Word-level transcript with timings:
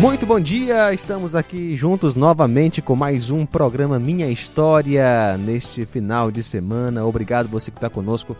Muito 0.00 0.24
bom 0.24 0.40
dia, 0.40 0.94
estamos 0.94 1.36
aqui 1.36 1.76
juntos 1.76 2.16
novamente 2.16 2.80
com 2.80 2.96
mais 2.96 3.30
um 3.30 3.44
programa 3.44 3.98
Minha 3.98 4.28
História 4.28 5.36
neste 5.36 5.84
final 5.84 6.30
de 6.30 6.42
semana. 6.42 7.04
Obrigado 7.04 7.50
você 7.50 7.70
que 7.70 7.76
está 7.76 7.90
conosco 7.90 8.34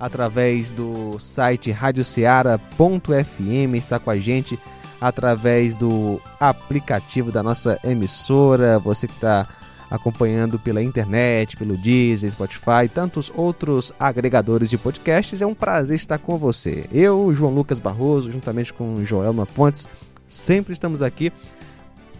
através 0.00 0.72
do 0.72 1.16
site 1.20 1.70
radioceara.fm, 1.70 3.76
está 3.76 4.00
com 4.00 4.10
a 4.10 4.18
gente 4.18 4.58
através 5.00 5.76
do 5.76 6.20
aplicativo 6.40 7.30
da 7.30 7.40
nossa 7.40 7.78
emissora, 7.84 8.80
você 8.80 9.06
que 9.06 9.14
está 9.14 9.46
acompanhando 9.88 10.58
pela 10.58 10.82
internet, 10.82 11.56
pelo 11.56 11.76
Deezer, 11.76 12.28
Spotify, 12.28 12.88
tantos 12.92 13.30
outros 13.32 13.92
agregadores 14.00 14.70
de 14.70 14.76
podcasts. 14.76 15.40
É 15.40 15.46
um 15.46 15.54
prazer 15.54 15.94
estar 15.94 16.18
com 16.18 16.36
você. 16.36 16.86
Eu, 16.92 17.32
João 17.32 17.54
Lucas 17.54 17.78
Barroso, 17.78 18.32
juntamente 18.32 18.72
com 18.72 19.04
Joelma 19.04 19.46
Pontes, 19.46 19.86
Sempre 20.26 20.72
estamos 20.72 21.02
aqui 21.02 21.32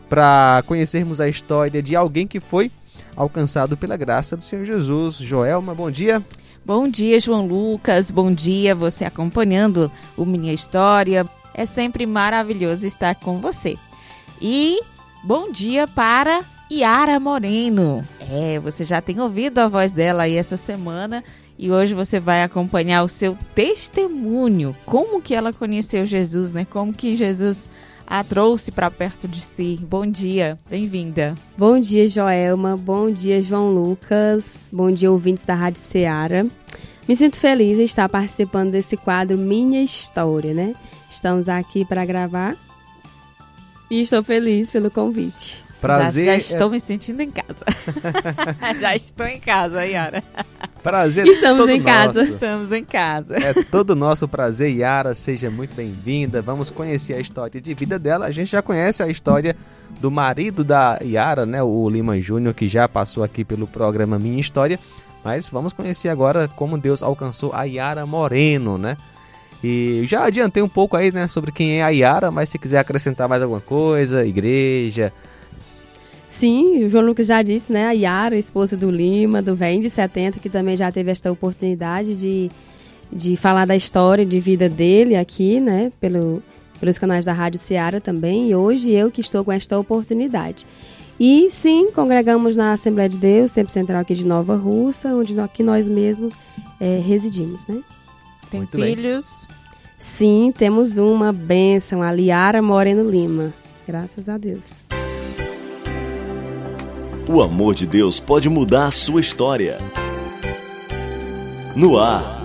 para 0.08 0.62
conhecermos 0.66 1.20
a 1.20 1.28
história 1.28 1.82
de 1.82 1.96
alguém 1.96 2.26
que 2.26 2.40
foi 2.40 2.70
alcançado 3.16 3.76
pela 3.76 3.96
graça 3.96 4.36
do 4.36 4.44
Senhor 4.44 4.64
Jesus. 4.64 5.16
Joelma, 5.16 5.74
bom 5.74 5.90
dia. 5.90 6.22
Bom 6.64 6.88
dia, 6.88 7.18
João 7.18 7.46
Lucas. 7.46 8.10
Bom 8.10 8.32
dia, 8.32 8.74
você 8.74 9.04
acompanhando 9.04 9.90
o 10.16 10.24
Minha 10.24 10.52
História. 10.52 11.26
É 11.54 11.64
sempre 11.64 12.06
maravilhoso 12.06 12.86
estar 12.86 13.14
com 13.14 13.38
você. 13.38 13.76
E 14.40 14.80
bom 15.24 15.50
dia 15.50 15.86
para 15.88 16.44
Yara 16.70 17.18
Moreno. 17.18 18.04
É, 18.20 18.58
você 18.58 18.84
já 18.84 19.00
tem 19.00 19.20
ouvido 19.20 19.58
a 19.58 19.68
voz 19.68 19.92
dela 19.92 20.24
aí 20.24 20.34
essa 20.34 20.56
semana 20.56 21.24
e 21.58 21.70
hoje 21.70 21.94
você 21.94 22.20
vai 22.20 22.42
acompanhar 22.42 23.02
o 23.02 23.08
seu 23.08 23.36
testemunho, 23.54 24.76
como 24.84 25.22
que 25.22 25.34
ela 25.34 25.52
conheceu 25.52 26.04
Jesus, 26.04 26.52
né? 26.52 26.66
Como 26.66 26.92
que 26.92 27.16
Jesus 27.16 27.70
a 28.06 28.22
trouxe 28.22 28.70
para 28.70 28.90
perto 28.90 29.26
de 29.26 29.40
si. 29.40 29.78
Bom 29.82 30.06
dia, 30.06 30.58
bem-vinda. 30.70 31.34
Bom 31.58 31.80
dia, 31.80 32.06
Joelma. 32.08 32.76
Bom 32.76 33.10
dia, 33.10 33.42
João 33.42 33.72
Lucas. 33.72 34.68
Bom 34.72 34.90
dia, 34.90 35.10
ouvintes 35.10 35.44
da 35.44 35.54
Rádio 35.54 35.80
Ceará. 35.80 36.46
Me 37.08 37.16
sinto 37.16 37.36
feliz 37.36 37.78
em 37.78 37.84
estar 37.84 38.08
participando 38.08 38.70
desse 38.70 38.96
quadro 38.96 39.36
Minha 39.36 39.82
História, 39.82 40.54
né? 40.54 40.74
Estamos 41.10 41.48
aqui 41.48 41.84
para 41.84 42.04
gravar 42.04 42.56
e 43.90 44.00
estou 44.00 44.22
feliz 44.22 44.70
pelo 44.70 44.90
convite. 44.90 45.65
Prazer. 45.80 46.24
Já, 46.24 46.32
já 46.32 46.36
estou 46.38 46.70
me 46.70 46.80
sentindo 46.80 47.20
em 47.20 47.30
casa. 47.30 47.64
já 48.80 48.96
estou 48.96 49.26
em 49.26 49.38
casa, 49.38 49.84
Yara. 49.84 50.22
Prazer 50.82 51.26
Estamos 51.26 51.68
em 51.68 51.80
nosso. 51.80 51.84
casa. 51.84 52.22
Estamos 52.22 52.72
em 52.72 52.84
casa. 52.84 53.36
É 53.36 53.52
todo 53.64 53.96
nosso 53.96 54.28
prazer, 54.28 54.70
Yara. 54.72 55.14
Seja 55.14 55.50
muito 55.50 55.74
bem-vinda. 55.74 56.40
Vamos 56.40 56.70
conhecer 56.70 57.14
a 57.14 57.20
história 57.20 57.60
de 57.60 57.74
vida 57.74 57.98
dela. 57.98 58.26
A 58.26 58.30
gente 58.30 58.52
já 58.52 58.62
conhece 58.62 59.02
a 59.02 59.08
história 59.08 59.56
do 60.00 60.10
marido 60.10 60.62
da 60.62 60.98
Yara, 61.02 61.44
né? 61.44 61.62
O 61.62 61.88
Lima 61.90 62.20
Júnior, 62.20 62.54
que 62.54 62.68
já 62.68 62.88
passou 62.88 63.24
aqui 63.24 63.44
pelo 63.44 63.66
programa 63.66 64.18
Minha 64.18 64.40
História. 64.40 64.78
Mas 65.24 65.48
vamos 65.48 65.72
conhecer 65.72 66.08
agora 66.08 66.46
como 66.46 66.78
Deus 66.78 67.02
alcançou 67.02 67.52
a 67.52 67.64
Yara 67.64 68.06
Moreno, 68.06 68.78
né? 68.78 68.96
E 69.62 70.04
já 70.06 70.24
adiantei 70.24 70.62
um 70.62 70.68
pouco 70.68 70.96
aí, 70.96 71.10
né, 71.10 71.26
sobre 71.26 71.50
quem 71.50 71.80
é 71.80 71.82
a 71.82 71.88
Yara, 71.88 72.30
mas 72.30 72.48
se 72.48 72.58
quiser 72.58 72.78
acrescentar 72.78 73.28
mais 73.28 73.42
alguma 73.42 73.60
coisa, 73.60 74.24
igreja, 74.24 75.12
Sim, 76.28 76.84
o 76.84 76.88
João 76.88 77.04
Lucas 77.04 77.26
já 77.26 77.42
disse, 77.42 77.72
né? 77.72 77.86
A 77.86 77.92
Yara, 77.92 78.36
esposa 78.36 78.76
do 78.76 78.90
Lima, 78.90 79.40
do 79.40 79.54
Vem 79.54 79.80
de 79.80 79.88
70, 79.88 80.38
que 80.38 80.48
também 80.48 80.76
já 80.76 80.90
teve 80.90 81.10
esta 81.10 81.30
oportunidade 81.30 82.14
de, 82.18 82.50
de 83.12 83.36
falar 83.36 83.66
da 83.66 83.76
história 83.76 84.26
de 84.26 84.38
vida 84.40 84.68
dele 84.68 85.16
aqui, 85.16 85.60
né? 85.60 85.92
Pelo, 86.00 86.42
pelos 86.78 86.98
canais 86.98 87.24
da 87.24 87.32
Rádio 87.32 87.58
Ceará 87.58 88.00
também. 88.00 88.50
E 88.50 88.54
hoje 88.54 88.90
eu 88.90 89.10
que 89.10 89.20
estou 89.20 89.44
com 89.44 89.52
esta 89.52 89.78
oportunidade. 89.78 90.66
E 91.18 91.48
sim, 91.50 91.90
congregamos 91.92 92.56
na 92.56 92.72
Assembleia 92.72 93.08
de 93.08 93.16
Deus, 93.16 93.50
Tempo 93.50 93.70
Central 93.70 94.02
aqui 94.02 94.14
de 94.14 94.26
Nova 94.26 94.54
Russa, 94.54 95.14
onde 95.14 95.38
aqui 95.40 95.62
nós 95.62 95.88
mesmos 95.88 96.34
é, 96.78 97.00
residimos, 97.00 97.66
né? 97.66 97.80
Tem 98.50 98.60
Muito 98.60 98.76
filhos? 98.76 99.46
Bem. 99.48 99.56
Sim, 99.98 100.52
temos 100.56 100.98
uma 100.98 101.32
bênção, 101.32 102.02
a 102.02 102.12
Liara 102.12 102.60
Moreno 102.60 103.08
Lima. 103.08 103.52
Graças 103.86 104.28
a 104.28 104.36
Deus. 104.36 104.95
O 107.28 107.42
amor 107.42 107.74
de 107.74 107.88
Deus 107.88 108.20
pode 108.20 108.48
mudar 108.48 108.86
a 108.86 108.90
sua 108.92 109.20
história. 109.20 109.78
No 111.74 111.98
ar. 111.98 112.40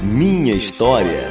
Minha 0.00 0.54
história. 0.54 1.28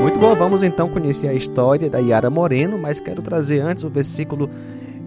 Muito 0.00 0.18
bom, 0.20 0.34
vamos 0.36 0.62
então 0.62 0.88
conhecer 0.88 1.26
a 1.26 1.34
história 1.34 1.90
da 1.90 1.98
Yara 1.98 2.30
Moreno, 2.30 2.78
mas 2.78 3.00
quero 3.00 3.20
trazer 3.20 3.58
antes 3.60 3.82
o 3.82 3.90
versículo 3.90 4.48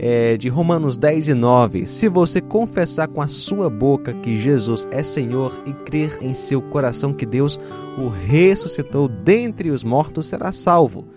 é, 0.05 0.35
de 0.35 0.49
Romanos 0.49 0.97
10 0.97 1.29
e 1.29 1.33
9: 1.33 1.87
Se 1.87 2.09
você 2.09 2.41
confessar 2.41 3.07
com 3.07 3.21
a 3.21 3.27
sua 3.29 3.69
boca 3.69 4.13
que 4.15 4.37
Jesus 4.37 4.85
é 4.91 5.01
Senhor 5.01 5.57
e 5.65 5.71
crer 5.71 6.17
em 6.21 6.33
seu 6.33 6.61
coração 6.61 7.13
que 7.13 7.25
Deus 7.25 7.57
o 7.97 8.09
ressuscitou 8.09 9.07
dentre 9.07 9.69
os 9.69 9.81
mortos, 9.81 10.25
será 10.25 10.51
salvo. 10.51 11.07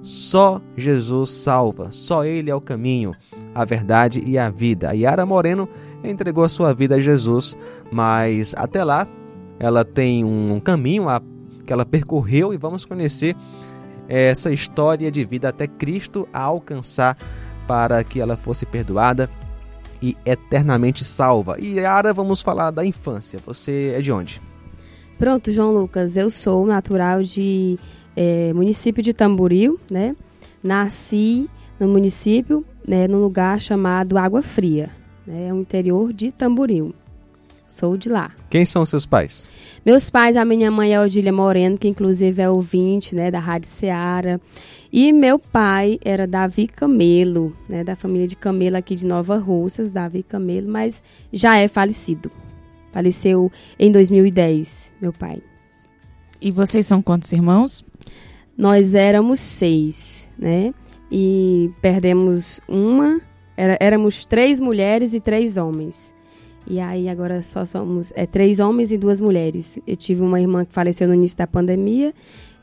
Só 0.00 0.62
Jesus 0.76 1.30
salva, 1.30 1.88
só 1.90 2.24
Ele 2.24 2.48
é 2.48 2.54
o 2.54 2.60
caminho, 2.60 3.16
a 3.52 3.64
verdade 3.64 4.22
e 4.24 4.38
a 4.38 4.48
vida. 4.48 4.94
Yara 4.94 5.26
Moreno 5.26 5.68
entregou 6.04 6.44
a 6.44 6.48
sua 6.48 6.72
vida 6.72 6.94
a 6.94 7.00
Jesus, 7.00 7.58
mas 7.90 8.54
até 8.56 8.84
lá 8.84 9.08
ela 9.58 9.84
tem 9.84 10.24
um 10.24 10.60
caminho 10.60 11.08
a, 11.08 11.20
que 11.66 11.72
ela 11.72 11.84
percorreu 11.84 12.54
e 12.54 12.56
vamos 12.56 12.84
conhecer 12.84 13.34
essa 14.08 14.52
história 14.52 15.10
de 15.10 15.24
vida 15.24 15.48
até 15.48 15.66
Cristo 15.66 16.28
a 16.32 16.42
alcançar 16.42 17.16
para 17.66 18.02
que 18.04 18.20
ela 18.20 18.36
fosse 18.36 18.64
perdoada 18.64 19.28
e 20.00 20.16
eternamente 20.24 21.04
salva. 21.04 21.56
E 21.58 21.84
Ara, 21.84 22.12
vamos 22.12 22.40
falar 22.42 22.70
da 22.70 22.84
infância. 22.84 23.38
Você 23.46 23.94
é 23.96 24.00
de 24.00 24.12
onde? 24.12 24.40
Pronto, 25.18 25.50
João 25.50 25.72
Lucas. 25.72 26.16
Eu 26.16 26.30
sou 26.30 26.66
natural 26.66 27.22
de 27.22 27.78
é, 28.14 28.52
município 28.52 29.02
de 29.02 29.12
Tamboril, 29.12 29.80
né? 29.90 30.14
Nasci 30.62 31.48
no 31.78 31.88
município, 31.88 32.64
né, 32.86 33.06
num 33.06 33.20
lugar 33.20 33.60
chamado 33.60 34.16
Água 34.16 34.42
Fria, 34.42 34.90
né? 35.26 35.48
É 35.48 35.52
o 35.52 35.60
interior 35.60 36.12
de 36.12 36.30
Tamboril. 36.32 36.94
Sou 37.68 37.96
de 37.96 38.08
lá. 38.08 38.30
Quem 38.48 38.64
são 38.64 38.84
seus 38.84 39.04
pais? 39.04 39.48
Meus 39.84 40.08
pais, 40.08 40.36
a 40.36 40.44
minha 40.44 40.70
mãe 40.70 40.94
é 40.94 41.00
Odília 41.00 41.32
Moreno, 41.32 41.76
que 41.76 41.88
inclusive 41.88 42.40
é 42.40 42.48
ouvinte, 42.48 43.14
né, 43.14 43.30
da 43.30 43.38
Rádio 43.38 43.68
Ceará. 43.68 44.40
E 44.92 45.12
meu 45.12 45.38
pai 45.38 45.98
era 46.04 46.26
Davi 46.26 46.66
Camelo, 46.66 47.54
né, 47.68 47.84
da 47.84 47.94
família 47.94 48.26
de 48.26 48.34
Camelo 48.34 48.76
aqui 48.76 48.96
de 48.96 49.06
Nova 49.06 49.36
Russas, 49.36 49.92
Davi 49.92 50.22
Camelo, 50.22 50.68
mas 50.68 51.02
já 51.32 51.58
é 51.58 51.68
falecido. 51.68 52.30
Faleceu 52.92 53.52
em 53.78 53.92
2010, 53.92 54.92
meu 55.00 55.12
pai. 55.12 55.42
E 56.40 56.50
vocês 56.50 56.86
são 56.86 57.02
quantos 57.02 57.30
irmãos? 57.32 57.84
Nós 58.56 58.94
éramos 58.94 59.38
seis, 59.38 60.30
né? 60.38 60.72
E 61.10 61.70
perdemos 61.82 62.60
uma. 62.66 63.20
Era, 63.56 63.76
éramos 63.80 64.24
três 64.24 64.60
mulheres 64.60 65.12
e 65.14 65.20
três 65.20 65.56
homens. 65.56 66.15
E 66.66 66.80
aí 66.80 67.08
agora 67.08 67.42
só 67.42 67.64
somos 67.64 68.12
é, 68.16 68.26
três 68.26 68.58
homens 68.58 68.90
e 68.90 68.98
duas 68.98 69.20
mulheres. 69.20 69.78
Eu 69.86 69.96
tive 69.96 70.22
uma 70.22 70.40
irmã 70.40 70.64
que 70.64 70.72
faleceu 70.72 71.06
no 71.06 71.14
início 71.14 71.38
da 71.38 71.46
pandemia 71.46 72.12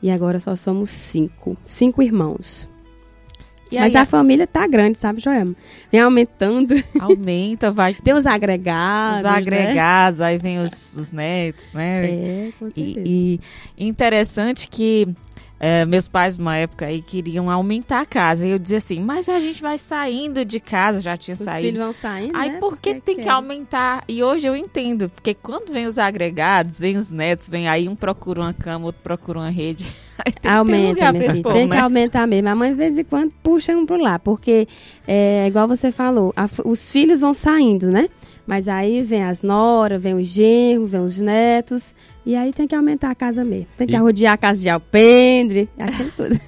e 0.02 0.10
agora 0.10 0.38
só 0.38 0.54
somos 0.54 0.90
cinco. 0.90 1.56
Cinco 1.64 2.02
irmãos. 2.02 2.68
E 3.72 3.78
Mas 3.78 3.94
aí, 3.94 4.02
a 4.02 4.06
família 4.06 4.46
tá 4.46 4.66
grande, 4.66 4.98
sabe, 4.98 5.20
Joelma? 5.20 5.56
Vem 5.90 6.00
aumentando. 6.00 6.74
Aumenta, 7.00 7.72
vai. 7.72 7.94
Tem 7.94 8.14
os 8.14 8.26
agregados. 8.26 9.18
Os 9.18 9.24
né? 9.24 9.30
agregados, 9.30 10.20
né? 10.20 10.26
aí 10.26 10.38
vem 10.38 10.60
os, 10.60 10.96
os, 10.96 11.10
netos, 11.10 11.72
né? 11.72 12.04
É, 12.04 12.52
com 12.58 12.70
certeza. 12.70 13.00
E, 13.04 13.40
e 13.76 13.88
interessante 13.88 14.68
que 14.68 15.08
é, 15.66 15.86
meus 15.86 16.06
pais, 16.06 16.36
numa 16.36 16.56
época 16.58 16.84
aí, 16.84 17.00
queriam 17.00 17.50
aumentar 17.50 18.00
a 18.02 18.04
casa. 18.04 18.46
E 18.46 18.50
eu 18.50 18.58
dizia 18.58 18.76
assim, 18.76 19.00
mas 19.00 19.30
a 19.30 19.40
gente 19.40 19.62
vai 19.62 19.78
saindo 19.78 20.44
de 20.44 20.60
casa, 20.60 21.00
já 21.00 21.16
tinha 21.16 21.32
Os 21.34 21.40
saído. 21.40 21.60
filhos 21.66 21.78
vão 21.78 21.92
saindo, 21.94 22.36
Aí 22.36 22.50
né? 22.50 22.58
por 22.58 22.76
que 22.76 22.90
Porque 22.92 23.00
tem 23.00 23.16
que 23.16 23.22
quer. 23.22 23.30
aumentar? 23.30 24.04
E 24.06 24.22
hoje 24.22 24.46
eu 24.46 24.54
entendo, 24.54 25.08
porque 25.08 25.32
quando 25.32 25.72
vem 25.72 25.86
os 25.86 25.96
agregados, 25.96 26.78
vem 26.78 26.98
os 26.98 27.10
netos, 27.10 27.48
vem 27.48 27.66
aí 27.66 27.88
um 27.88 27.96
procura 27.96 28.42
uma 28.42 28.52
cama, 28.52 28.84
outro 28.84 29.00
procura 29.02 29.38
uma 29.38 29.48
rede. 29.48 29.86
Tem 30.24 30.32
que 30.32 30.40
ter 30.40 30.48
Aumenta, 30.48 31.12
povo, 31.42 31.52
Tem 31.54 31.66
né? 31.66 31.76
que 31.76 31.82
aumentar 31.82 32.26
mesmo. 32.26 32.48
A 32.48 32.54
mãe, 32.54 32.70
de 32.70 32.76
vez 32.76 32.96
em 32.98 33.04
quando, 33.04 33.32
puxa 33.42 33.76
um 33.76 33.84
pro 33.84 33.96
lá. 33.96 34.18
Porque, 34.18 34.66
é, 35.06 35.46
igual 35.46 35.66
você 35.66 35.90
falou, 35.90 36.32
a 36.36 36.48
os 36.64 36.90
filhos 36.90 37.20
vão 37.20 37.34
saindo, 37.34 37.88
né? 37.90 38.08
Mas 38.46 38.68
aí 38.68 39.00
vem 39.02 39.24
as 39.24 39.42
noras, 39.42 40.02
vem 40.02 40.14
os 40.14 40.26
genros, 40.26 40.90
vem 40.90 41.00
os 41.00 41.20
netos. 41.20 41.94
E 42.26 42.36
aí 42.36 42.52
tem 42.52 42.66
que 42.66 42.74
aumentar 42.74 43.10
a 43.10 43.14
casa 43.14 43.42
mesmo. 43.44 43.66
Tem 43.76 43.86
que 43.86 43.92
E- 43.94 43.96
arrodear 43.96 44.34
a 44.34 44.36
casa 44.36 44.60
de 44.62 44.68
alpendre, 44.68 45.68
aquilo 45.78 46.10
tudo. 46.16 46.40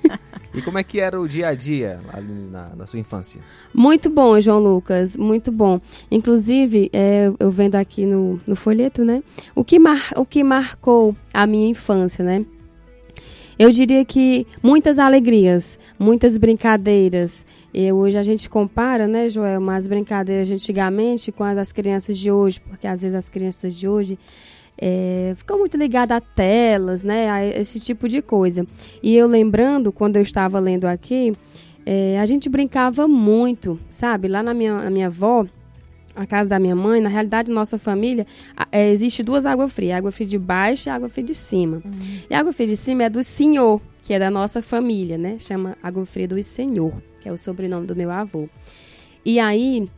E 0.54 0.62
como 0.62 0.78
é 0.78 0.82
que 0.82 1.00
era 1.00 1.20
o 1.20 1.28
dia 1.28 1.48
a 1.48 1.54
dia 1.54 2.00
ali 2.12 2.32
na, 2.50 2.70
na 2.76 2.86
sua 2.86 2.98
infância? 2.98 3.42
Muito 3.74 4.08
bom, 4.08 4.40
João 4.40 4.58
Lucas, 4.58 5.14
muito 5.16 5.52
bom. 5.52 5.78
Inclusive, 6.10 6.88
é, 6.94 7.30
eu 7.38 7.50
vendo 7.50 7.74
aqui 7.74 8.06
no, 8.06 8.40
no 8.46 8.56
folheto, 8.56 9.04
né? 9.04 9.22
O 9.54 9.62
que, 9.62 9.78
mar, 9.78 10.10
o 10.16 10.24
que 10.24 10.42
marcou 10.42 11.14
a 11.34 11.46
minha 11.46 11.68
infância, 11.68 12.24
né? 12.24 12.42
Eu 13.58 13.70
diria 13.70 14.04
que 14.04 14.46
muitas 14.62 14.98
alegrias, 14.98 15.78
muitas 15.98 16.36
brincadeiras. 16.36 17.46
E 17.72 17.90
hoje 17.90 18.18
a 18.18 18.22
gente 18.22 18.50
compara, 18.50 19.06
né, 19.06 19.28
Joel, 19.30 19.60
umas 19.60 19.86
brincadeiras 19.86 20.46
de 20.48 20.54
antigamente 20.54 21.32
com 21.32 21.42
as 21.42 21.56
das 21.56 21.72
crianças 21.72 22.18
de 22.18 22.30
hoje, 22.30 22.60
porque 22.60 22.86
às 22.86 23.02
vezes 23.02 23.14
as 23.14 23.28
crianças 23.28 23.74
de 23.74 23.88
hoje 23.88 24.18
é, 24.78 25.32
ficam 25.36 25.58
muito 25.58 25.76
ligadas 25.76 26.18
a 26.18 26.20
telas, 26.20 27.02
né, 27.02 27.30
a 27.30 27.44
esse 27.44 27.80
tipo 27.80 28.08
de 28.08 28.20
coisa. 28.20 28.66
E 29.02 29.14
eu 29.16 29.26
lembrando, 29.26 29.90
quando 29.90 30.16
eu 30.16 30.22
estava 30.22 30.58
lendo 30.58 30.84
aqui, 30.84 31.32
é, 31.84 32.18
a 32.18 32.26
gente 32.26 32.48
brincava 32.48 33.08
muito, 33.08 33.78
sabe? 33.88 34.28
Lá 34.28 34.42
na 34.42 34.52
minha, 34.52 34.82
na 34.82 34.90
minha 34.90 35.06
avó, 35.06 35.46
a 36.16 36.26
casa 36.26 36.48
da 36.48 36.58
minha 36.58 36.74
mãe, 36.74 37.00
na 37.00 37.10
realidade, 37.10 37.52
nossa 37.52 37.76
família, 37.76 38.26
é, 38.72 38.90
existe 38.90 39.22
duas 39.22 39.44
águas 39.44 39.72
frias, 39.72 39.98
água 39.98 40.10
fria 40.10 40.26
de 40.26 40.38
baixo 40.38 40.88
e 40.88 40.90
água 40.90 41.08
fria 41.08 41.24
de 41.24 41.34
cima. 41.34 41.82
E 42.28 42.34
a 42.34 42.40
água 42.40 42.52
fria 42.52 42.66
de 42.66 42.76
cima 42.76 43.04
é 43.04 43.10
do 43.10 43.22
senhor, 43.22 43.80
que 44.02 44.14
é 44.14 44.18
da 44.18 44.30
nossa 44.30 44.62
família, 44.62 45.18
né? 45.18 45.36
Chama 45.38 45.76
água 45.82 46.06
fria 46.06 46.26
do 46.26 46.42
senhor, 46.42 46.92
que 47.20 47.28
é 47.28 47.32
o 47.32 47.36
sobrenome 47.36 47.86
do 47.86 47.94
meu 47.94 48.10
avô. 48.10 48.48
E 49.24 49.38
aí, 49.38 49.88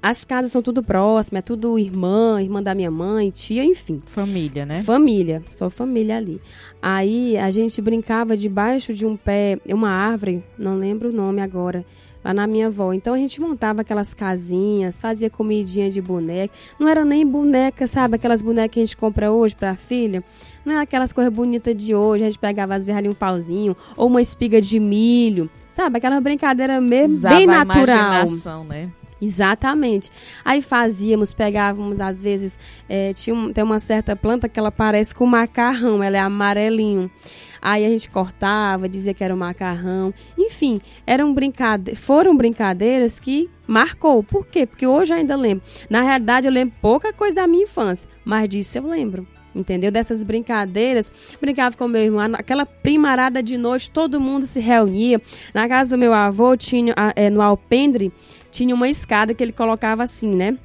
as 0.00 0.22
casas 0.22 0.52
são 0.52 0.62
tudo 0.62 0.82
próximas, 0.82 1.40
é 1.40 1.42
tudo 1.42 1.78
irmã, 1.78 2.40
irmã 2.40 2.62
da 2.62 2.74
minha 2.74 2.90
mãe, 2.90 3.30
tia, 3.30 3.64
enfim. 3.64 4.00
Família, 4.06 4.64
né? 4.64 4.82
Família, 4.82 5.42
só 5.50 5.68
família 5.68 6.16
ali. 6.16 6.40
Aí 6.80 7.36
a 7.36 7.50
gente 7.50 7.82
brincava 7.82 8.36
debaixo 8.36 8.94
de 8.94 9.04
um 9.04 9.16
pé, 9.16 9.58
uma 9.66 9.90
árvore, 9.90 10.44
não 10.56 10.76
lembro 10.76 11.08
o 11.08 11.12
nome 11.12 11.40
agora, 11.40 11.84
lá 12.24 12.34
na 12.34 12.46
minha 12.46 12.66
avó. 12.68 12.92
Então 12.92 13.14
a 13.14 13.18
gente 13.18 13.40
montava 13.40 13.80
aquelas 13.82 14.14
casinhas, 14.14 15.00
fazia 15.00 15.28
comidinha 15.30 15.90
de 15.90 16.00
boneca. 16.00 16.54
Não 16.78 16.88
era 16.88 17.04
nem 17.04 17.26
boneca, 17.26 17.86
sabe? 17.86 18.16
Aquelas 18.16 18.42
bonecas 18.42 18.74
que 18.74 18.80
a 18.80 18.84
gente 18.84 18.96
compra 18.96 19.30
hoje 19.32 19.54
pra 19.54 19.74
filha. 19.76 20.22
Não 20.64 20.74
é 20.74 20.80
aquelas 20.80 21.12
coisas 21.12 21.32
bonitas 21.32 21.74
de 21.76 21.94
hoje. 21.94 22.24
A 22.24 22.26
gente 22.26 22.38
pegava 22.38 22.74
às 22.74 22.84
vezes 22.84 22.98
ali 22.98 23.08
um 23.08 23.14
pauzinho, 23.14 23.76
ou 23.96 24.06
uma 24.08 24.20
espiga 24.20 24.60
de 24.60 24.78
milho. 24.78 25.48
Sabe? 25.70 25.98
Aquela 25.98 26.20
brincadeira 26.20 26.80
mesmo, 26.80 27.16
Usava 27.16 27.34
bem 27.36 27.48
a 27.48 27.64
natural. 27.64 27.86
imaginação, 27.86 28.64
né? 28.64 28.90
Exatamente. 29.20 30.10
Aí 30.44 30.62
fazíamos, 30.62 31.34
pegávamos, 31.34 32.00
às 32.00 32.22
vezes, 32.22 32.58
é, 32.88 33.12
tinha 33.14 33.34
um- 33.34 33.52
tem 33.52 33.64
uma 33.64 33.78
certa 33.78 34.14
planta 34.14 34.48
que 34.48 34.58
ela 34.58 34.70
parece 34.70 35.14
com 35.14 35.26
macarrão, 35.26 36.02
ela 36.02 36.16
é 36.16 36.20
amarelinho. 36.20 37.10
Aí 37.60 37.84
a 37.84 37.88
gente 37.88 38.08
cortava, 38.08 38.88
dizia 38.88 39.12
que 39.12 39.24
era 39.24 39.34
um 39.34 39.38
macarrão. 39.38 40.14
Enfim, 40.38 40.80
eram 41.04 41.34
brincade 41.34 41.96
foram 41.96 42.36
brincadeiras 42.36 43.18
que 43.18 43.50
marcou. 43.66 44.22
Por 44.22 44.46
quê? 44.46 44.64
Porque 44.64 44.86
hoje 44.86 45.12
eu 45.12 45.18
ainda 45.18 45.34
lembro. 45.34 45.64
Na 45.90 46.00
realidade, 46.02 46.46
eu 46.46 46.52
lembro 46.52 46.76
pouca 46.80 47.12
coisa 47.12 47.34
da 47.34 47.46
minha 47.48 47.64
infância, 47.64 48.08
mas 48.24 48.48
disso 48.48 48.78
eu 48.78 48.86
lembro. 48.88 49.26
Entendeu? 49.54 49.90
Dessas 49.90 50.22
brincadeiras. 50.22 51.10
Brincava 51.40 51.76
com 51.76 51.88
meu 51.88 52.02
irmão. 52.02 52.30
Aquela 52.34 52.64
primarada 52.64 53.42
de 53.42 53.58
noite, 53.58 53.90
todo 53.90 54.20
mundo 54.20 54.46
se 54.46 54.60
reunia. 54.60 55.20
Na 55.52 55.66
casa 55.68 55.96
do 55.96 55.98
meu 55.98 56.14
avô, 56.14 56.56
tinha, 56.56 56.94
ah, 56.96 57.12
é, 57.16 57.28
no 57.28 57.42
alpendre, 57.42 58.12
tinha 58.50 58.74
uma 58.74 58.88
escada 58.88 59.34
que 59.34 59.42
ele 59.42 59.52
colocava 59.52 60.02
assim, 60.02 60.34
né? 60.34 60.58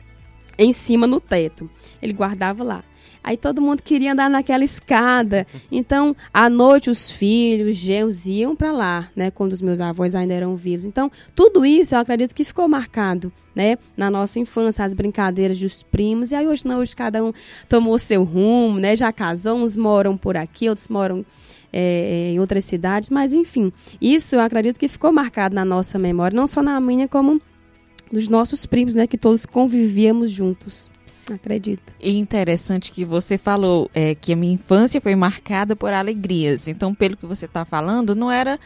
Em 0.58 0.72
cima 0.72 1.08
no 1.08 1.20
teto. 1.20 1.70
Ele 2.02 2.14
guardava 2.14 2.64
lá. 2.64 2.84
Aí 3.24 3.38
todo 3.38 3.62
mundo 3.62 3.82
queria 3.82 4.12
andar 4.12 4.30
naquela 4.30 4.66
escada. 4.66 5.48
Então, 5.72 6.14
à 6.34 6.50
noite, 6.50 6.90
os 6.90 7.10
filhos, 7.10 7.82
os 8.06 8.26
iam 8.26 8.54
para 8.54 8.72
lá, 8.74 9.10
né? 9.16 9.32
Quando 9.32 9.54
os 9.54 9.62
meus 9.62 9.80
avós 9.80 10.14
ainda 10.14 10.34
eram 10.34 10.58
vivos. 10.58 10.84
Então, 10.84 11.10
tudo 11.34 11.66
isso 11.66 11.96
eu 11.96 12.00
acredito 12.00 12.36
que 12.36 12.44
ficou 12.44 12.68
marcado, 12.68 13.32
né? 13.56 13.78
Na 13.96 14.12
nossa 14.12 14.40
infância, 14.40 14.84
as 14.84 14.94
brincadeiras 14.94 15.58
dos 15.58 15.82
primos. 15.84 16.32
E 16.32 16.36
aí, 16.36 16.46
hoje 16.46 16.68
não, 16.68 16.80
hoje 16.80 16.94
cada 16.94 17.24
um 17.24 17.32
tomou 17.70 17.98
seu 17.98 18.24
rumo, 18.24 18.78
né? 18.78 18.94
Já 18.94 19.14
casou, 19.14 19.58
uns 19.58 19.78
moram 19.78 20.18
por 20.18 20.36
aqui, 20.36 20.68
outros 20.68 20.90
moram 20.90 21.26
é, 21.72 22.32
em 22.34 22.40
outras 22.42 22.66
cidades. 22.66 23.10
Mas, 23.10 23.32
enfim, 23.32 23.72
isso 24.02 24.36
eu 24.36 24.42
acredito 24.42 24.78
que 24.78 24.90
ficou 24.90 25.14
marcado 25.14 25.56
na 25.56 25.64
nossa 25.64 25.98
memória, 25.98 26.36
não 26.36 26.46
só 26.46 26.62
na 26.62 26.78
minha, 26.82 27.08
como 27.08 27.42
dos 28.14 28.30
nossos 28.30 28.66
primos, 28.66 28.96
né? 28.96 29.08
Que 29.08 29.18
todos 29.18 29.46
convivíamos 29.46 30.32
juntos. 30.32 30.90
Acredito. 31.32 31.94
E 32.00 32.18
interessante 32.18 32.92
que 32.92 33.06
você 33.06 33.38
falou 33.38 33.90
é, 33.94 34.14
que 34.14 34.34
a 34.34 34.36
minha 34.36 34.54
infância 34.54 35.00
foi 35.02 35.16
marcada 35.16 35.76
por 35.76 35.94
alegrias. 35.94 36.68
Então, 36.68 36.94
pelo 36.94 37.18
que 37.18 37.26
você 37.26 37.46
está 37.46 37.66
falando, 37.66 38.16
não 38.16 38.30
era 38.30 38.60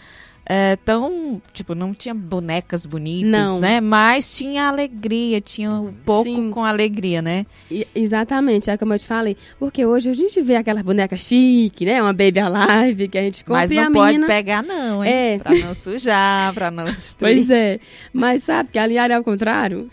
é, 0.50 0.76
tão. 0.78 1.42
Tipo, 1.52 1.76
não 1.76 1.94
tinha 1.94 2.14
bonecas 2.14 2.86
bonitas, 2.86 3.30
Não. 3.30 3.60
né? 3.60 3.82
Mas 3.82 4.36
tinha 4.38 4.68
alegria, 4.68 5.42
tinha 5.42 5.70
um 5.72 5.92
pouco 6.06 6.30
Sim. 6.30 6.52
com 6.52 6.64
alegria, 6.64 7.22
né? 7.22 7.46
E- 7.70 7.86
exatamente, 7.94 8.70
é 8.70 8.78
como 8.78 8.94
eu 8.94 9.00
te 9.00 9.06
falei. 9.06 9.36
Porque 9.60 9.86
hoje 9.86 10.10
a 10.10 10.14
gente 10.14 10.42
vê 10.42 10.56
aquelas 10.56 10.84
bonecas 10.84 11.22
chique, 11.22 11.86
né? 11.86 12.02
Uma 12.02 12.14
Baby 12.14 12.40
Alive 12.40 13.08
que 13.10 13.18
a 13.18 13.22
gente 13.24 13.44
compra 13.44 13.62
Mas 13.62 13.70
não 13.72 13.92
pode 13.92 14.14
menina... 14.14 14.28
pegar, 14.28 14.64
não, 14.64 15.04
hein? 15.04 15.12
É. 15.12 15.40
Pra 15.40 15.54
não 15.56 15.74
sujar, 15.76 16.54
pra 16.54 16.72
não 16.72 16.86
destruir. 16.92 17.36
Pois 17.36 17.50
é. 17.50 17.80
Mas 18.14 18.44
sabe 18.44 18.70
que 18.72 18.80
a 18.80 18.86
Liara 18.88 19.14
é 19.14 19.18
ao 19.18 19.24
contrário? 19.24 19.90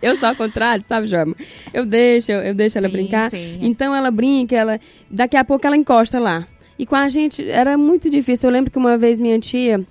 Eu 0.00 0.16
sou 0.16 0.28
ao 0.28 0.34
contrário, 0.34 0.84
sabe, 0.86 1.06
Joelma? 1.06 1.36
Eu 1.72 1.86
deixo, 1.86 2.32
eu 2.32 2.52
deixo 2.54 2.76
ela 2.76 2.88
Sim, 2.88 2.92
brincar. 2.92 3.30
sim. 3.30 3.58
Então 3.62 3.94
ela 3.94 4.10
brinca, 4.10 4.56
ela 4.56 4.80
daqui 5.08 5.36
a 5.36 5.44
pouco 5.44 5.64
ela 5.64 5.76
encosta 5.76 6.18
lá. 6.18 6.44
E 6.82 6.84
com 6.84 6.96
a 6.96 7.08
gente 7.08 7.48
era 7.48 7.78
muito 7.78 8.10
difícil. 8.10 8.48
Eu 8.50 8.52
lembro 8.52 8.68
que 8.68 8.76
uma 8.76 8.98
vez 8.98 9.20
minha 9.20 9.38
tia, 9.38 9.86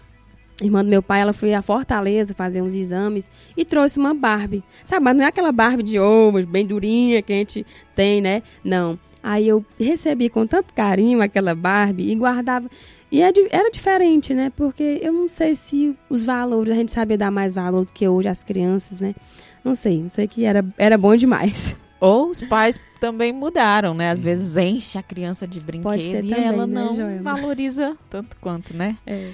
irmã 0.61 0.83
do 0.83 0.89
meu 0.89 1.01
pai, 1.01 1.21
ela 1.21 1.31
foi 1.31 1.53
à 1.53 1.61
Fortaleza 1.61 2.33
fazer 2.33 2.61
uns 2.61 2.75
exames 2.75 3.31
e 3.55 3.63
trouxe 3.63 3.97
uma 3.97 4.13
Barbie. 4.13 4.61
Sabe, 4.83 5.05
mas 5.05 5.15
não 5.15 5.23
é 5.23 5.27
aquela 5.27 5.53
Barbie 5.53 5.83
de 5.83 5.97
ovo, 5.97 6.45
bem 6.45 6.67
durinha 6.67 7.21
que 7.21 7.31
a 7.31 7.35
gente 7.37 7.65
tem, 7.95 8.19
né? 8.19 8.43
Não. 8.61 8.99
Aí 9.23 9.47
eu 9.47 9.65
recebi 9.79 10.27
com 10.27 10.45
tanto 10.45 10.73
carinho 10.73 11.21
aquela 11.21 11.55
Barbie 11.55 12.11
e 12.11 12.15
guardava. 12.15 12.69
E 13.09 13.21
é 13.21 13.31
era 13.51 13.71
diferente, 13.71 14.33
né? 14.33 14.51
Porque 14.53 14.99
eu 15.01 15.13
não 15.13 15.29
sei 15.29 15.55
se 15.55 15.95
os 16.09 16.25
valores, 16.25 16.73
a 16.73 16.75
gente 16.75 16.91
sabia 16.91 17.17
dar 17.17 17.31
mais 17.31 17.55
valor 17.55 17.85
do 17.85 17.93
que 17.93 18.05
hoje 18.05 18.27
as 18.27 18.43
crianças, 18.43 18.99
né? 18.99 19.15
Não 19.63 19.75
sei, 19.75 20.01
não 20.01 20.09
sei 20.09 20.27
que 20.27 20.43
era, 20.43 20.65
era 20.77 20.97
bom 20.97 21.15
demais. 21.15 21.73
Ou 22.01 22.31
os 22.31 22.41
pais 22.41 22.77
também 23.01 23.33
mudaram, 23.33 23.95
né? 23.95 24.11
Às 24.11 24.21
vezes 24.21 24.55
enche 24.55 24.95
a 24.95 25.01
criança 25.01 25.47
de 25.47 25.59
brinquedo 25.59 26.23
e 26.23 26.29
também, 26.29 26.45
ela 26.45 26.67
né, 26.67 26.73
não 26.81 26.95
Joelma? 26.95 27.23
valoriza 27.23 27.97
tanto 28.07 28.37
quanto, 28.39 28.77
né? 28.77 28.95
É. 29.07 29.31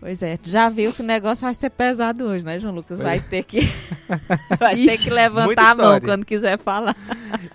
Pois 0.00 0.22
é, 0.22 0.38
já 0.44 0.68
viu 0.68 0.92
que 0.92 1.02
o 1.02 1.04
negócio 1.04 1.44
vai 1.44 1.52
ser 1.52 1.70
pesado 1.70 2.22
hoje, 2.26 2.44
né, 2.44 2.60
João 2.60 2.72
Lucas? 2.72 2.98
Pois 2.98 3.00
Vai 3.00 3.16
é. 3.16 3.20
ter 3.20 3.42
que 3.42 3.58
vai 4.56 4.76
ter 4.76 4.96
que 4.96 5.10
levantar 5.10 5.72
a 5.72 5.74
mão 5.74 6.00
quando 6.00 6.24
quiser 6.24 6.56
falar. 6.56 6.94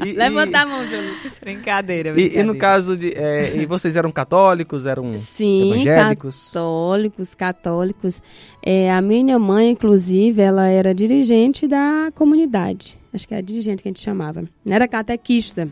E, 0.06 0.12
Levanta 0.20 0.60
a 0.60 0.66
mão, 0.66 0.86
João 0.86 1.02
Lucas. 1.02 1.40
Brincadeira, 1.40 2.10
e, 2.10 2.12
e 2.12 2.16
brincadeira. 2.16 2.44
no 2.44 2.58
caso 2.58 2.98
de. 2.98 3.14
é, 3.18 3.56
e 3.56 3.66
vocês 3.66 3.96
eram 3.96 4.12
católicos, 4.12 4.86
eram 4.86 5.18
Sim, 5.18 5.72
evangélicos? 5.72 6.48
católicos, 6.48 7.34
católicos. 7.34 8.22
É, 8.62 8.92
a 8.92 9.02
minha 9.02 9.40
mãe, 9.40 9.70
inclusive, 9.70 10.42
ela 10.42 10.68
era 10.68 10.94
dirigente 10.94 11.66
da 11.66 12.12
comunidade. 12.14 13.02
Acho 13.14 13.28
que 13.28 13.34
era 13.34 13.44
dirigente 13.44 13.84
que 13.84 13.90
a 13.90 13.92
gente 13.92 14.02
chamava. 14.02 14.44
Não 14.66 14.76
era 14.76 14.88
catequista, 14.88 15.70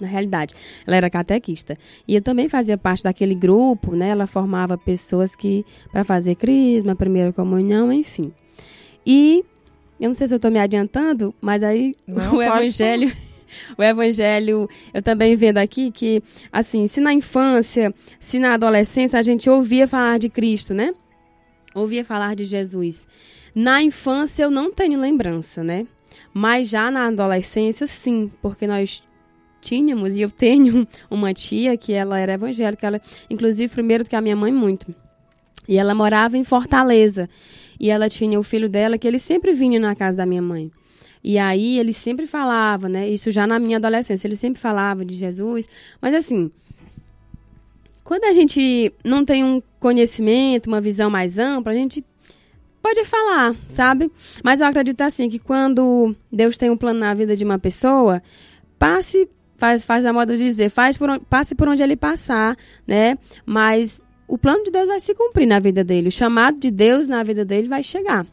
na 0.00 0.06
realidade. 0.06 0.54
Ela 0.86 0.96
era 0.96 1.10
catequista. 1.10 1.78
E 2.06 2.14
eu 2.14 2.22
também 2.22 2.48
fazia 2.48 2.76
parte 2.76 3.04
daquele 3.04 3.34
grupo, 3.34 3.94
né? 3.94 4.08
Ela 4.08 4.26
formava 4.26 4.76
pessoas 4.76 5.34
que 5.34 5.64
para 5.92 6.04
fazer 6.04 6.34
crisma, 6.36 6.96
primeira 6.96 7.32
comunhão, 7.32 7.92
enfim. 7.92 8.32
E 9.06 9.44
eu 10.00 10.08
não 10.08 10.14
sei 10.14 10.26
se 10.26 10.34
eu 10.34 10.36
estou 10.36 10.50
me 10.50 10.58
adiantando, 10.58 11.34
mas 11.40 11.62
aí 11.62 11.92
Não, 12.06 12.36
o 12.36 12.42
evangelho 12.42 13.12
o 13.78 13.82
evangelho, 13.82 14.68
eu 14.92 15.02
também 15.02 15.36
vendo 15.36 15.58
aqui 15.58 15.90
que, 15.90 16.22
assim, 16.52 16.86
se 16.86 17.00
na 17.00 17.12
infância, 17.12 17.94
se 18.18 18.38
na 18.38 18.54
adolescência 18.54 19.18
a 19.18 19.22
gente 19.22 19.48
ouvia 19.48 19.86
falar 19.86 20.18
de 20.18 20.28
Cristo, 20.28 20.74
né? 20.74 20.94
Ouvia 21.74 22.04
falar 22.04 22.34
de 22.34 22.44
Jesus. 22.44 23.06
Na 23.54 23.82
infância 23.82 24.42
eu 24.42 24.50
não 24.50 24.72
tenho 24.72 24.98
lembrança, 24.98 25.62
né? 25.62 25.86
Mas 26.32 26.68
já 26.68 26.90
na 26.90 27.06
adolescência, 27.06 27.86
sim, 27.86 28.30
porque 28.42 28.66
nós 28.66 29.02
tínhamos 29.60 30.16
e 30.16 30.20
eu 30.20 30.30
tenho 30.30 30.86
uma 31.10 31.32
tia 31.32 31.76
que 31.76 31.92
ela 31.92 32.18
era 32.18 32.34
evangélica, 32.34 32.86
ela, 32.86 33.00
inclusive 33.30 33.72
primeiro 33.72 34.04
do 34.04 34.10
que 34.10 34.16
a 34.16 34.20
minha 34.20 34.36
mãe 34.36 34.52
muito. 34.52 34.94
E 35.66 35.78
ela 35.78 35.94
morava 35.94 36.36
em 36.36 36.44
Fortaleza. 36.44 37.28
E 37.80 37.90
ela 37.90 38.08
tinha 38.08 38.38
o 38.38 38.42
filho 38.42 38.68
dela 38.68 38.98
que 38.98 39.08
ele 39.08 39.18
sempre 39.18 39.52
vinha 39.52 39.80
na 39.80 39.94
casa 39.94 40.16
da 40.18 40.26
minha 40.26 40.42
mãe. 40.42 40.70
E 41.22 41.38
aí 41.38 41.78
ele 41.78 41.92
sempre 41.92 42.26
falava, 42.26 42.88
né? 42.88 43.08
Isso 43.08 43.30
já 43.30 43.46
na 43.46 43.58
minha 43.58 43.78
adolescência, 43.78 44.28
ele 44.28 44.36
sempre 44.36 44.60
falava 44.60 45.04
de 45.04 45.14
Jesus. 45.14 45.66
Mas 46.00 46.14
assim, 46.14 46.50
quando 48.04 48.24
a 48.24 48.32
gente 48.32 48.92
não 49.02 49.24
tem 49.24 49.42
um 49.42 49.62
conhecimento, 49.80 50.66
uma 50.66 50.82
visão 50.82 51.08
mais 51.08 51.38
ampla, 51.38 51.72
a 51.72 51.74
gente 51.74 52.04
pode 52.84 53.02
falar, 53.06 53.56
sabe? 53.66 54.12
Mas 54.42 54.60
eu 54.60 54.66
acredito 54.66 55.00
assim 55.00 55.30
que 55.30 55.38
quando 55.38 56.14
Deus 56.30 56.58
tem 56.58 56.68
um 56.68 56.76
plano 56.76 57.00
na 57.00 57.14
vida 57.14 57.34
de 57.34 57.42
uma 57.42 57.58
pessoa, 57.58 58.22
passe, 58.78 59.26
faz, 59.56 59.86
faz 59.86 60.04
a 60.04 60.12
moda 60.12 60.36
de 60.36 60.44
dizer, 60.44 60.68
faz 60.68 60.98
por, 60.98 61.18
passe 61.20 61.54
por 61.54 61.66
onde 61.66 61.82
ele 61.82 61.96
passar, 61.96 62.54
né? 62.86 63.16
Mas 63.46 64.02
o 64.28 64.36
plano 64.36 64.62
de 64.64 64.70
Deus 64.70 64.86
vai 64.86 65.00
se 65.00 65.14
cumprir 65.14 65.46
na 65.46 65.58
vida 65.60 65.82
dele, 65.82 66.08
o 66.08 66.12
chamado 66.12 66.58
de 66.58 66.70
Deus 66.70 67.08
na 67.08 67.22
vida 67.22 67.42
dele 67.42 67.68
vai 67.68 67.82
chegar. 67.82 68.26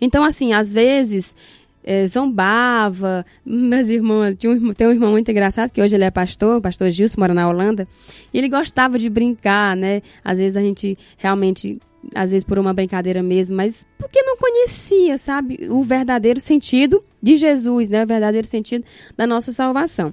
Então, 0.00 0.24
assim, 0.24 0.52
às 0.52 0.72
vezes 0.72 1.36
é, 1.84 2.04
zombava. 2.04 3.24
Meus 3.44 3.88
irmãos, 3.88 4.34
tinha 4.36 4.52
um, 4.52 4.72
tem 4.72 4.88
um 4.88 4.90
irmão 4.90 5.12
muito 5.12 5.30
engraçado, 5.30 5.70
que 5.70 5.80
hoje 5.80 5.94
ele 5.94 6.02
é 6.02 6.10
pastor, 6.10 6.56
o 6.56 6.60
pastor 6.60 6.90
Gilson, 6.90 7.20
mora 7.20 7.32
na 7.32 7.48
Holanda. 7.48 7.86
E 8.34 8.38
ele 8.38 8.48
gostava 8.48 8.98
de 8.98 9.08
brincar, 9.08 9.76
né? 9.76 10.02
Às 10.24 10.38
vezes 10.38 10.56
a 10.56 10.60
gente 10.60 10.98
realmente, 11.16 11.78
às 12.14 12.30
vezes 12.30 12.44
por 12.44 12.58
uma 12.58 12.72
brincadeira 12.72 13.22
mesmo, 13.22 13.56
mas 13.56 13.86
porque 13.98 14.22
não 14.22 14.36
conhecia, 14.36 15.18
sabe? 15.18 15.68
O 15.70 15.82
verdadeiro 15.82 16.40
sentido 16.40 17.02
de 17.22 17.36
Jesus, 17.36 17.88
né? 17.88 18.04
O 18.04 18.06
verdadeiro 18.06 18.46
sentido 18.46 18.84
da 19.16 19.26
nossa 19.26 19.52
salvação. 19.52 20.12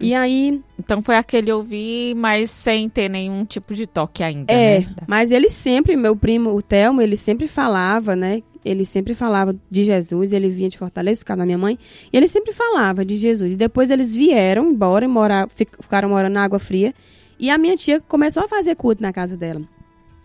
E 0.00 0.14
aí. 0.14 0.60
Então 0.78 1.00
foi 1.00 1.16
aquele 1.16 1.52
ouvir, 1.52 2.14
mas 2.16 2.50
sem 2.50 2.88
ter 2.88 3.08
nenhum 3.08 3.44
tipo 3.44 3.72
de 3.72 3.86
toque 3.86 4.22
ainda. 4.22 4.52
É, 4.52 4.80
né? 4.80 4.86
mas 5.06 5.30
ele 5.30 5.48
sempre, 5.48 5.94
meu 5.96 6.16
primo, 6.16 6.50
o 6.50 6.60
Telmo, 6.60 7.00
ele 7.00 7.16
sempre 7.16 7.46
falava, 7.46 8.16
né? 8.16 8.42
ele 8.64 8.84
sempre 8.84 9.14
falava 9.14 9.54
de 9.70 9.84
Jesus, 9.84 10.32
ele 10.32 10.48
vinha 10.48 10.68
de 10.68 10.78
Fortaleza, 10.78 11.20
ficava 11.20 11.38
na 11.38 11.46
minha 11.46 11.58
mãe, 11.58 11.78
e 12.12 12.16
ele 12.16 12.28
sempre 12.28 12.52
falava 12.52 13.04
de 13.04 13.16
Jesus. 13.16 13.54
E 13.54 13.56
depois 13.56 13.90
eles 13.90 14.14
vieram 14.14 14.68
embora 14.68 15.04
e 15.04 15.08
morar, 15.08 15.48
ficaram 15.48 16.08
morando 16.08 16.34
na 16.34 16.44
Água 16.44 16.58
Fria, 16.58 16.94
e 17.38 17.50
a 17.50 17.58
minha 17.58 17.76
tia 17.76 18.00
começou 18.00 18.44
a 18.44 18.48
fazer 18.48 18.76
culto 18.76 19.02
na 19.02 19.12
casa 19.12 19.36
dela. 19.36 19.60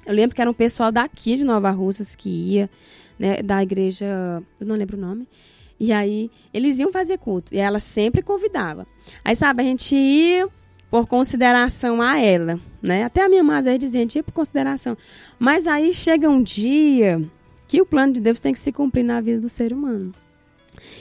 Eu 0.08 0.14
lembro 0.14 0.34
que 0.34 0.42
era 0.42 0.50
um 0.50 0.54
pessoal 0.54 0.90
daqui 0.90 1.36
de 1.36 1.44
Nova 1.44 1.70
Russas 1.70 2.16
que 2.16 2.30
ia, 2.30 2.70
né, 3.20 3.44
da 3.44 3.62
igreja, 3.62 4.42
eu 4.58 4.66
não 4.66 4.78
lembro 4.78 4.98
o 4.98 5.00
nome. 5.00 5.28
E 5.78 5.92
aí 5.92 6.32
eles 6.54 6.80
iam 6.80 6.94
fazer 6.94 7.18
culto, 7.18 7.54
e 7.54 7.58
ela 7.58 7.82
sempre 7.82 8.22
convidava. 8.22 8.88
Aí 9.24 9.36
sabe, 9.36 9.62
a 9.62 9.66
gente 9.66 9.94
ia 9.94 10.48
por 10.90 11.08
consideração 11.08 12.02
a 12.02 12.18
ela, 12.18 12.58
né? 12.82 13.04
Até 13.04 13.26
a 13.26 13.28
minha 13.28 13.44
mãe 13.44 13.58
às 13.58 13.66
vezes 13.66 13.80
dizia, 13.82 14.00
a 14.00 14.04
gente 14.04 14.16
ia 14.16 14.24
por 14.24 14.32
consideração. 14.32 14.98
Mas 15.38 15.68
aí 15.68 15.94
chega 15.94 16.30
um 16.30 16.42
dia 16.42 17.22
que 17.68 17.82
o 17.82 17.86
plano 17.86 18.14
de 18.14 18.22
Deus 18.22 18.40
tem 18.40 18.54
que 18.54 18.60
se 18.60 18.72
cumprir 18.72 19.04
na 19.04 19.20
vida 19.20 19.42
do 19.42 19.50
ser 19.50 19.74
humano. 19.74 20.14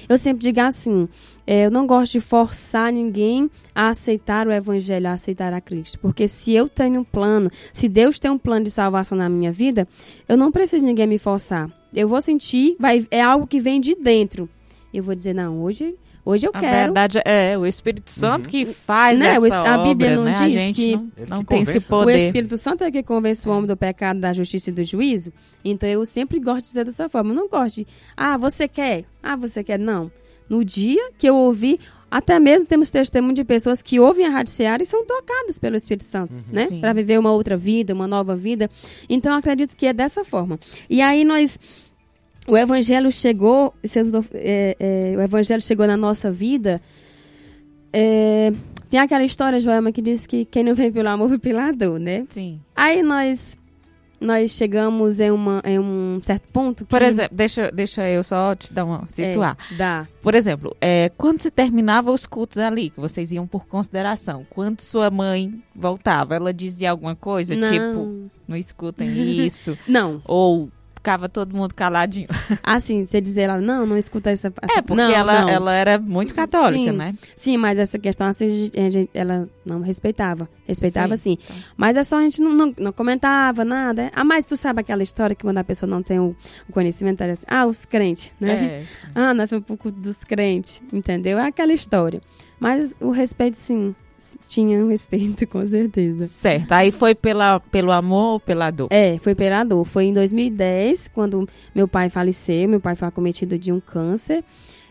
Eu 0.09 0.19
sempre 0.19 0.43
digo 0.43 0.61
assim: 0.61 1.09
é, 1.47 1.67
eu 1.67 1.71
não 1.71 1.87
gosto 1.87 2.13
de 2.13 2.21
forçar 2.21 2.93
ninguém 2.93 3.51
a 3.75 3.89
aceitar 3.89 4.47
o 4.47 4.53
Evangelho, 4.53 5.09
a 5.09 5.13
aceitar 5.13 5.53
a 5.53 5.61
Cristo. 5.61 5.99
Porque 5.99 6.27
se 6.29 6.53
eu 6.53 6.69
tenho 6.69 7.01
um 7.01 7.05
plano, 7.05 7.51
se 7.73 7.89
Deus 7.89 8.19
tem 8.19 8.31
um 8.31 8.39
plano 8.39 8.65
de 8.65 8.71
salvação 8.71 9.17
na 9.17 9.29
minha 9.29 9.53
vida, 9.53 9.87
eu 10.29 10.37
não 10.37 10.51
preciso 10.51 10.85
de 10.85 10.87
ninguém 10.87 11.07
me 11.07 11.19
forçar. 11.19 11.71
Eu 11.95 12.09
vou 12.09 12.21
sentir, 12.21 12.77
vai, 12.79 13.07
é 13.11 13.23
algo 13.23 13.47
que 13.47 13.61
vem 13.61 13.81
de 13.81 13.95
dentro. 13.95 14.49
Eu 14.93 15.03
vou 15.03 15.15
dizer: 15.15 15.35
não, 15.35 15.63
hoje 15.63 15.95
Hoje 16.27 16.45
eu 16.45 16.51
a 16.53 16.59
quero. 16.59 16.77
A 16.77 16.85
verdade 16.87 17.21
é 17.25 17.57
o 17.57 17.65
Espírito 17.65 18.11
Santo 18.11 18.49
que 18.49 18.67
faz 18.67 19.21
né? 19.21 19.37
essa 19.37 19.61
a 19.75 19.79
Bíblia 19.79 20.11
obra, 20.11 20.17
não 20.17 20.25
né? 20.25 20.49
diz 20.49 20.77
que 20.77 20.97
não, 20.97 21.11
não 21.29 21.39
que 21.39 21.47
tem 21.47 21.63
esse 21.63 21.79
né? 21.79 21.85
poder. 21.89 22.13
O 22.13 22.17
Espírito 22.17 22.57
Santo 22.57 22.83
é 22.83 22.91
que 22.91 23.01
convence 23.05 23.49
o 23.49 23.53
homem 23.53 23.67
do 23.69 23.77
pecado, 23.77 24.19
da 24.19 24.33
justiça 24.33 24.71
e 24.71 24.73
do 24.73 24.83
juízo. 24.83 25.33
Então 25.65 25.89
eu 25.89 26.05
sempre 26.05 26.41
gosto 26.41 26.63
de 26.63 26.69
dizer 26.69 26.85
dessa 26.85 27.09
forma. 27.09 27.31
Eu 27.31 27.37
não 27.37 27.49
gosto 27.49 27.77
de, 27.77 27.87
ah, 28.17 28.37
você 28.37 28.67
quer? 28.67 29.05
Ah, 29.23 29.37
você 29.37 29.63
quer? 29.63 29.79
Não. 29.79 30.11
No 30.49 30.65
dia 30.65 31.11
que 31.17 31.29
eu 31.29 31.37
ouvi, 31.37 31.79
até 32.11 32.39
mesmo 32.41 32.67
temos 32.67 32.91
testemunho 32.91 33.35
de 33.35 33.45
pessoas 33.45 33.83
que 33.83 33.99
ouvem 34.01 34.27
a 34.27 34.31
Rádio 34.31 34.53
Seara 34.53 34.83
e 34.83 34.87
são 34.87 35.05
tocadas 35.05 35.59
pelo 35.59 35.77
Espírito 35.77 36.05
Santo, 36.05 36.33
Uhum. 36.35 36.43
né? 36.53 36.67
Para 36.81 36.93
viver 36.93 37.19
uma 37.19 37.33
outra 37.33 37.57
vida, 37.57 37.95
uma 37.95 38.07
nova 38.07 38.35
vida. 38.35 38.69
Então 39.09 39.33
eu 39.33 39.39
acredito 39.39 39.77
que 39.77 39.87
é 39.87 39.93
dessa 39.93 40.25
forma. 40.25 40.59
E 40.91 41.01
aí 41.01 41.25
nós. 41.25 41.86
O 42.47 42.57
Evangelho 42.57 43.11
chegou, 43.11 43.75
é, 44.35 44.77
é, 44.79 45.17
o 45.17 45.21
Evangelho 45.21 45.61
chegou 45.61 45.87
na 45.87 45.97
nossa 45.97 46.31
vida. 46.31 46.81
é, 47.93 48.53
tem 48.89 49.01
aquela 49.01 49.25
história, 49.25 49.59
Joelma, 49.61 49.91
que 49.91 50.01
diz 50.01 50.27
que 50.27 50.45
quem 50.45 50.63
não 50.63 50.75
vem 50.75 50.93
pelo 50.93 51.09
amor 51.09 51.29
vem 51.29 51.39
pela 51.39 51.73
dor, 51.73 51.99
né? 51.99 52.25
Sim. 52.31 52.61
Aí 52.75 53.03
nós 53.03 53.57
nós 54.21 54.53
chegamos 54.53 55.21
em, 55.21 55.31
uma, 55.31 55.61
em 55.65 55.79
um 55.79 56.19
certo 56.23 56.49
ponto 56.53 56.87
Por 56.87 57.03
exemplo, 57.03 57.37
deixa, 57.37 57.71
deixa 57.71 58.09
eu 58.09 58.25
só 58.25 58.55
te 58.55 58.73
dar 58.73 58.85
uma 58.85 59.05
é, 59.05 59.09
situar. 59.09 59.57
dá. 59.77 60.09
Por 60.23 60.35
exemplo, 60.35 60.75
é, 60.81 61.11
quando 61.17 61.43
você 61.43 61.51
terminava 61.51 62.11
os 62.11 62.25
cultos 62.25 62.59
ali, 62.59 62.91
que 62.91 62.99
vocês 62.99 63.31
iam 63.33 63.47
por 63.47 63.67
consideração, 63.67 64.47
quando 64.49 64.81
sua 64.81 65.11
mãe 65.11 65.63
voltava, 65.75 66.35
ela 66.35 66.53
dizia 66.53 66.91
alguma 66.91 67.15
coisa, 67.15 67.55
não, 67.55 67.71
tipo, 67.71 68.31
não 68.49 68.57
escutem 68.57 69.09
isso, 69.45 69.77
não. 69.87 70.23
ou 70.25 70.71
ficava 71.07 71.29
todo 71.29 71.57
mundo 71.57 71.73
caladinho. 71.73 72.27
Assim, 72.63 73.05
você 73.05 73.21
dizer 73.21 73.43
ela, 73.43 73.61
não, 73.61 73.87
não 73.87 73.97
escuta 73.97 74.31
essa. 74.31 74.53
essa 74.61 74.79
É, 74.81 74.83
porque 74.83 75.01
não, 75.01 75.11
ela, 75.11 75.43
não. 75.43 75.49
ela 75.49 75.73
era 75.73 75.99
muito 76.01 76.35
católica, 76.35 76.91
Sim. 76.91 76.97
né? 76.97 77.15
Sim, 77.37 77.57
mas 77.57 77.79
essa 77.79 77.97
questão 77.97 78.27
assim, 78.27 78.71
gente- 78.75 79.09
ela 79.15 79.49
não 79.65 79.81
respeitava. 79.81 80.49
Respeitava 80.67 81.17
sim. 81.17 81.39
Então. 81.45 81.57
Mas 81.77 81.97
é 81.97 82.03
só 82.03 82.17
a 82.19 82.23
gente 82.23 82.43
não, 82.43 82.53
não, 82.53 82.75
não 82.77 82.93
comentava 82.93 83.65
nada. 83.65 84.11
Ah, 84.13 84.25
mas 84.25 84.47
tu 84.47 84.57
sabe 84.57 84.81
aquela 84.81 85.03
história 85.05 85.37
que 85.37 85.43
quando 85.43 85.59
a 85.59 85.65
pessoa 85.65 85.89
não 85.89 86.03
tem 86.03 86.19
o, 86.19 86.35
o 86.69 86.73
conhecimento, 86.73 87.21
ela 87.23 87.33
diz, 87.35 87.45
ah, 87.47 87.67
os 87.67 87.85
crentes, 87.85 88.33
né? 88.41 88.83
É, 88.83 88.85
Ah, 89.15 89.33
nós 89.33 89.49
foi 89.49 89.59
um 89.59 89.63
pouco 89.63 89.93
dos 89.93 90.25
crentes, 90.25 90.83
entendeu? 90.93 91.39
É 91.39 91.47
aquela 91.47 91.73
história. 91.73 92.21
Mas 92.59 92.95
o 93.01 93.11
respeito, 93.11 93.57
sim, 93.57 93.95
tinha 94.49 94.85
um 94.85 94.89
respeito, 94.89 95.47
com 95.49 95.67
certeza. 95.67 96.27
certo. 96.27 96.73
Aí 96.73 96.91
foi 96.91 97.15
pela, 97.15 97.61
pelo 97.61 97.93
amor 97.93 98.35
ou 98.35 98.41
pela 98.41 98.71
dor? 98.71 98.89
É, 98.91 99.19
foi 99.19 99.35
pela 99.35 99.65
dor. 99.65 99.85
Foi 99.85 100.05
em 100.05 100.13
2010, 100.13 101.09
quando 101.09 101.49
meu 101.75 101.87
pai 101.87 102.09
faleceu. 102.09 102.69
Meu 102.69 102.81
pai 102.81 102.95
foi 102.95 103.09
acometido 103.09 103.59
de 103.59 103.73
um 103.73 103.81
câncer. 103.81 104.45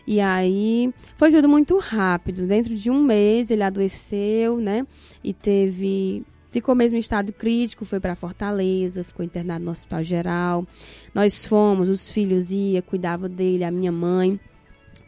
E 0.06 0.20
aí 0.20 0.92
foi 1.16 1.30
tudo 1.32 1.48
muito 1.48 1.76
rápido. 1.78 2.46
Dentro 2.46 2.74
de 2.74 2.90
um 2.90 3.02
mês 3.02 3.50
ele 3.50 3.62
adoeceu, 3.62 4.58
né? 4.58 4.86
E 5.22 5.32
teve. 5.32 6.24
Ficou 6.52 6.74
mesmo 6.74 6.96
em 6.96 7.00
estado 7.00 7.32
crítico, 7.32 7.84
foi 7.84 8.00
para 8.00 8.14
Fortaleza, 8.14 9.04
ficou 9.04 9.24
internado 9.24 9.64
no 9.64 9.72
hospital 9.72 10.02
geral. 10.02 10.66
Nós 11.14 11.44
fomos, 11.44 11.88
os 11.88 12.08
filhos 12.08 12.50
iam, 12.50 12.80
cuidavam 12.80 13.28
dele, 13.28 13.64
a 13.64 13.70
minha 13.70 13.92
mãe. 13.92 14.40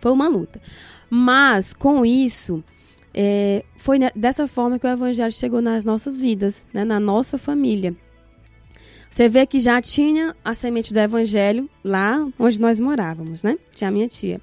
Foi 0.00 0.12
uma 0.12 0.28
luta. 0.28 0.60
Mas, 1.08 1.72
com 1.72 2.04
isso, 2.04 2.62
é, 3.14 3.64
foi 3.76 3.98
dessa 4.14 4.46
forma 4.46 4.78
que 4.78 4.86
o 4.86 4.90
evangelho 4.90 5.32
chegou 5.32 5.60
nas 5.60 5.84
nossas 5.84 6.20
vidas, 6.20 6.64
né? 6.72 6.84
na 6.84 7.00
nossa 7.00 7.38
família. 7.38 7.94
Você 9.10 9.28
vê 9.28 9.46
que 9.46 9.58
já 9.58 9.80
tinha 9.80 10.36
a 10.44 10.54
semente 10.54 10.92
do 10.92 11.00
evangelho 11.00 11.68
lá 11.82 12.28
onde 12.38 12.60
nós 12.60 12.78
morávamos, 12.78 13.42
né? 13.42 13.56
Tinha 13.74 13.88
a 13.88 13.90
minha 13.90 14.06
tia. 14.06 14.40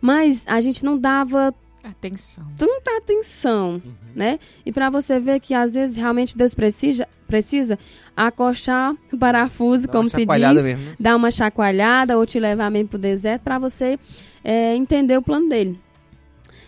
Mas 0.00 0.44
a 0.46 0.60
gente 0.60 0.84
não 0.84 0.98
dava 0.98 1.54
Atenção. 1.82 2.44
tanta 2.56 2.96
atenção, 2.98 3.82
né? 4.14 4.38
E 4.64 4.70
para 4.70 4.90
você 4.90 5.18
ver 5.18 5.40
que 5.40 5.54
às 5.54 5.74
vezes 5.74 5.96
realmente 5.96 6.36
Deus 6.36 6.54
precisa, 6.54 7.08
precisa 7.26 7.78
acochar 8.16 8.94
o 9.12 9.16
parafuso, 9.18 9.86
Dá 9.86 9.92
como 9.92 10.08
se 10.08 10.26
diz, 10.26 10.64
mesmo, 10.64 10.84
né? 10.84 10.96
dar 11.00 11.16
uma 11.16 11.30
chacoalhada 11.30 12.16
ou 12.16 12.26
te 12.26 12.38
levar 12.38 12.70
mesmo 12.70 12.90
pro 12.90 12.98
deserto 12.98 13.42
para 13.42 13.58
você 13.58 13.98
é, 14.44 14.76
entender 14.76 15.16
o 15.16 15.22
plano 15.22 15.48
dele. 15.48 15.80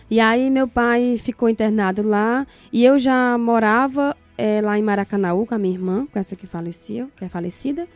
E 0.09 0.19
aí 0.19 0.49
meu 0.51 0.67
pai 0.67 1.17
ficou 1.17 1.49
internado 1.49 2.01
lá 2.07 2.45
e 2.71 2.85
eu 2.85 2.99
já 2.99 3.37
morava 3.37 4.15
é, 4.37 4.61
lá 4.61 4.77
em 4.77 4.83
Maracanaú 4.83 5.45
com 5.45 5.55
a 5.55 5.57
minha 5.57 5.73
irmã, 5.73 6.05
com 6.11 6.19
essa 6.19 6.35
que 6.35 6.45
faleceu, 6.45 7.09
que 7.15 7.25
é 7.25 7.29
falecida. 7.29 7.87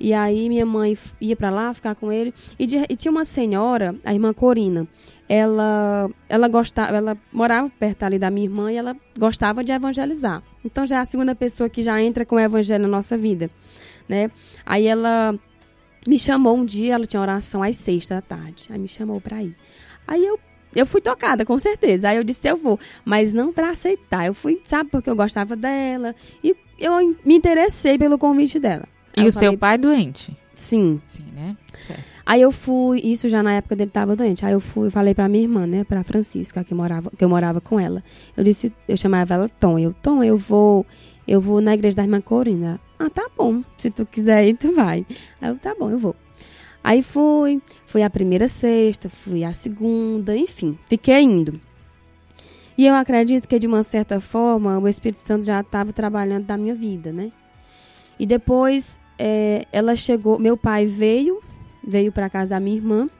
E 0.00 0.14
aí 0.14 0.48
minha 0.48 0.64
mãe 0.64 0.96
ia 1.20 1.34
para 1.36 1.50
lá 1.50 1.74
ficar 1.74 1.94
com 1.96 2.10
ele 2.12 2.32
e, 2.58 2.66
de- 2.66 2.86
e 2.88 2.96
tinha 2.96 3.10
uma 3.10 3.24
senhora, 3.24 3.94
a 4.04 4.14
irmã 4.14 4.32
Corina. 4.32 4.86
Ela 5.28 6.08
ela 6.28 6.48
gostava, 6.48 6.96
ela 6.96 7.18
morava 7.32 7.68
perto 7.78 8.04
ali 8.04 8.18
da 8.18 8.30
minha 8.30 8.46
irmã 8.46 8.72
e 8.72 8.76
ela 8.76 8.96
gostava 9.18 9.62
de 9.62 9.72
evangelizar. 9.72 10.42
Então 10.64 10.86
já 10.86 10.96
é 10.96 11.00
a 11.00 11.04
segunda 11.04 11.34
pessoa 11.34 11.68
que 11.68 11.82
já 11.82 12.00
entra 12.00 12.24
com 12.24 12.36
o 12.36 12.40
evangelho 12.40 12.82
na 12.84 12.88
nossa 12.88 13.18
vida, 13.18 13.50
né? 14.08 14.30
Aí 14.64 14.86
ela 14.86 15.38
me 16.06 16.18
chamou 16.18 16.56
um 16.56 16.64
dia, 16.64 16.94
ela 16.94 17.04
tinha 17.04 17.20
oração 17.20 17.62
às 17.62 17.76
seis 17.76 18.06
da 18.08 18.22
tarde. 18.22 18.68
Aí 18.70 18.78
me 18.78 18.88
chamou 18.88 19.20
pra 19.20 19.42
ir. 19.42 19.54
Aí 20.06 20.24
eu, 20.24 20.38
eu 20.74 20.86
fui 20.86 21.00
tocada, 21.00 21.44
com 21.44 21.58
certeza. 21.58 22.08
Aí 22.08 22.16
eu 22.16 22.24
disse, 22.24 22.48
eu 22.48 22.56
vou. 22.56 22.78
Mas 23.04 23.32
não 23.32 23.52
pra 23.52 23.70
aceitar. 23.70 24.26
Eu 24.26 24.34
fui, 24.34 24.60
sabe, 24.64 24.90
porque 24.90 25.08
eu 25.08 25.16
gostava 25.16 25.56
dela. 25.56 26.14
E 26.42 26.54
eu 26.78 26.96
me 27.24 27.34
interessei 27.34 27.98
pelo 27.98 28.18
convite 28.18 28.58
dela. 28.58 28.84
Aí 29.16 29.24
E 29.24 29.26
o 29.26 29.32
seu 29.32 29.40
falei, 29.40 29.56
pai 29.56 29.78
doente? 29.78 30.36
Sim. 30.54 31.00
Sim, 31.06 31.24
né? 31.34 31.56
Certo. 31.80 32.02
Aí 32.26 32.42
eu 32.42 32.52
fui, 32.52 33.00
isso 33.02 33.28
já 33.28 33.42
na 33.42 33.54
época 33.54 33.74
dele 33.74 33.88
estava 33.88 34.14
doente. 34.14 34.44
Aí 34.44 34.52
eu 34.52 34.60
fui, 34.60 34.90
falei 34.90 35.14
para 35.14 35.28
minha 35.28 35.44
irmã, 35.44 35.66
né, 35.66 35.84
para 35.84 36.04
Francisca, 36.04 36.62
que 36.62 36.74
morava, 36.74 37.10
que 37.16 37.24
eu 37.24 37.28
morava 37.28 37.60
com 37.60 37.80
ela. 37.80 38.04
Eu 38.36 38.44
disse, 38.44 38.72
eu 38.86 38.96
chamava 38.96 39.34
ela 39.34 39.48
Tom. 39.48 39.78
Eu, 39.78 39.94
Tom, 40.02 40.22
eu 40.22 40.36
vou, 40.36 40.84
eu 41.26 41.40
vou 41.40 41.60
na 41.60 41.74
igreja 41.74 41.96
da 41.96 42.02
irmã 42.02 42.20
Corina. 42.20 42.78
Ah, 42.98 43.08
tá 43.08 43.28
bom. 43.36 43.62
Se 43.78 43.90
tu 43.90 44.04
quiser 44.04 44.46
ir, 44.46 44.54
tu 44.54 44.74
vai. 44.74 45.06
Aí 45.40 45.48
eu, 45.48 45.56
tá 45.56 45.74
bom, 45.78 45.90
eu 45.90 45.98
vou. 45.98 46.14
Aí 46.88 47.02
fui, 47.02 47.60
fui 47.84 48.02
a 48.02 48.08
primeira 48.08 48.48
sexta, 48.48 49.10
fui 49.10 49.44
a 49.44 49.52
segunda, 49.52 50.34
enfim, 50.34 50.78
fiquei 50.86 51.20
indo. 51.20 51.60
E 52.78 52.86
eu 52.86 52.94
acredito 52.94 53.46
que 53.46 53.58
de 53.58 53.66
uma 53.66 53.82
certa 53.82 54.22
forma 54.22 54.78
o 54.78 54.88
Espírito 54.88 55.20
Santo 55.20 55.44
já 55.44 55.60
estava 55.60 55.92
trabalhando 55.92 56.46
da 56.46 56.56
minha 56.56 56.74
vida, 56.74 57.12
né? 57.12 57.30
E 58.18 58.24
depois 58.24 58.98
é, 59.18 59.66
ela 59.70 59.94
chegou, 59.96 60.38
meu 60.38 60.56
pai 60.56 60.86
veio, 60.86 61.42
veio 61.86 62.10
para 62.10 62.30
casa 62.30 62.54
da 62.54 62.60
minha 62.60 62.76
irmã. 62.76 63.10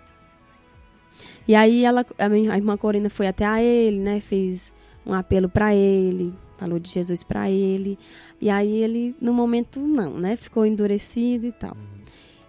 E 1.46 1.54
aí 1.54 1.84
ela, 1.84 2.06
a 2.18 2.28
minha 2.30 2.54
a 2.54 2.56
irmã 2.56 2.74
Corina 2.74 3.10
foi 3.10 3.26
até 3.26 3.44
a 3.44 3.62
ele, 3.62 3.98
né? 3.98 4.18
Fez 4.18 4.72
um 5.04 5.12
apelo 5.12 5.46
para 5.46 5.74
ele, 5.74 6.32
falou 6.56 6.78
de 6.78 6.88
Jesus 6.88 7.22
para 7.22 7.50
ele. 7.50 7.98
E 8.40 8.48
aí 8.48 8.82
ele, 8.82 9.14
no 9.20 9.34
momento, 9.34 9.78
não, 9.78 10.16
né? 10.16 10.36
Ficou 10.36 10.64
endurecido 10.64 11.44
e 11.44 11.52
tal. 11.52 11.76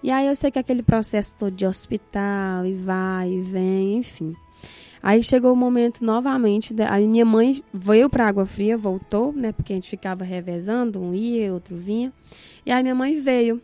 E 0.01 0.11
aí 0.11 0.27
eu 0.27 0.35
sei 0.35 0.49
que 0.49 0.59
aquele 0.59 0.81
processo 0.81 1.33
todo 1.37 1.55
de 1.55 1.65
hospital, 1.65 2.65
e 2.65 2.73
vai 2.73 3.31
e 3.31 3.41
vem, 3.41 3.97
enfim. 3.97 4.35
Aí 5.01 5.23
chegou 5.23 5.53
o 5.53 5.55
momento 5.55 6.03
novamente, 6.03 6.75
a 6.81 6.99
minha 6.99 7.25
mãe 7.25 7.63
veio 7.73 8.09
para 8.09 8.27
Água 8.27 8.45
Fria, 8.45 8.77
voltou, 8.77 9.31
né? 9.31 9.51
Porque 9.53 9.71
a 9.71 9.75
gente 9.75 9.89
ficava 9.89 10.23
revezando, 10.25 11.01
um 11.01 11.13
ia, 11.13 11.53
outro 11.53 11.75
vinha. 11.75 12.11
E 12.65 12.71
aí 12.71 12.83
minha 12.83 12.95
mãe 12.95 13.19
veio, 13.19 13.61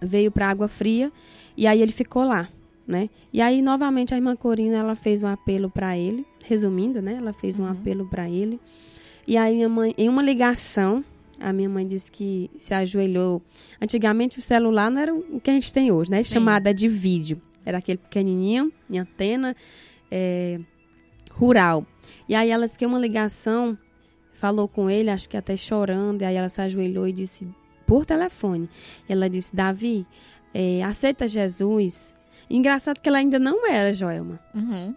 veio 0.00 0.30
para 0.30 0.48
Água 0.48 0.68
Fria, 0.68 1.10
e 1.56 1.66
aí 1.66 1.82
ele 1.82 1.90
ficou 1.90 2.24
lá, 2.24 2.48
né? 2.86 3.10
E 3.32 3.40
aí 3.40 3.60
novamente 3.60 4.14
a 4.14 4.16
irmã 4.16 4.36
Corina, 4.36 4.76
ela 4.76 4.94
fez 4.94 5.22
um 5.22 5.26
apelo 5.26 5.68
para 5.68 5.98
ele, 5.98 6.24
resumindo, 6.44 7.02
né? 7.02 7.14
Ela 7.14 7.32
fez 7.32 7.58
um 7.58 7.64
uhum. 7.64 7.72
apelo 7.72 8.06
para 8.06 8.30
ele. 8.30 8.60
E 9.26 9.36
aí 9.36 9.56
minha 9.56 9.68
mãe, 9.68 9.92
em 9.98 10.08
uma 10.08 10.22
ligação, 10.22 11.04
a 11.40 11.52
minha 11.52 11.68
mãe 11.68 11.86
disse 11.86 12.10
que 12.10 12.50
se 12.58 12.72
ajoelhou. 12.74 13.42
Antigamente 13.80 14.38
o 14.38 14.42
celular 14.42 14.90
não 14.90 15.00
era 15.00 15.14
o 15.14 15.40
que 15.40 15.50
a 15.50 15.54
gente 15.54 15.72
tem 15.72 15.90
hoje, 15.92 16.10
né? 16.10 16.22
Sim. 16.22 16.34
Chamada 16.34 16.72
de 16.72 16.88
vídeo. 16.88 17.40
Era 17.64 17.78
aquele 17.78 17.98
pequenininho, 17.98 18.72
em 18.88 18.98
antena 18.98 19.54
é, 20.10 20.60
rural. 21.32 21.86
E 22.28 22.34
aí 22.34 22.50
ela 22.50 22.66
disse 22.66 22.78
que 22.78 22.86
uma 22.86 22.98
ligação, 22.98 23.76
falou 24.32 24.68
com 24.68 24.88
ele, 24.88 25.10
acho 25.10 25.28
que 25.28 25.36
até 25.36 25.56
chorando, 25.56 26.22
e 26.22 26.24
aí 26.24 26.36
ela 26.36 26.48
se 26.48 26.60
ajoelhou 26.60 27.08
e 27.08 27.12
disse 27.12 27.48
por 27.86 28.04
telefone. 28.06 28.68
E 29.08 29.12
ela 29.12 29.28
disse: 29.28 29.54
Davi, 29.54 30.06
é, 30.54 30.82
aceita 30.82 31.28
Jesus. 31.28 32.14
Engraçado 32.48 33.00
que 33.00 33.08
ela 33.08 33.18
ainda 33.18 33.38
não 33.38 33.66
era, 33.66 33.92
Joelma. 33.92 34.38
Uhum. 34.54 34.94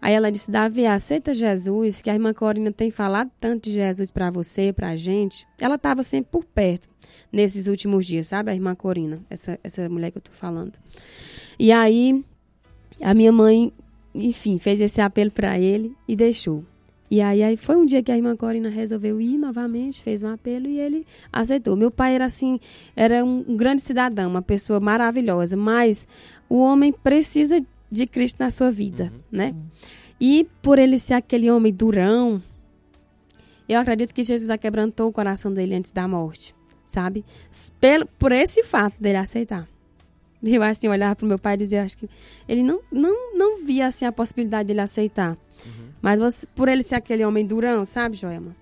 Aí 0.00 0.14
ela 0.14 0.30
disse: 0.30 0.50
Davi, 0.50 0.86
aceita 0.86 1.32
Jesus, 1.32 2.02
que 2.02 2.10
a 2.10 2.14
irmã 2.14 2.34
Corina 2.34 2.70
tem 2.70 2.90
falado 2.90 3.30
tanto 3.40 3.64
de 3.64 3.72
Jesus 3.72 4.10
para 4.10 4.30
você, 4.30 4.72
para 4.72 4.88
a 4.88 4.96
gente. 4.96 5.46
Ela 5.58 5.76
estava 5.76 6.02
sempre 6.02 6.30
por 6.30 6.44
perto 6.44 6.88
nesses 7.32 7.66
últimos 7.66 8.06
dias, 8.06 8.26
sabe? 8.26 8.50
A 8.50 8.54
irmã 8.54 8.74
Corina, 8.74 9.20
essa, 9.30 9.58
essa 9.64 9.88
mulher 9.88 10.10
que 10.10 10.18
eu 10.18 10.22
tô 10.22 10.32
falando. 10.32 10.74
E 11.58 11.72
aí, 11.72 12.24
a 13.00 13.14
minha 13.14 13.32
mãe 13.32 13.72
enfim, 14.14 14.58
fez 14.58 14.80
esse 14.80 15.00
apelo 15.00 15.30
para 15.30 15.58
ele 15.58 15.94
e 16.06 16.16
deixou. 16.16 16.64
E 17.10 17.20
aí, 17.20 17.42
aí 17.42 17.56
foi 17.56 17.76
um 17.76 17.84
dia 17.84 18.00
que 18.02 18.12
a 18.12 18.16
irmã 18.16 18.36
Corina 18.36 18.68
resolveu 18.68 19.20
ir 19.20 19.36
novamente, 19.36 20.00
fez 20.00 20.22
um 20.22 20.28
apelo 20.28 20.68
e 20.68 20.78
ele 20.78 21.04
aceitou. 21.32 21.74
Meu 21.74 21.90
pai 21.90 22.14
era 22.14 22.24
assim, 22.24 22.60
era 22.94 23.24
um, 23.24 23.56
grande 23.56 23.82
cidadão, 23.82 24.30
uma 24.30 24.42
pessoa 24.42 24.78
maravilhosa, 24.78 25.56
mas 25.56 26.06
o 26.48 26.58
homem 26.60 26.92
precisa 26.92 27.60
de 27.90 28.06
Cristo 28.06 28.38
na 28.38 28.50
sua 28.50 28.70
vida, 28.70 29.10
uhum, 29.12 29.20
né? 29.32 29.48
Sim. 29.48 29.62
E 30.20 30.46
por 30.62 30.78
ele 30.78 31.00
ser 31.00 31.14
aquele 31.14 31.50
homem 31.50 31.72
durão, 31.72 32.40
eu 33.68 33.80
acredito 33.80 34.14
que 34.14 34.22
Jesus 34.22 34.48
aquebrantou 34.48 35.08
o 35.08 35.12
coração 35.12 35.52
dele 35.52 35.74
antes 35.74 35.90
da 35.90 36.06
morte, 36.06 36.54
sabe? 36.86 37.24
Pelo, 37.80 38.06
por 38.18 38.30
esse 38.30 38.62
fato 38.62 39.00
dele 39.02 39.16
aceitar. 39.16 39.66
Eu 40.42 40.62
assim, 40.62 40.88
olhava 40.88 41.16
pro 41.16 41.26
meu 41.26 41.38
pai 41.38 41.54
e 41.54 41.58
dizia, 41.58 41.82
acho 41.82 41.98
que 41.98 42.08
ele 42.48 42.62
não, 42.62 42.80
não, 42.90 43.36
não 43.36 43.64
via 43.64 43.86
assim 43.88 44.04
a 44.04 44.12
possibilidade 44.12 44.68
dele 44.68 44.80
aceitar. 44.80 45.36
Mas 46.00 46.18
você, 46.18 46.46
por 46.54 46.68
ele 46.68 46.82
ser 46.82 46.96
aquele 46.96 47.24
homem 47.24 47.46
durão, 47.46 47.84
sabe, 47.84 48.16
Joelma? 48.16 48.56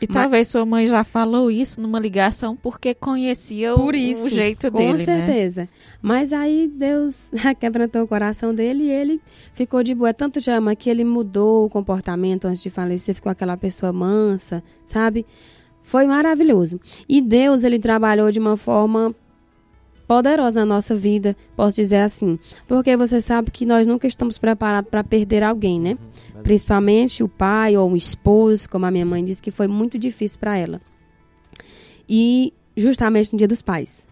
E 0.00 0.06
Mas, 0.06 0.14
talvez 0.14 0.48
sua 0.48 0.66
mãe 0.66 0.86
já 0.86 1.02
falou 1.02 1.50
isso 1.50 1.80
numa 1.80 1.98
ligação 1.98 2.54
porque 2.54 2.94
conhecia 2.94 3.74
o, 3.74 3.90
isso, 3.94 4.26
o 4.26 4.28
jeito 4.28 4.70
com 4.70 4.78
dele, 4.78 4.92
Com 4.92 4.98
né? 4.98 5.04
certeza. 5.04 5.62
Né? 5.62 5.68
Mas 6.02 6.32
aí 6.32 6.70
Deus 6.72 7.30
quebrantou 7.58 8.02
o 8.02 8.06
coração 8.06 8.54
dele 8.54 8.84
e 8.84 8.90
ele 8.90 9.22
ficou 9.54 9.82
de 9.82 9.94
boa. 9.94 10.10
É 10.10 10.12
tanto 10.12 10.38
Joelma 10.38 10.76
que 10.76 10.90
ele 10.90 11.02
mudou 11.02 11.64
o 11.64 11.70
comportamento 11.70 12.44
antes 12.44 12.62
de 12.62 12.68
falecer, 12.68 13.14
ficou 13.14 13.32
aquela 13.32 13.56
pessoa 13.56 13.92
mansa, 13.92 14.62
sabe? 14.84 15.24
Foi 15.82 16.06
maravilhoso. 16.06 16.78
E 17.08 17.22
Deus, 17.22 17.62
ele 17.62 17.78
trabalhou 17.78 18.30
de 18.30 18.38
uma 18.38 18.56
forma 18.56 19.14
poderosa 20.06 20.60
na 20.60 20.66
nossa 20.66 20.94
vida, 20.94 21.36
posso 21.56 21.76
dizer 21.76 21.98
assim. 21.98 22.38
Porque 22.66 22.96
você 22.96 23.20
sabe 23.20 23.50
que 23.50 23.66
nós 23.66 23.86
nunca 23.86 24.06
estamos 24.06 24.38
preparados 24.38 24.90
para 24.90 25.02
perder 25.02 25.42
alguém, 25.42 25.80
né? 25.80 25.98
Uhum, 26.34 26.42
Principalmente 26.42 27.22
o 27.22 27.28
pai 27.28 27.76
ou 27.76 27.90
o 27.90 27.96
esposo, 27.96 28.68
como 28.68 28.86
a 28.86 28.90
minha 28.90 29.06
mãe 29.06 29.24
disse 29.24 29.42
que 29.42 29.50
foi 29.50 29.66
muito 29.66 29.98
difícil 29.98 30.38
para 30.38 30.56
ela. 30.56 30.80
E 32.08 32.52
justamente 32.76 33.32
no 33.32 33.38
dia 33.38 33.48
dos 33.48 33.62
pais. 33.62 34.06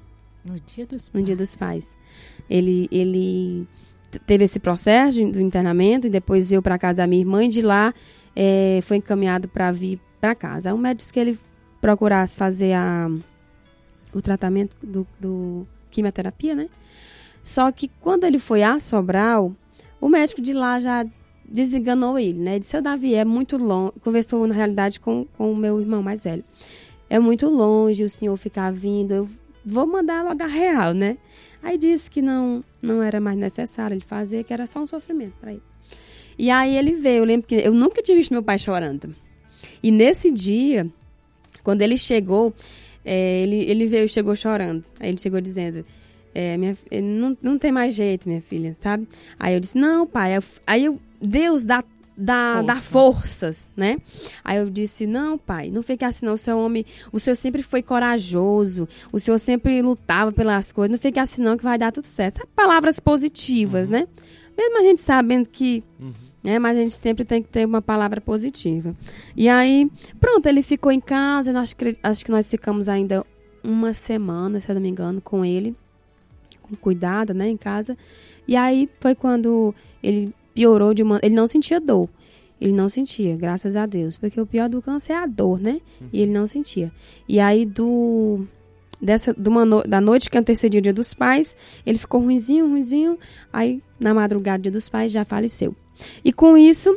No 0.44 0.58
dia 0.60 0.86
dos 0.86 1.08
pais. 1.08 1.20
No 1.20 1.22
dia 1.22 1.36
dos 1.36 1.56
pais. 1.56 1.96
Ele, 2.50 2.88
ele 2.90 3.66
teve 4.26 4.44
esse 4.44 4.58
processo 4.58 5.24
do 5.30 5.40
internamento 5.40 6.06
e 6.06 6.10
depois 6.10 6.48
veio 6.48 6.62
para 6.62 6.78
casa 6.78 6.98
da 6.98 7.06
minha 7.06 7.22
irmã 7.22 7.44
e 7.44 7.48
de 7.48 7.62
lá 7.62 7.94
é, 8.34 8.80
foi 8.82 8.98
encaminhado 8.98 9.48
para 9.48 9.70
vir 9.70 10.00
para 10.20 10.34
casa. 10.34 10.74
O 10.74 10.78
médico 10.78 10.98
disse 10.98 11.12
que 11.12 11.20
ele 11.20 11.38
procurasse 11.80 12.36
fazer 12.36 12.72
a, 12.72 13.10
o 14.12 14.22
tratamento 14.22 14.74
do, 14.82 15.06
do 15.20 15.66
quimioterapia, 15.94 16.54
né? 16.54 16.68
Só 17.42 17.70
que 17.70 17.90
quando 18.00 18.24
ele 18.24 18.38
foi 18.38 18.62
a 18.62 18.80
Sobral, 18.80 19.54
o 20.00 20.08
médico 20.08 20.40
de 20.40 20.52
lá 20.52 20.80
já 20.80 21.06
desenganou 21.44 22.18
ele, 22.18 22.38
né? 22.38 22.58
Disse, 22.58 22.72
seu 22.72 22.82
Davi, 22.82 23.14
é 23.14 23.24
muito 23.24 23.56
longe. 23.56 23.92
Conversou, 24.02 24.46
na 24.46 24.54
realidade, 24.54 24.98
com, 24.98 25.26
com 25.36 25.52
o 25.52 25.56
meu 25.56 25.80
irmão 25.80 26.02
mais 26.02 26.24
velho. 26.24 26.44
É 27.08 27.18
muito 27.18 27.48
longe 27.48 28.02
o 28.02 28.10
senhor 28.10 28.36
ficar 28.36 28.72
vindo, 28.72 29.12
eu 29.12 29.28
vou 29.64 29.86
mandar 29.86 30.24
logo 30.24 30.42
a 30.42 30.46
real, 30.46 30.94
né? 30.94 31.16
Aí 31.62 31.78
disse 31.78 32.10
que 32.10 32.20
não, 32.20 32.64
não 32.82 33.02
era 33.02 33.20
mais 33.20 33.38
necessário 33.38 33.94
ele 33.94 34.04
fazer, 34.04 34.44
que 34.44 34.52
era 34.52 34.66
só 34.66 34.80
um 34.80 34.86
sofrimento 34.86 35.34
para 35.40 35.52
ele. 35.52 35.62
E 36.36 36.50
aí 36.50 36.76
ele 36.76 36.92
veio, 36.92 37.18
eu 37.18 37.24
lembro 37.24 37.46
que 37.46 37.54
eu 37.54 37.72
nunca 37.72 38.02
tinha 38.02 38.16
visto 38.16 38.32
meu 38.32 38.42
pai 38.42 38.58
chorando. 38.58 39.14
E 39.82 39.90
nesse 39.90 40.30
dia, 40.30 40.86
quando 41.62 41.82
ele 41.82 41.96
chegou, 41.96 42.52
é, 43.04 43.42
ele, 43.42 43.56
ele 43.56 43.86
veio, 43.86 44.08
chegou 44.08 44.34
chorando. 44.34 44.84
Aí 44.98 45.08
ele 45.08 45.18
chegou 45.18 45.40
dizendo, 45.40 45.84
é, 46.34 46.56
minha, 46.56 46.76
não, 47.02 47.36
não 47.42 47.58
tem 47.58 47.70
mais 47.70 47.94
jeito, 47.94 48.28
minha 48.28 48.40
filha, 48.40 48.76
sabe? 48.80 49.06
Aí 49.38 49.54
eu 49.54 49.60
disse, 49.60 49.76
não, 49.76 50.06
pai. 50.06 50.32
Aí 50.66 50.84
eu, 50.84 50.98
Deus 51.20 51.64
dá 51.64 51.84
dá, 52.16 52.54
Força. 52.54 52.66
dá 52.66 52.74
forças, 52.74 53.70
né? 53.76 53.98
Aí 54.44 54.58
eu 54.58 54.70
disse, 54.70 55.06
não, 55.06 55.36
pai, 55.36 55.68
não 55.70 55.82
fique 55.82 56.04
assim 56.04 56.24
não, 56.24 56.34
o 56.34 56.38
seu 56.38 56.56
homem, 56.58 56.86
o 57.12 57.18
senhor 57.18 57.34
sempre 57.34 57.60
foi 57.60 57.82
corajoso, 57.82 58.88
o 59.10 59.18
senhor 59.18 59.38
sempre 59.38 59.82
lutava 59.82 60.30
pelas 60.30 60.70
coisas, 60.70 60.92
não 60.92 60.98
fique 60.98 61.18
assim 61.18 61.42
não 61.42 61.56
que 61.56 61.64
vai 61.64 61.76
dar 61.76 61.90
tudo 61.90 62.06
certo. 62.06 62.36
Sabe, 62.36 62.48
palavras 62.54 63.00
positivas, 63.00 63.88
uhum. 63.88 63.94
né? 63.94 64.08
Mesmo 64.56 64.78
a 64.78 64.82
gente 64.82 65.00
sabendo 65.00 65.48
que 65.48 65.82
uhum 65.98 66.23
né? 66.44 66.58
Mas 66.58 66.76
a 66.76 66.82
gente 66.82 66.94
sempre 66.94 67.24
tem 67.24 67.42
que 67.42 67.48
ter 67.48 67.66
uma 67.66 67.80
palavra 67.80 68.20
positiva. 68.20 68.94
E 69.34 69.48
aí, 69.48 69.90
pronto, 70.20 70.46
ele 70.46 70.62
ficou 70.62 70.92
em 70.92 71.00
casa, 71.00 71.52
nós, 71.52 71.74
acho 72.02 72.24
que 72.24 72.30
nós 72.30 72.50
ficamos 72.50 72.86
ainda 72.86 73.24
uma 73.64 73.94
semana, 73.94 74.60
se 74.60 74.68
eu 74.68 74.74
não 74.74 74.82
me 74.82 74.90
engano, 74.90 75.22
com 75.22 75.42
ele, 75.42 75.74
com 76.60 76.76
cuidado, 76.76 77.32
né, 77.32 77.48
em 77.48 77.56
casa. 77.56 77.96
E 78.46 78.54
aí 78.54 78.88
foi 79.00 79.14
quando 79.14 79.74
ele 80.02 80.34
piorou 80.54 80.92
de 80.92 81.02
uma. 81.02 81.18
Ele 81.22 81.34
não 81.34 81.46
sentia 81.46 81.80
dor. 81.80 82.10
Ele 82.60 82.72
não 82.72 82.88
sentia, 82.88 83.36
graças 83.36 83.74
a 83.74 83.86
Deus. 83.86 84.16
Porque 84.16 84.40
o 84.40 84.46
pior 84.46 84.68
do 84.68 84.80
câncer 84.82 85.14
é 85.14 85.16
a 85.16 85.26
dor, 85.26 85.58
né? 85.58 85.80
E 86.12 86.20
ele 86.20 86.30
não 86.30 86.46
sentia. 86.46 86.92
E 87.26 87.40
aí, 87.40 87.64
do. 87.64 88.46
Dessa, 89.00 89.34
de 89.34 89.48
uma 89.48 89.64
no, 89.64 89.82
da 89.82 90.00
noite 90.00 90.30
que 90.30 90.38
antecedia 90.38 90.78
o 90.78 90.82
dia 90.82 90.92
dos 90.92 91.12
pais, 91.12 91.56
ele 91.84 91.98
ficou 91.98 92.22
ruizinho, 92.22 92.68
ruizinho. 92.68 93.18
Aí, 93.52 93.82
na 93.98 94.14
madrugada 94.14 94.58
do 94.58 94.62
dia 94.62 94.72
dos 94.72 94.88
pais, 94.88 95.10
já 95.10 95.24
faleceu. 95.24 95.74
E 96.24 96.32
com 96.32 96.56
isso, 96.56 96.96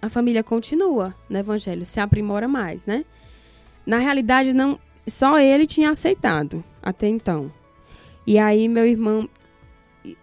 a 0.00 0.08
família 0.08 0.42
continua 0.42 1.14
no 1.28 1.38
evangelho, 1.38 1.86
se 1.86 2.00
aprimora 2.00 2.46
mais, 2.46 2.86
né? 2.86 3.04
Na 3.84 3.98
realidade, 3.98 4.52
não 4.52 4.78
só 5.06 5.38
ele 5.38 5.66
tinha 5.66 5.90
aceitado 5.90 6.64
até 6.82 7.08
então. 7.08 7.50
E 8.26 8.38
aí, 8.38 8.68
meu 8.68 8.86
irmão, 8.86 9.28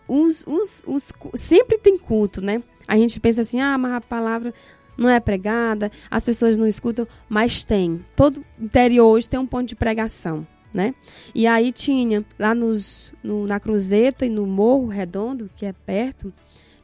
os, 0.08 0.44
os, 0.46 0.84
os, 0.86 1.14
sempre 1.36 1.78
tem 1.78 1.98
culto, 1.98 2.42
né? 2.42 2.62
A 2.88 2.98
gente 2.98 3.20
pensa 3.20 3.42
assim, 3.42 3.62
ah, 3.62 3.78
mas 3.78 3.94
a 3.94 4.02
palavra 4.02 4.54
não 4.98 5.10
é 5.10 5.20
pregada, 5.20 5.92
as 6.12 6.24
pessoas 6.24 6.58
não 6.58 6.68
escutam, 6.68 7.08
mas 7.30 7.64
tem. 7.64 8.06
Todo 8.16 8.44
interior 8.60 9.08
hoje 9.08 9.30
tem 9.30 9.40
um 9.40 9.48
ponto 9.48 9.68
de 9.68 9.76
pregação, 9.76 10.46
né? 10.74 10.94
E 11.34 11.48
aí 11.48 11.72
tinha 11.72 12.26
lá 12.38 12.54
nos, 12.54 13.12
no, 13.24 13.48
na 13.48 13.60
Cruzeta 13.60 14.26
e 14.26 14.30
no 14.30 14.46
Morro 14.46 14.88
Redondo, 14.88 15.50
que 15.56 15.66
é 15.66 15.74
perto, 15.74 16.34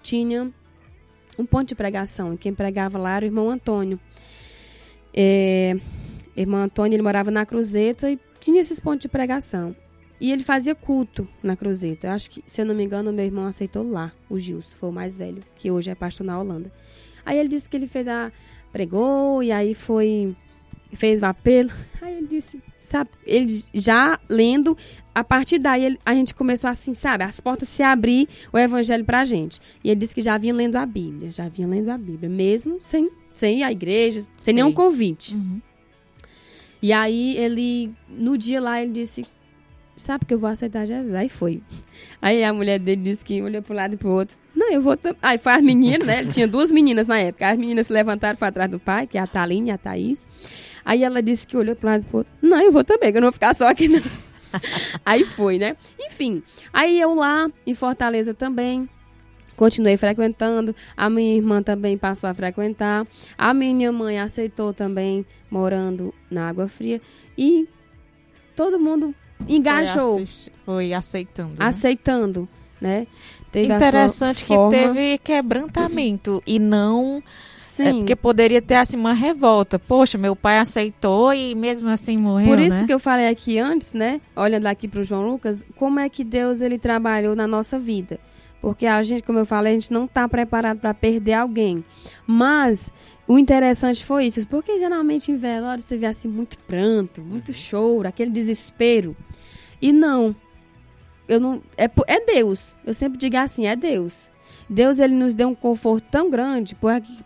tinha 0.01 0.51
um 1.39 1.45
ponto 1.45 1.69
de 1.69 1.75
pregação. 1.75 2.33
E 2.33 2.37
quem 2.37 2.53
pregava 2.53 2.97
lá 2.97 3.15
era 3.15 3.25
o 3.25 3.27
irmão 3.27 3.49
Antônio. 3.49 3.97
É, 5.13 5.75
irmão 6.35 6.61
Antônio, 6.61 6.95
ele 6.95 7.01
morava 7.01 7.31
na 7.31 7.45
Cruzeta 7.45 8.11
e 8.11 8.19
tinha 8.39 8.59
esses 8.59 8.79
pontos 8.79 8.99
de 8.99 9.07
pregação. 9.07 9.73
E 10.19 10.33
ele 10.33 10.43
fazia 10.43 10.75
culto 10.75 11.25
na 11.41 11.55
Cruzeta. 11.55 12.07
Eu 12.07 12.11
acho 12.11 12.29
que, 12.29 12.43
se 12.45 12.61
eu 12.61 12.65
não 12.65 12.75
me 12.75 12.83
engano, 12.83 13.13
meu 13.13 13.23
irmão 13.23 13.47
aceitou 13.47 13.89
lá, 13.89 14.11
o 14.29 14.37
Gilson, 14.37 14.75
foi 14.75 14.89
o 14.89 14.91
mais 14.91 15.17
velho, 15.17 15.41
que 15.55 15.71
hoje 15.71 15.89
é 15.89 15.95
pastor 15.95 16.25
na 16.25 16.37
Holanda. 16.37 16.69
Aí 17.25 17.39
ele 17.39 17.47
disse 17.47 17.69
que 17.69 17.77
ele 17.77 17.87
fez 17.87 18.05
a. 18.07 18.31
pregou, 18.71 19.41
e 19.41 19.49
aí 19.51 19.73
foi. 19.73 20.35
Fez 20.95 21.21
o 21.21 21.25
apelo. 21.25 21.71
Aí 22.01 22.17
ele 22.17 22.27
disse, 22.27 22.61
sabe, 22.77 23.09
ele 23.25 23.47
já 23.73 24.19
lendo, 24.27 24.77
a 25.13 25.23
partir 25.23 25.59
daí 25.59 25.85
ele, 25.85 25.99
a 26.05 26.13
gente 26.13 26.33
começou 26.33 26.69
assim, 26.69 26.93
sabe, 26.93 27.23
as 27.23 27.39
portas 27.39 27.69
se 27.69 27.83
abrir 27.83 28.27
o 28.51 28.57
evangelho 28.57 29.05
pra 29.05 29.25
gente. 29.25 29.59
E 29.83 29.89
ele 29.89 29.99
disse 29.99 30.15
que 30.15 30.21
já 30.21 30.37
vinha 30.37 30.53
lendo 30.53 30.75
a 30.77 30.85
Bíblia, 30.85 31.29
já 31.29 31.47
vinha 31.49 31.67
lendo 31.67 31.89
a 31.89 31.97
Bíblia, 31.97 32.29
mesmo 32.29 32.77
sem, 32.79 33.09
sem 33.33 33.59
ir 33.59 33.63
à 33.63 33.71
igreja, 33.71 34.25
sem 34.37 34.53
nenhum 34.53 34.71
convite. 34.71 35.35
Uhum. 35.35 35.61
E 36.81 36.93
aí 36.93 37.35
ele, 37.37 37.91
no 38.07 38.37
dia 38.37 38.61
lá, 38.61 38.81
ele 38.81 38.91
disse, 38.91 39.25
sabe 39.97 40.25
que 40.25 40.33
eu 40.33 40.39
vou 40.39 40.49
aceitar 40.49 40.87
Jesus. 40.87 41.13
Aí 41.13 41.27
foi. 41.27 41.61
Aí 42.21 42.43
a 42.43 42.53
mulher 42.53 42.79
dele 42.79 43.03
disse 43.03 43.23
que 43.23 43.41
olhou 43.41 43.61
pro 43.61 43.75
lado 43.75 43.93
e 43.95 43.97
pro 43.97 44.09
outro. 44.09 44.37
Não, 44.55 44.71
eu 44.71 44.81
vou 44.81 44.95
também. 44.95 45.19
Aí 45.21 45.37
foi 45.37 45.51
as 45.53 45.61
meninas, 45.61 46.07
né? 46.07 46.19
Ele 46.19 46.31
tinha 46.31 46.47
duas 46.47 46.71
meninas 46.71 47.05
na 47.05 47.19
época. 47.19 47.49
As 47.49 47.57
meninas 47.57 47.87
se 47.87 47.93
levantaram 47.93 48.37
foi 48.37 48.47
atrás 48.47 48.71
do 48.71 48.79
pai, 48.79 49.05
que 49.07 49.17
é 49.17 49.21
a 49.21 49.27
Taline 49.27 49.69
e 49.69 49.71
a 49.71 49.77
Thaís. 49.77 50.25
Aí 50.83 51.03
ela 51.03 51.21
disse 51.21 51.47
que 51.47 51.57
olhou 51.57 51.75
pro 51.75 51.87
lado 51.87 52.01
e 52.01 52.05
pro 52.05 52.17
outro. 52.19 52.33
Não, 52.41 52.59
eu 52.59 52.71
vou 52.71 52.83
também, 52.83 53.11
que 53.11 53.17
eu 53.17 53.21
não 53.21 53.27
vou 53.27 53.33
ficar 53.33 53.53
só 53.53 53.67
aqui, 53.67 53.87
não. 53.87 54.01
aí 55.05 55.25
foi, 55.25 55.57
né? 55.57 55.75
Enfim. 55.99 56.43
Aí 56.73 56.99
eu 56.99 57.13
lá, 57.15 57.49
em 57.65 57.75
Fortaleza 57.75 58.33
também. 58.33 58.89
Continuei 59.55 59.97
frequentando. 59.97 60.73
A 60.95 61.09
minha 61.09 61.35
irmã 61.35 61.61
também 61.61 61.97
passou 61.97 62.29
a 62.29 62.33
frequentar. 62.33 63.05
A 63.37 63.53
minha 63.53 63.91
mãe 63.91 64.17
aceitou 64.17 64.73
também, 64.73 65.25
morando 65.51 66.13
na 66.31 66.47
Água 66.47 66.67
Fria. 66.67 67.01
E 67.37 67.67
todo 68.55 68.79
mundo 68.79 69.13
engajou. 69.47 70.25
Foi, 70.25 70.53
foi 70.65 70.93
aceitando. 70.93 71.49
né? 71.49 71.65
aceitando, 71.65 72.49
né? 72.79 73.05
Teve 73.51 73.73
Interessante 73.73 74.43
que 74.43 74.53
forma. 74.53 74.71
teve 74.71 75.17
quebrantamento 75.17 76.41
e 76.45 76.59
não. 76.59 77.21
Sim. 77.83 77.87
É 77.87 77.93
porque 77.93 78.15
poderia 78.15 78.61
ter 78.61 78.75
assim 78.75 78.97
uma 78.97 79.13
revolta. 79.13 79.79
Poxa, 79.79 80.17
meu 80.17 80.35
pai 80.35 80.57
aceitou 80.57 81.33
e 81.33 81.55
mesmo 81.55 81.87
assim 81.87 82.17
morreu. 82.17 82.49
Por 82.49 82.59
isso 82.59 82.75
né? 82.75 82.85
que 82.85 82.93
eu 82.93 82.99
falei 82.99 83.27
aqui 83.27 83.57
antes, 83.57 83.93
né? 83.93 84.19
Olhando 84.35 84.67
aqui 84.67 84.87
para 84.87 84.99
o 84.99 85.03
João 85.03 85.25
Lucas, 85.29 85.65
como 85.75 85.99
é 85.99 86.09
que 86.09 86.23
Deus 86.23 86.59
ele 86.61 86.77
trabalhou 86.77 87.35
na 87.35 87.47
nossa 87.47 87.79
vida? 87.79 88.19
Porque 88.61 88.85
a 88.85 89.01
gente, 89.01 89.23
como 89.23 89.39
eu 89.39 89.45
falei, 89.45 89.71
a 89.71 89.75
gente 89.75 89.93
não 89.93 90.03
está 90.05 90.27
preparado 90.27 90.79
para 90.79 90.93
perder 90.93 91.33
alguém. 91.33 91.83
Mas 92.27 92.91
o 93.25 93.39
interessante 93.39 94.03
foi 94.03 94.25
isso, 94.25 94.45
porque 94.47 94.77
geralmente 94.77 95.31
em 95.31 95.37
velório 95.37 95.81
você 95.81 95.97
vê 95.97 96.05
assim 96.05 96.27
muito 96.27 96.57
pranto, 96.59 97.21
muito 97.21 97.53
choro, 97.53 98.07
aquele 98.07 98.31
desespero. 98.31 99.15
E 99.81 99.93
não, 99.93 100.35
eu 101.29 101.39
não 101.39 101.61
é, 101.77 101.89
é 102.07 102.25
Deus. 102.25 102.75
Eu 102.85 102.93
sempre 102.93 103.17
digo 103.17 103.37
assim, 103.37 103.67
é 103.67 103.75
Deus. 103.77 104.29
Deus 104.69 104.99
ele 104.99 105.15
nos 105.15 105.33
deu 105.33 105.49
um 105.49 105.55
conforto 105.55 106.05
tão 106.11 106.29
grande, 106.29 106.75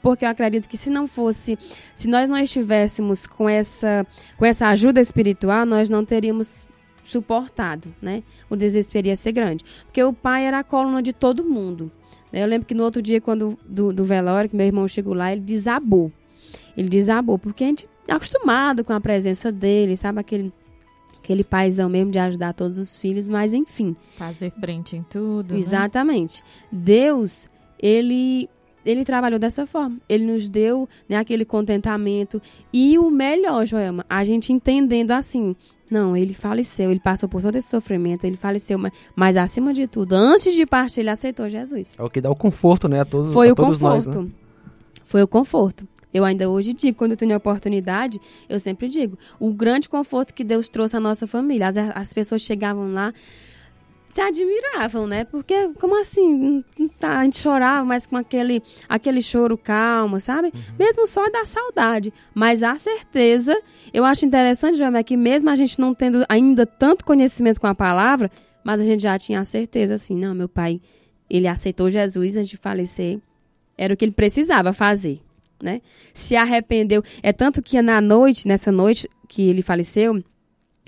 porque, 0.02 0.26
eu 0.26 0.30
acredito 0.30 0.70
que 0.70 0.78
se 0.78 0.90
não 0.90 1.08
fosse, 1.08 1.58
se 1.94 2.08
nós 2.08 2.30
não 2.30 2.38
estivéssemos 2.38 3.28
com 3.28 3.50
essa, 3.50 4.08
com 4.38 4.46
essa 4.46 4.68
ajuda 4.68 5.02
espiritual, 5.02 5.66
nós 5.66 5.90
não 5.90 6.06
teríamos 6.06 6.66
suportado, 7.04 7.94
né? 8.02 8.24
O 8.50 8.56
desespero 8.56 9.08
ia 9.08 9.16
ser 9.16 9.34
grande. 9.34 9.64
Porque 9.86 10.02
o 10.02 10.14
pai 10.14 10.46
era 10.46 10.60
a 10.60 10.64
coluna 10.64 11.02
de 11.02 11.12
todo 11.12 11.44
mundo. 11.44 11.92
Eu 12.32 12.48
lembro 12.48 12.66
que 12.66 12.74
no 12.74 12.84
outro 12.84 13.02
dia, 13.02 13.22
quando 13.22 13.60
do, 13.66 13.94
do 13.94 14.04
velório, 14.06 14.50
que 14.50 14.56
meu 14.56 14.66
irmão 14.66 14.88
chegou 14.88 15.14
lá, 15.14 15.32
ele 15.32 15.42
desabou. 15.42 16.12
Ele 16.76 16.90
desabou, 16.90 17.38
porque 17.38 17.64
a 17.64 17.68
gente 17.68 17.90
é 18.08 18.14
acostumado 18.14 18.84
com 18.84 18.94
a 18.94 19.00
presença 19.00 19.52
dele, 19.52 19.96
sabe? 19.96 20.20
Aquele, 20.20 20.52
aquele 21.24 21.44
paizão 21.44 21.90
mesmo 21.90 22.12
de 22.12 22.20
ajudar 22.20 22.54
todos 22.54 22.78
os 22.78 22.98
filhos, 22.98 23.28
mas 23.28 23.54
enfim. 23.54 23.96
Fazer 24.18 24.52
frente 24.52 24.98
em 24.98 25.04
tudo. 25.04 25.54
né? 25.54 25.60
Exatamente. 25.60 26.44
Deus, 26.72 27.50
ele 27.82 28.50
ele 28.86 29.06
trabalhou 29.06 29.40
dessa 29.40 29.66
forma. 29.66 29.98
Ele 30.10 30.26
nos 30.26 30.50
deu 30.50 30.90
né, 31.08 31.16
aquele 31.16 31.46
contentamento. 31.46 32.42
E 32.74 33.00
o 33.00 33.10
melhor, 33.10 33.66
Joelma, 33.66 34.06
a 34.10 34.26
gente 34.26 34.52
entendendo 34.52 35.12
assim. 35.12 35.56
Não, 35.90 36.18
ele 36.18 36.34
faleceu, 36.34 36.90
ele 36.92 37.00
passou 37.00 37.30
por 37.30 37.42
todo 37.42 37.56
esse 37.56 37.70
sofrimento, 37.70 38.26
ele 38.26 38.36
faleceu, 38.36 38.80
mas, 38.80 38.92
mas 39.16 39.38
acima 39.38 39.72
de 39.74 39.86
tudo, 39.86 40.14
antes 40.14 40.56
de 40.56 40.66
partir, 40.66 41.02
ele 41.02 41.10
aceitou 41.12 41.48
Jesus. 41.48 41.96
É 42.00 42.04
o 42.04 42.10
que 42.10 42.20
dá 42.20 42.32
o 42.32 42.36
conforto, 42.36 42.88
né, 42.88 43.02
a 43.02 43.06
todos, 43.06 43.32
Foi 43.32 43.50
a 43.50 43.52
o 43.52 43.56
todos 43.56 43.78
conforto. 43.78 44.08
nós, 44.08 44.26
né? 44.26 44.32
Foi 45.06 45.22
o 45.22 45.28
conforto. 45.28 45.88
Eu 46.14 46.24
ainda 46.24 46.50
hoje 46.50 46.74
digo, 46.74 46.98
quando 46.98 47.12
eu 47.12 47.18
tenho 47.18 47.34
a 47.34 47.38
oportunidade, 47.38 48.20
eu 48.48 48.60
sempre 48.60 48.88
digo, 48.88 49.18
o 49.40 49.52
grande 49.52 49.90
conforto 49.90 50.34
que 50.34 50.44
Deus 50.44 50.70
trouxe 50.70 50.96
à 50.96 51.00
nossa 51.00 51.26
família. 51.26 51.68
As, 51.68 51.78
as 51.78 52.14
pessoas 52.14 52.42
chegavam 52.42 52.94
lá, 52.94 53.14
se 54.14 54.22
admiravam, 54.22 55.08
né? 55.08 55.26
Porque, 55.26 55.70
como 55.80 56.00
assim? 56.00 56.64
Tá, 57.00 57.18
a 57.18 57.24
gente 57.24 57.40
chorava, 57.40 57.84
mas 57.84 58.06
com 58.06 58.16
aquele, 58.16 58.62
aquele 58.88 59.24
choro 59.24 59.58
calmo, 59.58 60.22
sabe? 60.22 60.54
Mesmo 60.78 61.08
só 61.08 61.28
da 61.32 61.46
saudade. 61.46 62.14
Mas 62.32 62.62
a 62.62 62.76
certeza, 62.76 63.60
eu 63.92 64.06
acho 64.06 64.24
interessante, 64.24 64.78
João, 64.78 64.96
é 64.96 65.02
que 65.02 65.18
mesmo 65.18 65.50
a 65.50 65.56
gente 65.56 65.80
não 65.80 65.96
tendo 65.96 66.24
ainda 66.30 66.64
tanto 66.64 67.04
conhecimento 67.04 67.60
com 67.60 67.66
a 67.66 67.74
palavra, 67.74 68.30
mas 68.64 68.80
a 68.80 68.84
gente 68.84 69.02
já 69.02 69.18
tinha 69.18 69.40
a 69.40 69.46
certeza, 69.46 69.96
assim, 69.96 70.16
não, 70.16 70.36
meu 70.36 70.48
pai, 70.48 70.80
ele 71.28 71.48
aceitou 71.48 71.90
Jesus 71.90 72.36
antes 72.36 72.52
de 72.52 72.58
falecer. 72.58 73.20
Era 73.76 73.96
o 73.96 73.98
que 73.98 74.06
ele 74.06 74.12
precisava 74.12 74.74
fazer, 74.74 75.22
né? 75.62 75.82
Se 76.14 76.36
arrependeu. 76.36 77.04
É 77.22 77.34
tanto 77.34 77.62
que 77.62 77.82
na 77.82 78.00
noite, 78.02 78.48
nessa 78.48 78.72
noite 78.72 79.10
que 79.28 79.42
ele 79.44 79.62
faleceu, 79.62 80.22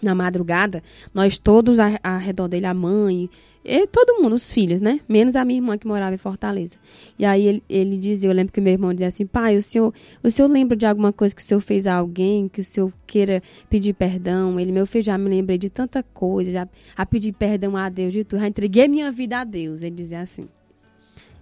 na 0.04 0.14
madrugada, 0.14 0.84
nós 1.14 1.40
todos 1.40 1.80
a- 1.80 2.18
redor 2.18 2.48
dele, 2.48 2.66
a 2.66 2.74
mãe, 2.74 3.30
e 3.64 3.88
todo 3.88 4.22
mundo, 4.22 4.36
os 4.36 4.52
filhos, 4.52 4.80
né? 4.80 5.00
Menos 5.10 5.36
a 5.36 5.44
minha 5.44 5.58
irmã 5.58 5.76
que 5.78 5.88
morava 5.88 6.14
em 6.14 6.18
Fortaleza. 6.18 6.76
E 7.18 7.26
aí 7.26 7.48
ele, 7.48 7.64
ele 7.68 7.98
dizia, 7.98 8.30
eu 8.30 8.34
lembro 8.34 8.54
que 8.54 8.62
meu 8.62 8.74
irmão 8.74 8.94
dizia 8.94 9.08
assim, 9.08 9.26
pai, 9.26 9.58
o 9.58 9.64
senhor, 9.64 9.92
o 10.22 10.30
senhor 10.30 10.48
lembra 10.48 10.78
de 10.78 10.86
alguma 10.86 11.12
coisa 11.12 11.34
que 11.34 11.42
o 11.42 11.46
senhor 11.46 11.62
fez 11.62 11.88
a 11.88 11.96
alguém, 11.96 12.48
que 12.48 12.62
o 12.62 12.64
senhor 12.64 12.94
queira 13.08 13.42
pedir 13.68 13.94
perdão? 13.94 14.60
Ele, 14.60 14.72
meu 14.72 14.86
filho, 14.86 15.06
já 15.06 15.18
me 15.18 15.30
lembrei 15.30 15.58
de 15.58 15.70
tanta 15.70 16.04
coisa, 16.04 16.52
já 16.52 16.68
a 16.96 17.06
pedir 17.06 17.32
perdão 17.32 17.76
a 17.76 17.90
Deus 17.90 18.14
de 18.14 18.24
tudo, 18.24 18.42
já 18.42 18.48
entreguei 18.48 18.88
minha 18.88 19.12
vida 19.12 19.40
a 19.40 19.44
Deus. 19.44 19.82
Ele 19.82 19.96
dizia 19.96 20.20
assim. 20.20 20.48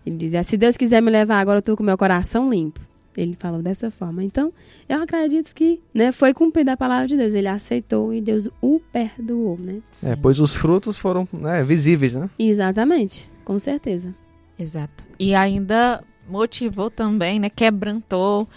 Ele 0.06 0.16
dizia, 0.16 0.44
se 0.44 0.56
Deus 0.56 0.78
quiser 0.78 1.02
me 1.02 1.10
levar 1.12 1.40
agora, 1.40 1.58
eu 1.58 1.62
tô 1.64 1.76
com 1.76 1.84
meu 1.84 1.98
coração 1.98 2.50
limpo. 2.50 2.80
Ele 3.16 3.36
falou 3.40 3.62
dessa 3.62 3.92
forma. 3.92 4.24
Então, 4.24 4.52
eu 4.88 5.02
acredito 5.02 5.54
que 5.54 5.82
né, 5.94 6.12
foi 6.12 6.34
cumprida 6.34 6.74
a 6.74 6.78
palavra 6.78 7.08
de 7.08 7.18
Deus. 7.18 7.34
Ele 7.34 7.48
aceitou 7.48 8.14
e 8.14 8.22
Deus 8.22 8.50
o 8.62 8.80
perdoou, 8.92 9.58
né? 9.58 9.82
É, 10.04 10.16
pois 10.16 10.40
os 10.40 10.56
frutos 10.56 10.98
foram 10.98 11.28
né, 11.32 11.64
visíveis, 11.64 12.16
né? 12.16 12.30
Exatamente, 12.38 13.30
com 13.44 13.58
certeza. 13.60 14.14
Exato. 14.58 15.08
E 15.20 15.34
ainda 15.34 16.04
motivou 16.28 16.90
também, 16.90 17.40
né? 17.40 17.50
Quebrantou 17.50 18.48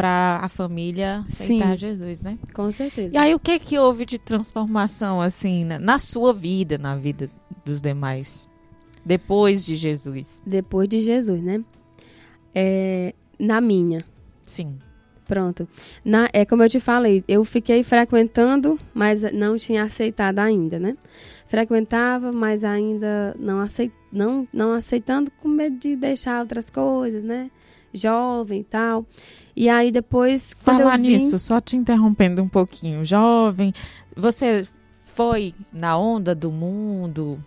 para 0.00 0.40
a 0.42 0.48
família 0.48 1.24
aceitar 1.28 1.72
Sim. 1.72 1.76
Jesus, 1.76 2.22
né? 2.22 2.38
Com 2.54 2.72
certeza. 2.72 3.14
E 3.14 3.18
aí, 3.18 3.34
o 3.34 3.38
que 3.38 3.58
que 3.58 3.78
houve 3.78 4.06
de 4.06 4.18
transformação, 4.18 5.20
assim, 5.20 5.64
na, 5.64 5.78
na 5.78 5.98
sua 5.98 6.32
vida, 6.32 6.78
na 6.78 6.96
vida 6.96 7.30
dos 7.64 7.82
demais, 7.82 8.48
depois 9.04 9.64
de 9.64 9.76
Jesus? 9.76 10.40
Depois 10.46 10.88
de 10.88 11.00
Jesus, 11.00 11.42
né? 11.42 11.62
É, 12.54 13.14
na 13.40 13.60
minha. 13.60 13.98
Sim. 14.46 14.78
Pronto. 15.26 15.68
Na, 16.04 16.28
é 16.32 16.44
como 16.44 16.64
eu 16.64 16.68
te 16.68 16.80
falei, 16.80 17.22
eu 17.28 17.44
fiquei 17.44 17.84
frequentando, 17.84 18.78
mas 18.92 19.22
não 19.32 19.56
tinha 19.56 19.84
aceitado 19.84 20.40
ainda, 20.40 20.78
né? 20.78 20.96
Frequentava, 21.46 22.32
mas 22.32 22.64
ainda 22.64 23.36
não, 23.38 23.60
aceit, 23.60 23.92
não, 24.12 24.46
não 24.52 24.72
aceitando 24.72 25.30
com 25.40 25.48
medo 25.48 25.78
de 25.78 25.94
deixar 25.94 26.40
outras 26.40 26.68
coisas, 26.68 27.22
né? 27.22 27.48
Jovem 27.94 28.60
e 28.60 28.64
tal. 28.64 29.06
E 29.54 29.68
aí 29.68 29.92
depois, 29.92 30.52
Falar 30.58 30.96
vim, 30.96 31.12
nisso, 31.12 31.38
só 31.38 31.60
te 31.60 31.76
interrompendo 31.76 32.42
um 32.42 32.48
pouquinho. 32.48 33.04
Jovem, 33.04 33.72
você 34.16 34.66
foi 35.04 35.54
na 35.72 35.96
onda 35.96 36.34
do 36.34 36.50
mundo, 36.50 37.38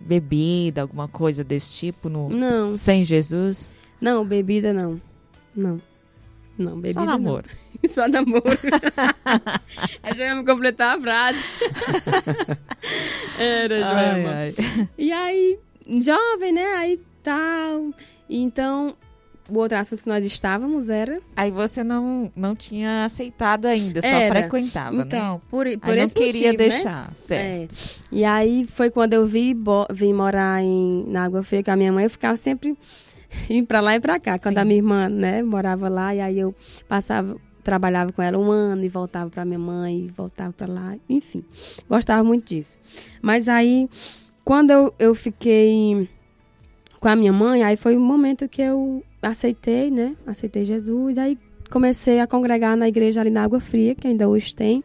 bebida, 0.00 0.82
alguma 0.82 1.06
coisa 1.06 1.44
desse 1.44 1.72
tipo, 1.72 2.08
no, 2.08 2.28
Não, 2.28 2.76
sem 2.76 3.04
Jesus? 3.04 3.74
não, 4.00 4.24
bebida 4.24 4.72
não. 4.72 5.00
Não. 5.56 5.80
Não, 6.56 6.76
bebida 6.76 6.94
Só 6.94 7.00
não. 7.00 7.06
namoro. 7.06 7.48
Só 7.88 8.08
namoro. 8.08 8.44
Aí 10.02 10.14
já 10.14 10.24
ia 10.26 10.34
me 10.34 10.44
completar 10.44 10.96
a 10.96 11.00
frase. 11.00 11.38
Era, 13.38 13.82
Joelma. 13.82 14.30
Ai, 14.30 14.54
ai. 14.58 14.88
E 14.96 15.12
aí, 15.12 15.58
jovem, 16.00 16.52
né? 16.52 16.64
Aí 16.76 17.00
tal. 17.22 17.90
Então, 18.30 18.94
o 19.48 19.58
outro 19.58 19.76
assunto 19.76 20.02
que 20.02 20.08
nós 20.08 20.24
estávamos 20.24 20.88
era. 20.88 21.20
Aí 21.34 21.50
você 21.50 21.82
não, 21.82 22.30
não 22.36 22.54
tinha 22.54 23.04
aceitado 23.04 23.66
ainda, 23.66 24.00
só 24.00 24.08
Era. 24.08 24.40
frequentava, 24.40 24.96
né? 24.96 25.04
Então, 25.06 25.40
por, 25.50 25.66
por 25.78 25.90
Aí 25.90 25.96
não 25.96 26.04
esse 26.04 26.14
queria 26.14 26.52
motivo, 26.52 26.62
né? 26.62 26.68
deixar, 26.68 27.12
certo. 27.16 28.00
É. 28.12 28.16
E 28.16 28.24
aí 28.24 28.64
foi 28.64 28.90
quando 28.90 29.14
eu 29.14 29.26
vi, 29.26 29.56
vim 29.90 30.12
morar 30.12 30.62
em, 30.62 31.04
na 31.08 31.24
Água 31.24 31.42
Fria 31.42 31.64
com 31.64 31.70
a 31.72 31.76
minha 31.76 31.92
mãe, 31.92 32.04
eu 32.04 32.10
ficava 32.10 32.36
sempre 32.36 32.76
indo 33.48 33.66
pra 33.66 33.80
lá 33.80 33.96
e 33.96 34.00
pra 34.00 34.18
cá. 34.18 34.38
Quando 34.38 34.54
Sim. 34.54 34.60
a 34.60 34.64
minha 34.64 34.76
irmã, 34.76 35.08
né, 35.08 35.42
morava 35.42 35.88
lá, 35.88 36.14
e 36.14 36.20
aí 36.20 36.38
eu 36.38 36.54
passava, 36.88 37.36
trabalhava 37.62 38.12
com 38.12 38.22
ela 38.22 38.38
um 38.38 38.50
ano 38.50 38.84
e 38.84 38.88
voltava 38.88 39.30
pra 39.30 39.44
minha 39.44 39.58
mãe, 39.58 40.10
voltava 40.16 40.52
pra 40.52 40.66
lá, 40.66 40.96
enfim. 41.08 41.44
Gostava 41.88 42.22
muito 42.24 42.48
disso. 42.48 42.78
Mas 43.20 43.48
aí, 43.48 43.88
quando 44.44 44.70
eu, 44.70 44.94
eu 44.98 45.14
fiquei 45.14 46.08
com 47.00 47.08
a 47.08 47.16
minha 47.16 47.32
mãe, 47.32 47.62
aí 47.62 47.76
foi 47.76 47.96
o 47.96 48.00
momento 48.00 48.48
que 48.48 48.62
eu 48.62 49.04
aceitei, 49.20 49.90
né, 49.90 50.14
aceitei 50.26 50.64
Jesus, 50.64 51.18
aí 51.18 51.38
comecei 51.70 52.20
a 52.20 52.26
congregar 52.26 52.76
na 52.76 52.88
igreja 52.88 53.20
ali 53.20 53.30
na 53.30 53.42
Água 53.42 53.60
Fria, 53.60 53.94
que 53.94 54.06
ainda 54.06 54.28
hoje 54.28 54.54
tem 54.54 54.84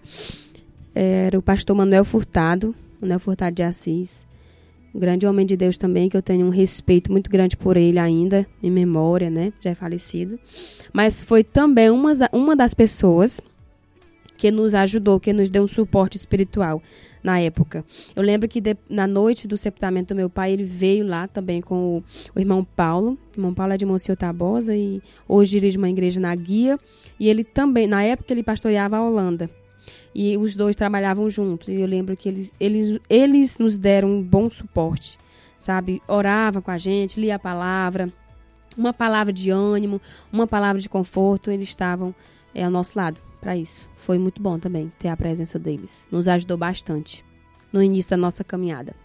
era 0.93 1.37
o 1.37 1.41
pastor 1.41 1.75
Manuel 1.75 2.03
Furtado, 2.03 2.75
Manuel 2.99 3.19
Furtado 3.19 3.55
de 3.55 3.63
Assis. 3.63 4.27
Um 4.93 4.99
grande 4.99 5.27
homem 5.27 5.45
de 5.45 5.55
Deus 5.55 5.77
também, 5.77 6.09
que 6.09 6.17
eu 6.17 6.21
tenho 6.21 6.45
um 6.45 6.49
respeito 6.49 7.11
muito 7.11 7.29
grande 7.29 7.55
por 7.55 7.77
ele 7.77 7.99
ainda, 7.99 8.45
em 8.61 8.71
memória, 8.71 9.29
né? 9.29 9.53
Já 9.61 9.69
é 9.71 9.75
falecido. 9.75 10.39
Mas 10.91 11.21
foi 11.21 11.43
também 11.43 11.89
uma, 11.89 12.11
uma 12.33 12.55
das 12.55 12.73
pessoas 12.73 13.39
que 14.37 14.49
nos 14.51 14.73
ajudou, 14.73 15.19
que 15.19 15.33
nos 15.33 15.51
deu 15.51 15.63
um 15.63 15.67
suporte 15.67 16.15
espiritual 16.17 16.81
na 17.21 17.39
época. 17.41 17.83
Eu 18.15 18.23
lembro 18.23 18.47
que 18.47 18.61
de- 18.61 18.77
na 18.89 19.05
noite 19.05 19.47
do 19.47 19.57
sepultamento 19.57 20.13
do 20.13 20.17
meu 20.17 20.29
pai, 20.29 20.53
ele 20.53 20.63
veio 20.63 21.05
lá 21.05 21.27
também 21.27 21.59
com 21.61 21.97
o, 21.97 22.03
o 22.33 22.39
irmão 22.39 22.63
Paulo. 22.63 23.17
O 23.35 23.39
irmão 23.39 23.53
Paulo 23.53 23.73
é 23.73 23.77
de 23.77 23.85
Monsenhor 23.85 24.15
Tabosa 24.17 24.73
e 24.75 25.01
hoje 25.27 25.51
dirige 25.51 25.77
uma 25.77 25.89
igreja 25.89 26.19
na 26.21 26.33
Guia. 26.33 26.79
E 27.19 27.27
ele 27.27 27.43
também, 27.43 27.85
na 27.85 28.01
época, 28.01 28.33
ele 28.33 28.41
pastoreava 28.41 28.95
a 28.97 29.03
Holanda. 29.03 29.49
E 30.13 30.37
os 30.37 30.55
dois 30.55 30.75
trabalhavam 30.75 31.29
juntos. 31.29 31.67
E 31.67 31.81
eu 31.81 31.87
lembro 31.87 32.17
que 32.17 32.27
eles, 32.27 32.53
eles, 32.59 32.99
eles 33.09 33.57
nos 33.57 33.77
deram 33.77 34.09
um 34.09 34.21
bom 34.21 34.49
suporte, 34.49 35.17
sabe? 35.57 36.01
Orava 36.07 36.61
com 36.61 36.71
a 36.71 36.77
gente, 36.77 37.19
lia 37.19 37.35
a 37.35 37.39
palavra, 37.39 38.11
uma 38.77 38.93
palavra 38.93 39.31
de 39.31 39.49
ânimo, 39.49 40.01
uma 40.31 40.47
palavra 40.47 40.81
de 40.81 40.89
conforto. 40.89 41.51
Eles 41.51 41.69
estavam 41.69 42.13
é, 42.53 42.63
ao 42.63 42.71
nosso 42.71 42.97
lado 42.97 43.19
para 43.39 43.55
isso. 43.55 43.87
Foi 43.95 44.17
muito 44.17 44.41
bom 44.41 44.59
também 44.59 44.91
ter 44.99 45.09
a 45.09 45.17
presença 45.17 45.59
deles. 45.59 46.07
Nos 46.11 46.27
ajudou 46.27 46.57
bastante 46.57 47.23
no 47.71 47.81
início 47.81 48.09
da 48.11 48.17
nossa 48.17 48.43
caminhada. 48.43 48.95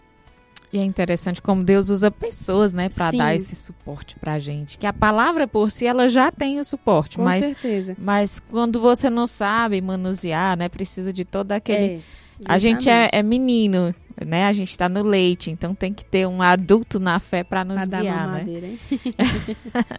E 0.75 0.79
é 0.79 0.83
interessante 0.83 1.41
como 1.41 1.63
Deus 1.63 1.89
usa 1.89 2.11
pessoas, 2.11 2.73
né, 2.73 2.89
pra 2.89 3.09
Sim. 3.09 3.17
dar 3.17 3.33
esse 3.33 3.55
suporte 3.55 4.17
pra 4.19 4.37
gente. 4.39 4.77
Que 4.77 4.85
a 4.85 4.91
palavra 4.91 5.47
por 5.47 5.71
si, 5.71 5.87
ela 5.87 6.09
já 6.09 6.29
tem 6.33 6.59
o 6.59 6.65
suporte, 6.65 7.15
Com 7.15 7.23
mas, 7.23 7.45
certeza. 7.45 7.95
mas 7.97 8.41
quando 8.41 8.77
você 8.81 9.09
não 9.09 9.25
sabe 9.25 9.79
manusear, 9.79 10.57
né, 10.57 10.67
precisa 10.67 11.13
de 11.13 11.23
todo 11.23 11.53
aquele... 11.53 11.95
É, 11.95 11.99
a 12.43 12.57
gente 12.57 12.89
é, 12.89 13.09
é 13.13 13.23
menino, 13.23 13.95
né, 14.25 14.47
a 14.47 14.51
gente 14.51 14.77
tá 14.77 14.89
no 14.89 15.01
leite, 15.01 15.49
então 15.49 15.73
tem 15.73 15.93
que 15.93 16.03
ter 16.03 16.27
um 16.27 16.41
adulto 16.41 16.99
na 16.99 17.21
fé 17.21 17.41
pra 17.41 17.63
nos 17.63 17.77
Pra 17.77 17.85
dar 17.85 18.01
guiar, 18.01 18.27
né? 18.27 18.33
mamadeira, 18.33 18.67
hein? 18.67 18.79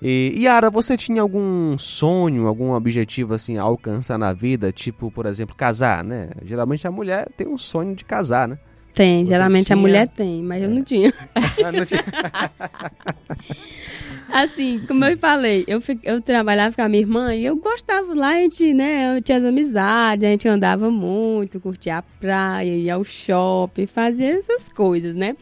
E 0.00 0.34
Yara, 0.42 0.70
você 0.70 0.94
tinha 0.96 1.22
algum 1.22 1.76
sonho, 1.78 2.46
algum 2.46 2.72
objetivo 2.72 3.32
assim 3.32 3.56
a 3.56 3.62
alcançar 3.62 4.18
na 4.18 4.32
vida, 4.32 4.70
tipo, 4.70 5.10
por 5.10 5.24
exemplo, 5.24 5.56
casar, 5.56 6.04
né? 6.04 6.28
Geralmente 6.44 6.86
a 6.86 6.90
mulher 6.90 7.28
tem 7.34 7.48
um 7.48 7.56
sonho 7.56 7.94
de 7.96 8.04
casar, 8.04 8.46
né? 8.46 8.58
Tem, 8.96 9.26
Você 9.26 9.32
geralmente 9.32 9.64
a 9.64 9.66
tinha- 9.66 9.76
mulher 9.76 10.08
tem, 10.08 10.42
mas 10.42 10.62
eu 10.62 10.70
não 10.70 10.82
tinha. 10.82 11.12
Ah, 11.64 11.70
não 11.70 11.84
tinha- 11.84 12.02
Assim, 14.32 14.80
como 14.88 15.04
eu 15.04 15.16
falei, 15.18 15.64
eu, 15.68 15.80
eu 16.02 16.20
trabalhava 16.20 16.74
com 16.74 16.82
a 16.82 16.88
minha 16.88 17.00
irmã 17.02 17.34
e 17.34 17.44
eu 17.44 17.56
gostava 17.56 18.12
lá, 18.12 18.30
a 18.30 18.40
gente, 18.40 18.74
né, 18.74 19.16
eu 19.16 19.22
tinha 19.22 19.38
as 19.38 19.44
amizades, 19.44 20.26
a 20.26 20.30
gente 20.30 20.48
andava 20.48 20.90
muito, 20.90 21.60
curtia 21.60 21.98
a 21.98 22.02
praia, 22.02 22.74
ia 22.74 22.94
ao 22.94 23.04
shopping, 23.04 23.86
fazia 23.86 24.30
essas 24.38 24.68
coisas, 24.68 25.14
né? 25.14 25.36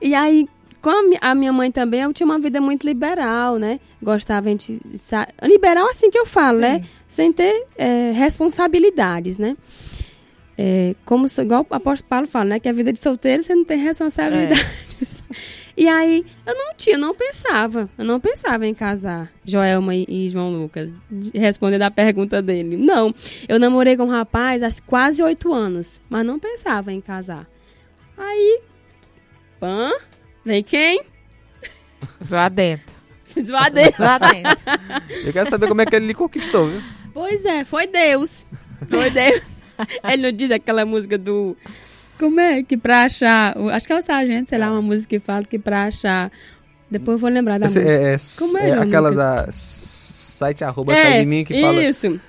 E 0.00 0.14
aí, 0.14 0.48
com 0.80 0.88
a, 0.88 1.02
mi- 1.02 1.18
a 1.20 1.34
minha 1.34 1.52
mãe 1.52 1.70
também, 1.70 2.00
eu 2.00 2.12
tinha 2.14 2.24
uma 2.24 2.38
vida 2.38 2.60
muito 2.60 2.86
liberal, 2.86 3.58
né? 3.58 3.78
Gostava, 4.02 4.48
a 4.48 4.52
gente, 4.52 4.80
liberal 5.42 5.86
assim 5.90 6.10
que 6.10 6.18
eu 6.18 6.24
falo, 6.24 6.60
né? 6.60 6.82
Sem 7.06 7.32
ter 7.32 7.66
é, 7.76 8.12
responsabilidades, 8.12 9.36
né? 9.36 9.54
É, 10.62 10.94
como, 11.06 11.26
igual 11.38 11.66
o 11.70 11.74
apóstolo 11.74 12.06
Paulo 12.10 12.26
fala, 12.26 12.44
né? 12.44 12.60
Que 12.60 12.68
a 12.68 12.72
vida 12.74 12.92
de 12.92 12.98
solteiro 12.98 13.42
você 13.42 13.54
não 13.54 13.64
tem 13.64 13.78
responsabilidades. 13.78 14.66
E 15.76 15.88
aí, 15.88 16.26
eu 16.44 16.54
não 16.54 16.74
tinha, 16.74 16.98
não 16.98 17.14
pensava. 17.14 17.88
Eu 17.96 18.04
não 18.04 18.20
pensava 18.20 18.66
em 18.66 18.74
casar. 18.74 19.32
Joelma 19.42 19.94
e, 19.94 20.04
e 20.06 20.28
João 20.28 20.52
Lucas, 20.52 20.92
de- 21.10 21.30
respondendo 21.38 21.82
a 21.82 21.90
pergunta 21.90 22.42
dele. 22.42 22.76
Não. 22.76 23.14
Eu 23.48 23.58
namorei 23.58 23.96
com 23.96 24.02
um 24.02 24.10
rapaz 24.10 24.62
há 24.62 24.68
quase 24.84 25.22
oito 25.22 25.54
anos, 25.54 25.98
mas 26.10 26.26
não 26.26 26.38
pensava 26.38 26.92
em 26.92 27.00
casar. 27.00 27.46
Aí, 28.18 28.60
pã, 29.58 29.90
vem 30.44 30.62
quem? 30.62 31.02
Zoar 32.22 32.50
dentro. 32.50 32.94
Zoadeira. 33.40 33.92
Zoar 33.92 34.20
dentro. 34.20 34.64
Eu 35.24 35.32
quero 35.32 35.48
saber 35.48 35.66
como 35.66 35.80
é 35.80 35.86
que 35.86 35.96
ele 35.96 36.08
lhe 36.08 36.14
conquistou, 36.14 36.66
viu? 36.68 36.82
Pois 37.14 37.42
é, 37.46 37.64
foi 37.64 37.86
Deus. 37.86 38.44
Foi 38.86 39.08
Deus. 39.08 39.40
Ele 40.12 40.22
não 40.22 40.32
diz 40.32 40.50
aquela 40.50 40.84
música 40.84 41.16
do. 41.18 41.56
Como 42.18 42.38
é 42.40 42.62
que 42.62 42.76
pra 42.76 43.04
achar. 43.04 43.56
Acho 43.72 43.86
que 43.86 43.92
é 43.92 43.96
o 43.98 44.02
Sargento, 44.02 44.50
sei 44.50 44.58
lá, 44.58 44.70
uma 44.70 44.82
música 44.82 45.08
que 45.08 45.20
fala 45.20 45.44
que 45.44 45.58
pra 45.58 45.84
achar. 45.84 46.30
Depois 46.90 47.14
eu 47.14 47.18
vou 47.18 47.30
lembrar 47.30 47.58
da 47.58 47.66
Esse 47.66 47.78
música. 47.78 47.94
é, 47.94 48.14
é- 48.14 48.16
Como 48.38 48.58
é, 48.58 48.68
é 48.70 48.72
aquela 48.82 49.08
Lucas? 49.10 49.46
da 49.46 49.52
site 49.52 50.64
arroba 50.64 50.94
sai 50.94 51.20
de 51.20 51.26
mim 51.26 51.44
que 51.44 51.60
fala. 51.60 51.82
Isso. 51.82 52.20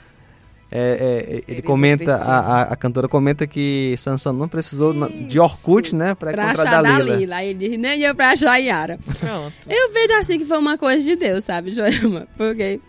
É, 0.73 1.41
é, 1.47 1.51
ele 1.51 1.61
comenta, 1.61 2.15
a, 2.15 2.39
a, 2.39 2.61
a 2.71 2.75
cantora 2.77 3.09
comenta 3.09 3.45
que 3.45 3.93
Sansão 3.97 4.31
não 4.31 4.47
precisou 4.47 4.93
na- 4.93 5.09
de 5.09 5.37
Orkut, 5.37 5.93
né, 5.93 6.15
pra, 6.15 6.31
Pra 6.31 6.45
encontrar 6.45 6.69
achar 6.69 6.81
Dalila. 6.83 7.11
Dalila. 7.11 7.35
Aí 7.35 7.49
ele 7.49 7.59
diz, 7.69 7.77
nem 7.77 8.01
eu 8.03 8.15
pra 8.15 8.29
achar 8.29 8.51
a 8.51 8.55
Yara. 8.55 8.97
Pronto. 9.19 9.53
Eu 9.69 9.91
vejo 9.91 10.13
assim 10.13 10.39
que 10.39 10.45
foi 10.45 10.57
uma 10.57 10.77
coisa 10.77 11.03
de 11.03 11.17
Deus, 11.17 11.43
sabe, 11.43 11.73
Joelma? 11.73 12.25
Porque 12.37 12.79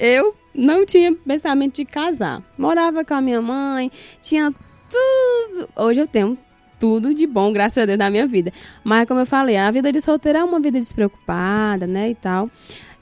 eu 0.00 0.34
não 0.54 0.86
tinha 0.86 1.14
pensamento 1.14 1.76
de 1.76 1.84
casar. 1.84 2.42
Morava 2.56 3.04
com 3.04 3.14
a 3.14 3.20
minha 3.20 3.42
mãe, 3.42 3.90
tinha 4.22 4.52
tudo. 4.88 5.68
Hoje 5.76 6.00
eu 6.00 6.06
tenho 6.06 6.38
tudo 6.78 7.14
de 7.14 7.26
bom, 7.26 7.52
graças 7.52 7.82
a 7.82 7.86
Deus, 7.86 7.98
na 7.98 8.10
minha 8.10 8.26
vida. 8.26 8.52
Mas, 8.82 9.06
como 9.06 9.20
eu 9.20 9.26
falei, 9.26 9.56
a 9.56 9.70
vida 9.70 9.90
de 9.90 10.00
solteira 10.00 10.40
é 10.40 10.44
uma 10.44 10.60
vida 10.60 10.78
despreocupada, 10.78 11.86
né, 11.86 12.10
e 12.10 12.14
tal. 12.14 12.50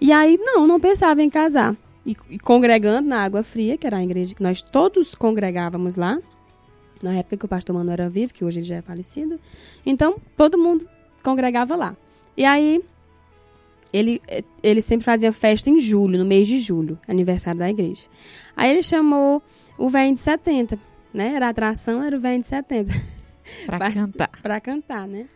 E 0.01 0.13
aí, 0.13 0.39
não, 0.41 0.67
não 0.67 0.81
pensava 0.81 1.23
em 1.23 1.31
casar. 1.31 1.77
E, 2.05 2.17
e 2.31 2.39
congregando 2.39 3.09
na 3.09 3.23
Água 3.23 3.43
Fria, 3.43 3.77
que 3.77 3.87
era 3.87 3.99
a 3.99 4.03
igreja 4.03 4.35
que 4.35 4.43
nós 4.43 4.63
todos 4.63 5.15
congregávamos 5.15 5.97
lá. 5.97 6.19
Na 7.03 7.15
época 7.15 7.37
que 7.37 7.45
o 7.45 7.49
pastor 7.49 7.75
Mano 7.75 7.91
era 7.91 8.09
vivo, 8.09 8.33
que 8.33 8.45
hoje 8.45 8.61
ele 8.61 8.67
já 8.67 8.77
é 8.77 8.83
falecido. 8.83 9.39
Então, 9.85 10.17
todo 10.37 10.57
mundo 10.57 10.89
congregava 11.23 11.75
lá. 11.75 11.97
E 12.37 12.45
aí, 12.45 12.83
ele, 13.93 14.21
ele 14.63 14.81
sempre 14.81 15.05
fazia 15.05 15.33
festa 15.33 15.69
em 15.71 15.79
julho, 15.79 16.19
no 16.19 16.25
mês 16.25 16.49
de 16.49 16.59
julho, 16.59 16.99
aniversário 17.07 17.59
da 17.61 17.69
igreja. 17.71 18.03
Aí 18.57 18.71
ele 18.71 18.83
chamou 18.83 19.43
o 19.79 19.89
velho 19.89 20.15
de 20.15 20.21
70, 20.21 20.79
né? 21.13 21.35
Era 21.35 21.47
a 21.47 21.51
atração, 21.51 22.03
era 22.03 22.17
o 22.17 22.21
velho 22.21 22.41
de 22.41 22.49
70. 22.49 22.93
Pra 23.67 23.91
cantar. 23.93 24.31
Pra 24.43 24.61
cantar, 24.61 25.07
né? 25.07 25.27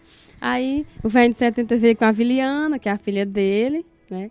Aí 0.41 0.87
o 1.03 1.09
velho 1.09 1.33
de 1.33 1.39
70 1.39 1.77
veio 1.77 1.97
com 1.97 2.05
a 2.05 2.13
Viliana, 2.13 2.79
que 2.79 2.89
é 2.89 2.93
a 2.93 2.99
filha 2.99 3.27
dele, 3.27 3.85
né? 4.09 4.31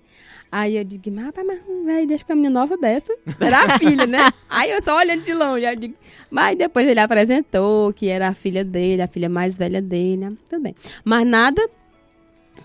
Aí 0.51 0.77
eu 0.77 0.83
digo, 0.85 1.11
mas, 1.11 1.25
rapaz, 1.25 1.45
mas 1.45 1.59
velho, 1.85 2.07
deixa 2.07 2.23
com 2.23 2.31
a 2.31 2.35
minha 2.35 2.49
nova 2.49 2.77
dessa. 2.77 3.13
Era 3.41 3.63
a 3.73 3.77
filha, 3.79 4.05
né? 4.07 4.19
Aí 4.49 4.71
eu 4.71 4.81
só 4.81 4.95
olhando 4.97 5.23
de 5.23 5.33
longe, 5.33 5.65
eu 5.65 5.75
digo, 5.75 5.95
mas 6.31 6.57
depois 6.57 6.87
ele 6.87 6.99
apresentou 6.99 7.91
que 7.91 8.07
era 8.07 8.29
a 8.29 8.33
filha 8.33 8.63
dele, 8.63 9.01
a 9.01 9.07
filha 9.07 9.27
mais 9.27 9.57
velha 9.57 9.81
dele, 9.81 10.17
né? 10.17 10.33
Tudo 10.49 10.61
bem. 10.61 10.75
Mas 11.03 11.27
nada, 11.27 11.69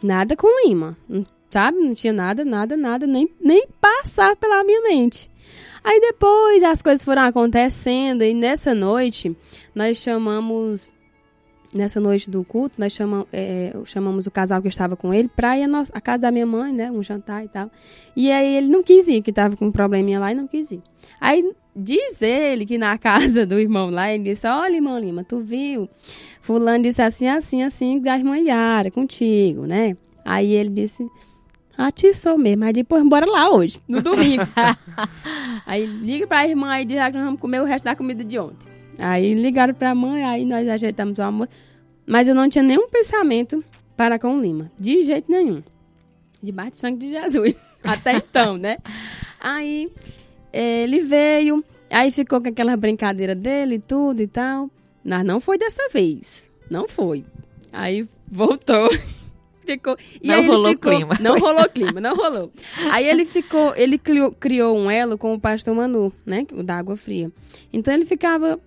nada 0.03 0.37
com 0.37 0.47
não- 1.09 1.27
sabe? 1.51 1.79
Não 1.79 1.95
tinha 1.95 2.13
nada, 2.13 2.45
nada, 2.45 2.77
nada, 2.77 3.07
nem, 3.07 3.29
nem 3.41 3.67
passar 3.81 4.37
pela 4.37 4.65
minha 4.65 4.81
mente. 4.83 5.31
Aí 5.83 6.01
depois 6.01 6.63
as 6.63 6.83
coisas 6.83 7.05
foram 7.05 7.23
acontecendo 7.23 8.23
e 8.23 8.35
nessa 8.35 8.75
noite 8.75 9.35
nós 9.75 9.97
chamamos 9.99 10.91
nessa 11.73 12.01
noite 12.01 12.29
do 12.29 12.45
culto, 12.45 12.75
nós 12.79 12.93
chamamos, 12.93 13.27
é, 13.33 13.73
chamamos 13.85 14.27
o 14.27 14.31
casal 14.31 14.61
que 14.61 14.69
estava 14.69 14.97
com 14.97 15.15
ele 15.15 15.29
pra 15.29 15.57
ir 15.57 15.63
à, 15.63 15.69
nossa, 15.69 15.93
à 15.95 16.01
casa 16.01 16.23
da 16.23 16.31
minha 16.31 16.47
mãe, 16.47 16.73
né? 16.73 16.91
Um 16.91 17.03
jantar 17.03 17.45
e 17.45 17.49
tal. 17.49 17.71
E 18.17 18.31
aí 18.31 18.57
ele 18.57 18.69
não 18.69 18.83
quis 18.83 19.09
ir, 19.09 19.23
que 19.23 19.33
tava 19.33 19.57
com 19.57 19.67
um 19.67 19.73
probleminha 19.73 20.19
lá 20.19 20.33
e 20.33 20.35
não 20.35 20.47
quis 20.47 20.71
ir. 20.71 20.83
Aí 21.21 21.49
diz 21.75 22.21
ele 22.23 22.67
que 22.67 22.77
na 22.77 22.97
casa 22.99 23.47
do 23.47 23.59
irmão 23.59 23.91
lá, 23.91 24.13
ele 24.13 24.25
disse: 24.25 24.47
Olha, 24.47 24.75
irmão 24.75 24.99
Lima, 24.99 25.25
tu 25.25 25.41
viu? 25.41 25.89
Fulano 26.41 26.83
disse 26.83 27.03
assim, 27.03 27.29
assim, 27.29 27.63
assim, 27.63 28.01
da 28.01 28.19
irmã 28.19 28.37
Yara, 28.39 28.91
contigo, 28.91 29.67
né? 29.67 29.97
Aí 30.25 30.53
ele 30.53 30.71
disse. 30.71 31.07
Atiçou 31.77 32.37
mesmo, 32.37 32.61
mas 32.61 32.75
depois 32.75 33.03
bora 33.09 33.27
lá 33.27 33.51
hoje, 33.51 33.81
no 33.89 34.03
domingo. 34.03 34.43
aí 35.67 35.87
liga 35.87 36.27
pra 36.27 36.47
irmã 36.47 36.71
aí 36.71 36.85
diz 36.85 36.97
que 36.97 37.13
nós 37.13 37.25
vamos 37.25 37.41
comer 37.41 37.61
o 37.61 37.65
resto 37.65 37.85
da 37.85 37.97
comida 37.97 38.23
de 38.23 38.39
ontem. 38.39 38.71
Aí 38.99 39.33
ligaram 39.35 39.73
pra 39.73 39.95
mãe, 39.95 40.23
aí 40.25 40.45
nós 40.45 40.69
ajeitamos 40.69 41.19
o 41.19 41.23
almoço. 41.23 41.51
Mas 42.07 42.29
eu 42.29 42.35
não 42.35 42.49
tinha 42.49 42.63
nenhum 42.63 42.89
pensamento 42.89 43.65
para 43.97 44.19
com 44.19 44.37
o 44.37 44.41
Lima. 44.41 44.71
De 44.79 45.05
jeito 45.05 45.31
nenhum. 45.31 45.63
Debaixo 46.43 46.73
do 46.73 46.77
sangue 46.77 47.07
de 47.07 47.11
Jesus. 47.11 47.55
Até 47.83 48.17
então, 48.17 48.59
né? 48.59 48.79
Aí 49.41 49.91
é, 50.53 50.83
ele 50.83 51.01
veio, 51.01 51.65
aí 51.91 52.11
ficou 52.11 52.43
com 52.43 52.49
aquela 52.49 52.77
brincadeira 52.77 53.35
dele 53.35 53.77
e 53.77 53.79
tudo 53.79 54.21
e 54.21 54.27
tal. 54.27 54.71
Mas 55.03 55.25
não 55.25 55.41
foi 55.41 55.57
dessa 55.57 55.89
vez. 55.89 56.49
Não 56.69 56.87
foi. 56.87 57.25
Aí 57.73 58.07
voltou. 58.31 58.91
ficou. 59.65 59.97
E 60.23 60.29
não 60.29 60.47
rolou 60.47 60.71
ficou, 60.71 60.93
clima. 60.93 61.17
Não 61.21 61.39
rolou 61.39 61.69
clima, 61.69 62.01
não 62.01 62.15
rolou. 62.15 62.53
Aí 62.91 63.07
ele 63.07 63.25
ficou, 63.25 63.75
ele 63.77 63.99
criou, 63.99 64.33
criou 64.33 64.77
um 64.77 64.91
elo 64.91 65.17
com 65.17 65.35
o 65.35 65.41
pastor 65.41 65.75
Manu, 65.75 66.13
né? 66.25 66.47
O 66.53 66.63
da 66.63 66.77
água 66.77 66.97
fria. 66.97 67.31
Então 67.73 67.93
ele 67.93 68.05
ficava 68.05 68.59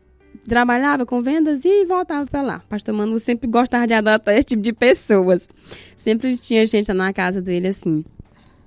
trabalhava 0.48 1.06
com 1.06 1.22
vendas 1.22 1.64
e 1.64 1.86
voltava 1.86 2.26
para 2.26 2.42
lá. 2.42 2.60
Pastor 2.68 2.94
Manu 2.94 3.20
sempre 3.20 3.48
gostava 3.48 3.88
de 3.88 3.94
adotar 3.94 4.36
esse 4.36 4.48
tipo 4.48 4.62
de 4.62 4.74
pessoas. 4.74 5.48
Sempre 5.96 6.36
tinha 6.38 6.66
gente 6.66 6.92
na 6.92 7.14
casa 7.14 7.42
dele 7.42 7.68
assim. 7.68 8.04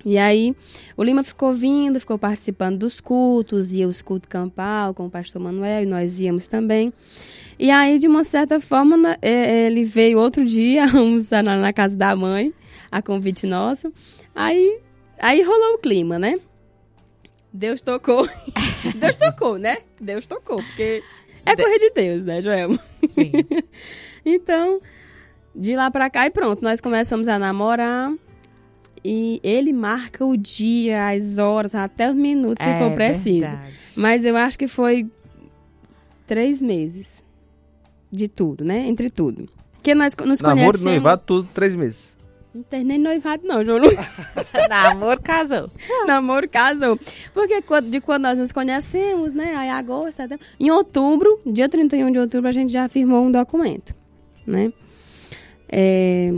E 0.05 0.19
aí, 0.19 0.55
o 0.97 1.03
Lima 1.03 1.25
ficou 1.25 1.53
vindo, 1.53 1.99
ficou 1.99 2.17
participando 2.17 2.79
dos 2.79 3.01
cultos, 3.01 3.73
ia 3.73 3.89
os 3.89 4.03
cultos 4.03 4.29
campal 4.29 4.95
com 4.95 5.07
o 5.07 5.11
pastor 5.11 5.43
Manuel, 5.43 5.83
e 5.83 5.87
nós 5.87 6.21
íamos 6.21 6.47
também. 6.47 6.93
E 7.59 7.71
aí, 7.71 7.99
de 7.99 8.07
uma 8.07 8.23
certa 8.25 8.61
forma, 8.61 8.97
na- 8.97 9.19
é, 9.23 9.67
ele 9.67 9.85
veio 9.85 10.19
outro 10.19 10.45
dia 10.45 10.85
almoçar 10.93 11.43
na, 11.43 11.57
na 11.57 11.73
casa 11.73 11.97
da 11.97 12.15
mãe, 12.15 12.53
a 12.91 13.01
convite 13.01 13.47
nosso. 13.47 13.93
Aí, 14.35 14.79
aí 15.19 15.43
rolou 15.43 15.75
o 15.75 15.79
clima, 15.79 16.19
né? 16.19 16.39
Deus 17.53 17.81
tocou. 17.81 18.29
Deus 18.95 19.17
tocou, 19.17 19.59
né? 19.59 19.79
Deus 20.01 20.27
tocou, 20.27 20.63
porque 20.63 21.03
é 21.47 21.57
coisa 21.57 21.79
de 21.79 21.91
Deus, 21.91 22.23
né, 22.25 22.43
Joelma? 22.43 22.79
Sim. 23.11 23.33
Então, 24.29 24.81
de 25.55 25.77
lá 25.77 25.89
pra 25.89 26.11
cá 26.11 26.27
e 26.27 26.31
pronto, 26.31 26.61
nós 26.61 26.81
começamos 26.81 27.29
a 27.29 27.39
namorar. 27.39 28.13
E 29.05 29.39
ele 29.41 29.73
marca 29.73 30.25
o 30.27 30.37
dia, 30.37 31.11
as 31.11 31.39
horas, 31.39 31.77
até 31.77 32.11
os 32.11 32.17
minutos, 32.17 32.65
se 32.65 32.71
É 32.73 32.77
for 32.81 32.93
preciso. 32.93 33.53
verdade. 33.53 33.75
Mas 33.97 34.25
eu 34.25 34.37
acho 34.37 34.59
que 34.59 34.67
foi 34.67 35.09
três 36.27 36.61
meses 36.61 37.23
de 38.17 38.29
tudo, 38.29 38.65
né? 38.65 38.87
Entre 38.89 39.11
tudo. 39.11 39.49
Porque 39.75 39.95
nós 39.95 40.15
nos 40.25 40.41
Namoro, 40.41 40.57
conhecemos... 40.73 40.83
noivado, 40.83 41.23
tudo 41.25 41.49
três 41.55 41.77
meses. 41.77 42.17
Não 42.53 42.63
tem 42.63 42.83
nem 42.83 42.99
noivado, 42.99 43.47
não, 43.47 43.65
João. 43.65 43.81
Namoro 44.69 45.21
casou. 45.23 45.71
Namoro 46.07 46.49
casou. 46.49 46.99
Porque 47.35 47.61
quando- 47.63 47.91
de 47.91 48.01
quando 48.01 48.23
nós 48.23 48.39
nos 48.39 48.51
conhecemos, 48.51 49.35
né? 49.35 49.55
Aí 49.55 49.69
agosto, 49.69 50.17
setembro. 50.17 50.45
Em 50.59 50.71
outubro, 50.71 51.41
dia 51.47 51.69
31 51.69 52.11
de 52.11 52.19
outubro, 52.19 52.49
a 52.49 52.53
gente 52.53 52.73
já 52.73 52.89
firmou 52.89 53.25
um 53.25 53.31
documento, 53.31 53.95
né? 54.47 54.73
É, 55.69 56.33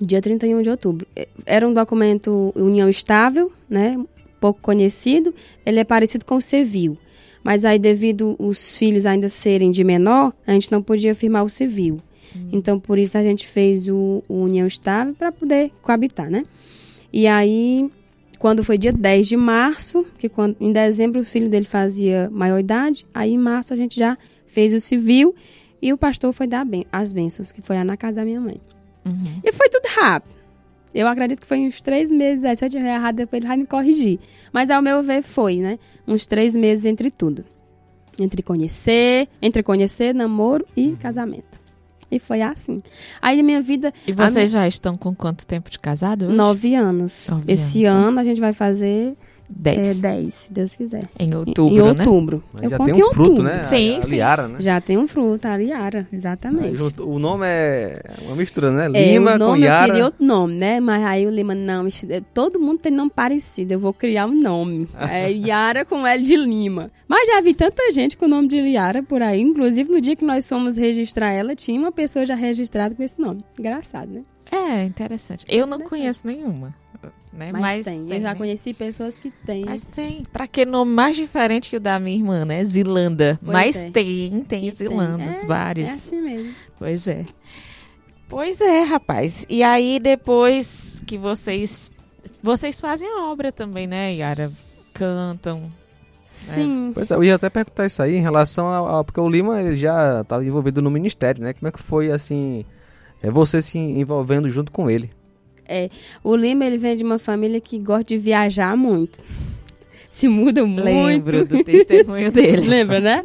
dia 0.00 0.20
31 0.20 0.62
de 0.62 0.70
outubro. 0.70 1.06
É, 1.16 1.26
Era 1.46 1.66
um 1.66 1.72
documento 1.72 2.52
união 2.54 2.88
estável, 2.88 3.50
né? 3.68 3.98
Pouco 4.40 4.60
conhecido. 4.60 5.34
Ele 5.64 5.78
é 5.80 5.84
parecido 5.84 6.24
com 6.24 6.36
o 6.36 6.40
civil. 6.40 6.98
Mas 7.42 7.64
aí, 7.64 7.78
devido 7.78 8.36
os 8.38 8.76
filhos 8.76 9.06
ainda 9.06 9.28
serem 9.28 9.70
de 9.70 9.82
menor, 9.82 10.32
a 10.46 10.52
gente 10.52 10.70
não 10.70 10.82
podia 10.82 11.14
firmar 11.14 11.44
o 11.44 11.50
civil. 11.50 12.00
Então, 12.52 12.78
por 12.78 12.98
isso 12.98 13.18
a 13.18 13.22
gente 13.22 13.46
fez 13.46 13.88
o, 13.88 14.22
o 14.28 14.34
união 14.42 14.66
estável 14.66 15.14
para 15.14 15.32
poder 15.32 15.72
coabitar, 15.82 16.30
né? 16.30 16.44
E 17.12 17.26
aí, 17.26 17.90
quando 18.38 18.62
foi 18.62 18.78
dia 18.78 18.92
10 18.92 19.26
de 19.26 19.36
março, 19.36 20.06
que 20.16 20.28
quando, 20.28 20.56
em 20.60 20.72
dezembro 20.72 21.20
o 21.20 21.24
filho 21.24 21.48
dele 21.48 21.64
fazia 21.66 22.30
maioridade, 22.30 23.04
aí 23.12 23.32
em 23.32 23.38
março 23.38 23.74
a 23.74 23.76
gente 23.76 23.98
já 23.98 24.16
fez 24.46 24.72
o 24.72 24.80
civil 24.80 25.34
e 25.82 25.92
o 25.92 25.98
pastor 25.98 26.32
foi 26.32 26.46
dar 26.46 26.64
ben- 26.64 26.84
as 26.92 27.12
bênçãos, 27.12 27.50
que 27.50 27.60
foi 27.62 27.74
lá 27.76 27.84
na 27.84 27.96
casa 27.96 28.16
da 28.16 28.24
minha 28.24 28.40
mãe. 28.40 28.60
Uhum. 29.04 29.40
E 29.42 29.52
foi 29.52 29.68
tudo 29.68 29.86
rápido. 29.96 30.34
Eu 30.94 31.06
acredito 31.06 31.40
que 31.40 31.46
foi 31.46 31.60
uns 31.60 31.80
três 31.80 32.10
meses, 32.10 32.44
aí, 32.44 32.56
se 32.56 32.64
eu 32.64 32.70
tiver 32.70 32.94
errado, 32.94 33.16
depois 33.16 33.40
ele 33.40 33.48
vai 33.48 33.56
me 33.56 33.66
corrigir. 33.66 34.18
Mas 34.52 34.70
ao 34.70 34.82
meu 34.82 35.02
ver 35.02 35.22
foi, 35.22 35.56
né? 35.56 35.78
Uns 36.06 36.26
três 36.26 36.54
meses 36.54 36.84
entre 36.84 37.10
tudo. 37.10 37.44
Entre 38.18 38.42
conhecer, 38.42 39.28
entre 39.40 39.62
conhecer, 39.62 40.14
namoro 40.14 40.66
e 40.76 40.96
casamento. 40.96 41.60
E 42.10 42.18
foi 42.18 42.42
assim. 42.42 42.78
Aí 43.22 43.36
na 43.36 43.42
minha 43.42 43.62
vida, 43.62 43.94
E 44.06 44.12
vocês 44.12 44.50
já 44.50 44.66
estão 44.66 44.96
com 44.96 45.14
quanto 45.14 45.46
tempo 45.46 45.70
de 45.70 45.78
casado 45.78 46.26
hoje? 46.26 46.34
Nove 46.34 46.74
anos. 46.74 47.28
Nove 47.30 47.44
Esse 47.46 47.84
anos, 47.84 48.08
ano 48.08 48.18
a 48.18 48.24
gente 48.24 48.40
vai 48.40 48.52
fazer 48.52 49.16
é, 49.50 49.54
Dez. 49.74 49.98
dez, 49.98 50.34
se 50.34 50.52
Deus 50.52 50.74
quiser. 50.76 51.04
Em 51.18 51.34
outubro, 51.34 51.74
em 51.74 51.78
né? 51.78 51.88
outubro. 51.88 52.44
Eu 52.62 52.70
já 52.70 52.78
tem 52.78 52.94
em 52.94 53.02
um 53.02 53.12
fruto, 53.12 53.20
outubro. 53.30 53.42
né? 53.42 53.64
Sim, 53.64 53.96
a, 53.96 53.98
a 53.98 54.02
sim. 54.02 54.14
Liara, 54.14 54.48
né? 54.48 54.60
Já 54.60 54.80
tem 54.80 54.96
um 54.98 55.06
fruto, 55.06 55.46
a 55.46 55.56
Liara, 55.56 56.06
exatamente. 56.12 56.76
o 57.00 57.18
nome 57.18 57.46
é 57.46 58.02
uma 58.22 58.36
mistura, 58.36 58.70
né? 58.70 58.86
É, 58.94 59.12
Lima 59.12 59.34
o 59.34 59.38
nome 59.38 59.52
com 59.52 59.56
eu 59.58 59.64
Yara. 59.64 59.86
queria 59.86 60.04
outro 60.04 60.24
nome, 60.24 60.54
né? 60.54 60.80
Mas 60.80 61.04
aí 61.04 61.26
o 61.26 61.30
Lima, 61.30 61.54
não, 61.54 61.86
é, 61.86 62.20
todo 62.32 62.60
mundo 62.60 62.78
tem 62.78 62.92
nome 62.92 63.10
parecido, 63.14 63.72
eu 63.72 63.80
vou 63.80 63.92
criar 63.92 64.26
um 64.26 64.34
nome. 64.34 64.88
É 65.10 65.30
Yara 65.30 65.84
com 65.84 66.06
L 66.06 66.22
de 66.22 66.36
Lima. 66.36 66.90
Mas 67.08 67.26
já 67.26 67.40
vi 67.40 67.52
tanta 67.54 67.90
gente 67.90 68.16
com 68.16 68.26
o 68.26 68.28
nome 68.28 68.46
de 68.48 68.56
Yara 68.56 69.02
por 69.02 69.20
aí, 69.22 69.40
inclusive 69.40 69.90
no 69.90 70.00
dia 70.00 70.14
que 70.14 70.24
nós 70.24 70.48
fomos 70.48 70.76
registrar 70.76 71.32
ela, 71.32 71.56
tinha 71.56 71.80
uma 71.80 71.90
pessoa 71.90 72.24
já 72.24 72.34
registrada 72.34 72.94
com 72.94 73.02
esse 73.02 73.20
nome. 73.20 73.44
Engraçado, 73.58 74.10
né? 74.12 74.22
É, 74.52 74.84
interessante. 74.84 75.44
Eu 75.48 75.66
não 75.66 75.76
Interessante. 75.78 75.88
conheço 75.88 76.26
nenhuma. 76.26 76.74
Né? 77.32 77.50
Mas, 77.52 77.60
Mas, 77.62 77.84
tem. 77.86 78.04
tem, 78.06 78.16
Eu 78.16 78.22
já 78.22 78.30
né? 78.32 78.34
conheci 78.34 78.74
pessoas 78.74 79.18
que 79.18 79.30
têm. 79.30 79.64
Mas 79.64 79.86
tem. 79.86 80.22
Pra 80.32 80.46
que 80.46 80.66
nome 80.66 80.92
mais 80.92 81.14
diferente 81.16 81.70
que 81.70 81.76
o 81.76 81.80
da 81.80 81.98
minha 82.00 82.16
irmã, 82.16 82.44
né? 82.44 82.62
Zilanda. 82.64 83.38
Pois 83.42 83.52
Mas 83.52 83.76
é. 83.76 83.90
tem, 83.90 84.40
tem 84.44 84.62
Que 84.62 84.70
Zilandas, 84.72 85.34
tem. 85.36 85.44
É, 85.44 85.46
vários. 85.46 85.90
É 85.90 85.92
assim 85.92 86.20
mesmo. 86.20 86.52
Pois 86.78 87.06
é. 87.06 87.24
Pois 88.28 88.60
é, 88.60 88.82
rapaz. 88.82 89.46
E 89.48 89.62
aí, 89.62 89.98
depois 90.00 91.02
que 91.06 91.16
vocês. 91.18 91.90
Vocês 92.42 92.80
fazem 92.80 93.06
a 93.08 93.30
obra 93.30 93.50
também, 93.52 93.86
né, 93.86 94.14
Yara? 94.14 94.50
Cantam. 94.94 95.70
Sim. 96.28 96.92
Pois 96.94 97.10
é, 97.10 97.14
eu 97.14 97.24
ia 97.24 97.34
até 97.34 97.50
perguntar 97.50 97.86
isso 97.86 98.02
aí 98.02 98.16
em 98.16 98.20
relação 98.20 98.66
ao, 98.66 98.86
ao- 98.86 99.04
porque 99.04 99.20
o 99.20 99.28
Lima 99.28 99.60
ele 99.60 99.76
já 99.76 100.20
estava 100.22 100.44
envolvido 100.44 100.80
no 100.80 100.90
ministério, 100.90 101.42
né? 101.42 101.52
Como 101.52 101.68
é 101.68 101.72
que 101.72 101.82
foi 101.82 102.10
assim, 102.10 102.64
é 103.22 103.30
você 103.30 103.60
se 103.60 103.78
envolvendo 103.78 104.48
junto 104.48 104.70
com 104.72 104.88
ele? 104.88 105.10
O 106.22 106.34
Lima, 106.34 106.64
ele 106.64 106.76
vem 106.76 106.96
de 106.96 107.04
uma 107.04 107.18
família 107.18 107.60
que 107.60 107.78
gosta 107.78 108.04
de 108.04 108.18
viajar 108.18 108.76
muito. 108.76 109.18
Se 110.08 110.26
muda 110.26 110.66
muito. 110.66 110.84
Lembro 110.84 111.46
do 111.46 111.62
testemunho 111.62 112.32
dele. 112.32 112.66
Lembra, 112.68 113.00
né? 113.00 113.24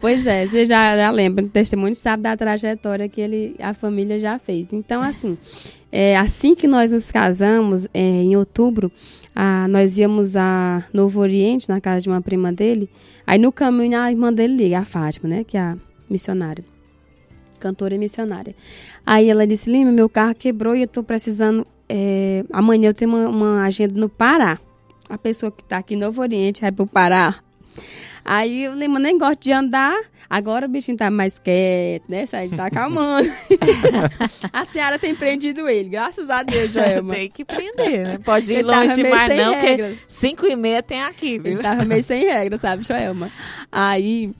Pois 0.00 0.26
é, 0.26 0.46
você 0.46 0.64
já, 0.64 0.96
já 0.96 1.10
lembra 1.10 1.42
do 1.42 1.50
testemunho, 1.50 1.94
sabe 1.94 2.22
da 2.22 2.36
trajetória 2.36 3.08
que 3.08 3.20
ele, 3.20 3.56
a 3.58 3.74
família 3.74 4.18
já 4.18 4.38
fez. 4.38 4.72
Então, 4.72 5.02
assim, 5.02 5.36
é, 5.90 6.16
assim 6.16 6.54
que 6.54 6.68
nós 6.68 6.92
nos 6.92 7.10
casamos, 7.10 7.88
é, 7.92 8.00
em 8.00 8.36
outubro, 8.36 8.92
ah, 9.34 9.66
nós 9.68 9.96
íamos 9.98 10.36
a 10.36 10.84
Novo 10.92 11.20
Oriente, 11.20 11.68
na 11.68 11.80
casa 11.80 12.02
de 12.02 12.08
uma 12.08 12.20
prima 12.20 12.52
dele. 12.52 12.88
Aí 13.26 13.38
no 13.38 13.50
caminho 13.50 13.98
a 13.98 14.10
irmã 14.10 14.32
dele 14.32 14.56
liga, 14.56 14.80
a 14.80 14.84
Fátima, 14.84 15.28
né? 15.28 15.44
Que 15.44 15.56
é 15.56 15.60
a 15.60 15.76
missionária. 16.08 16.64
Cantora 17.60 17.94
e 17.94 17.98
missionária. 17.98 18.54
Aí 19.04 19.28
ela 19.28 19.46
disse, 19.46 19.70
Lima, 19.70 19.90
meu 19.90 20.08
carro 20.08 20.34
quebrou 20.34 20.76
e 20.76 20.82
eu 20.82 20.88
tô 20.88 21.02
precisando. 21.02 21.66
É, 21.88 22.44
amanhã 22.52 22.90
eu 22.90 22.94
tenho 22.94 23.10
uma, 23.10 23.28
uma 23.28 23.64
agenda 23.64 23.98
no 23.98 24.08
Pará. 24.08 24.58
A 25.08 25.16
pessoa 25.16 25.50
que 25.50 25.64
tá 25.64 25.78
aqui 25.78 25.94
em 25.94 25.98
Novo 25.98 26.20
Oriente 26.20 26.60
vai 26.60 26.70
pro 26.70 26.86
Pará. 26.86 27.36
Aí 28.24 28.68
o 28.68 28.74
Lima 28.74 28.98
nem 28.98 29.16
gosta 29.16 29.36
de 29.36 29.52
andar. 29.52 29.98
Agora 30.28 30.66
o 30.66 30.68
bichinho 30.68 30.98
tá 30.98 31.10
mais 31.10 31.38
quieto, 31.38 32.04
né? 32.06 32.26
Sai, 32.26 32.48
tá 32.48 32.66
acalmando. 32.68 33.30
a 34.52 34.64
senhora 34.66 34.98
tem 34.98 35.14
prendido 35.14 35.66
ele, 35.66 35.88
graças 35.88 36.28
a 36.28 36.42
Deus, 36.42 36.70
Joelma. 36.70 37.14
tem 37.16 37.30
que 37.30 37.42
prender, 37.42 38.04
né? 38.04 38.18
Pode 38.22 38.52
ir 38.52 38.58
Ele 38.58 38.64
longe 38.64 38.94
demais, 38.96 39.38
não, 39.38 39.54
que 39.54 39.66
regras. 39.66 39.98
5 40.06 40.46
e 40.46 40.56
meia 40.56 40.82
tem 40.82 41.02
aqui, 41.02 41.38
viu? 41.38 41.52
Ele 41.52 41.62
tava 41.62 41.86
meio 41.86 42.02
sem 42.02 42.26
regra, 42.26 42.58
sabe, 42.58 42.86
Joelma? 42.86 43.30
Aí, 43.72 44.34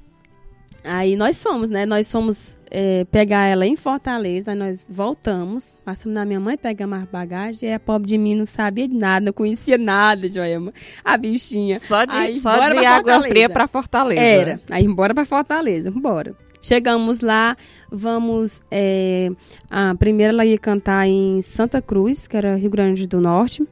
aí 0.85 1.17
nós 1.17 1.43
fomos, 1.43 1.71
né? 1.71 1.87
Nós 1.87 2.13
fomos 2.13 2.58
é, 2.71 3.05
pegar 3.07 3.47
ela 3.47 3.67
em 3.67 3.77
Fortaleza, 3.77 4.55
nós 4.55 4.87
voltamos, 4.89 5.75
passamos 5.85 6.15
na 6.15 6.25
minha 6.25 6.41
mãe, 6.41 6.57
pegamos 6.57 6.99
as 6.99 7.05
bagagens, 7.07 7.63
e 7.63 7.71
a 7.73 7.81
pobre 7.81 8.09
de 8.09 8.19
mim 8.19 8.35
não 8.35 8.47
sabia 8.47 8.87
de 8.89 8.95
nada, 8.95 9.27
não 9.27 9.33
conhecia 9.33 9.79
nada, 9.79 10.29
Joelma. 10.29 10.73
A 11.05 11.17
bichinha. 11.17 11.79
Só 11.79 12.05
de, 12.05 12.17
Aí, 12.17 12.37
só 12.37 12.55
de 12.57 12.85
água 12.85 13.13
Fortaleza. 13.15 13.29
fria 13.29 13.49
pra 13.49 13.67
Fortaleza. 13.67 14.21
Era. 14.21 14.61
Aí 14.71 14.85
embora 14.85 15.15
pra 15.15 15.25
Fortaleza, 15.25 15.91
bora. 15.91 16.35
Chegamos 16.61 17.21
lá, 17.21 17.57
vamos. 17.91 18.63
é, 18.71 19.31
a 19.71 19.95
primeira 19.95 20.33
ela 20.33 20.45
ia 20.45 20.59
cantar 20.59 21.07
em 21.07 21.41
Santa 21.41 21.81
Cruz, 21.81 22.27
que 22.27 22.37
era 22.37 22.57
Rio 22.57 22.71
Grande 22.71 23.07
do 23.07 23.21
Norte. 23.21 23.67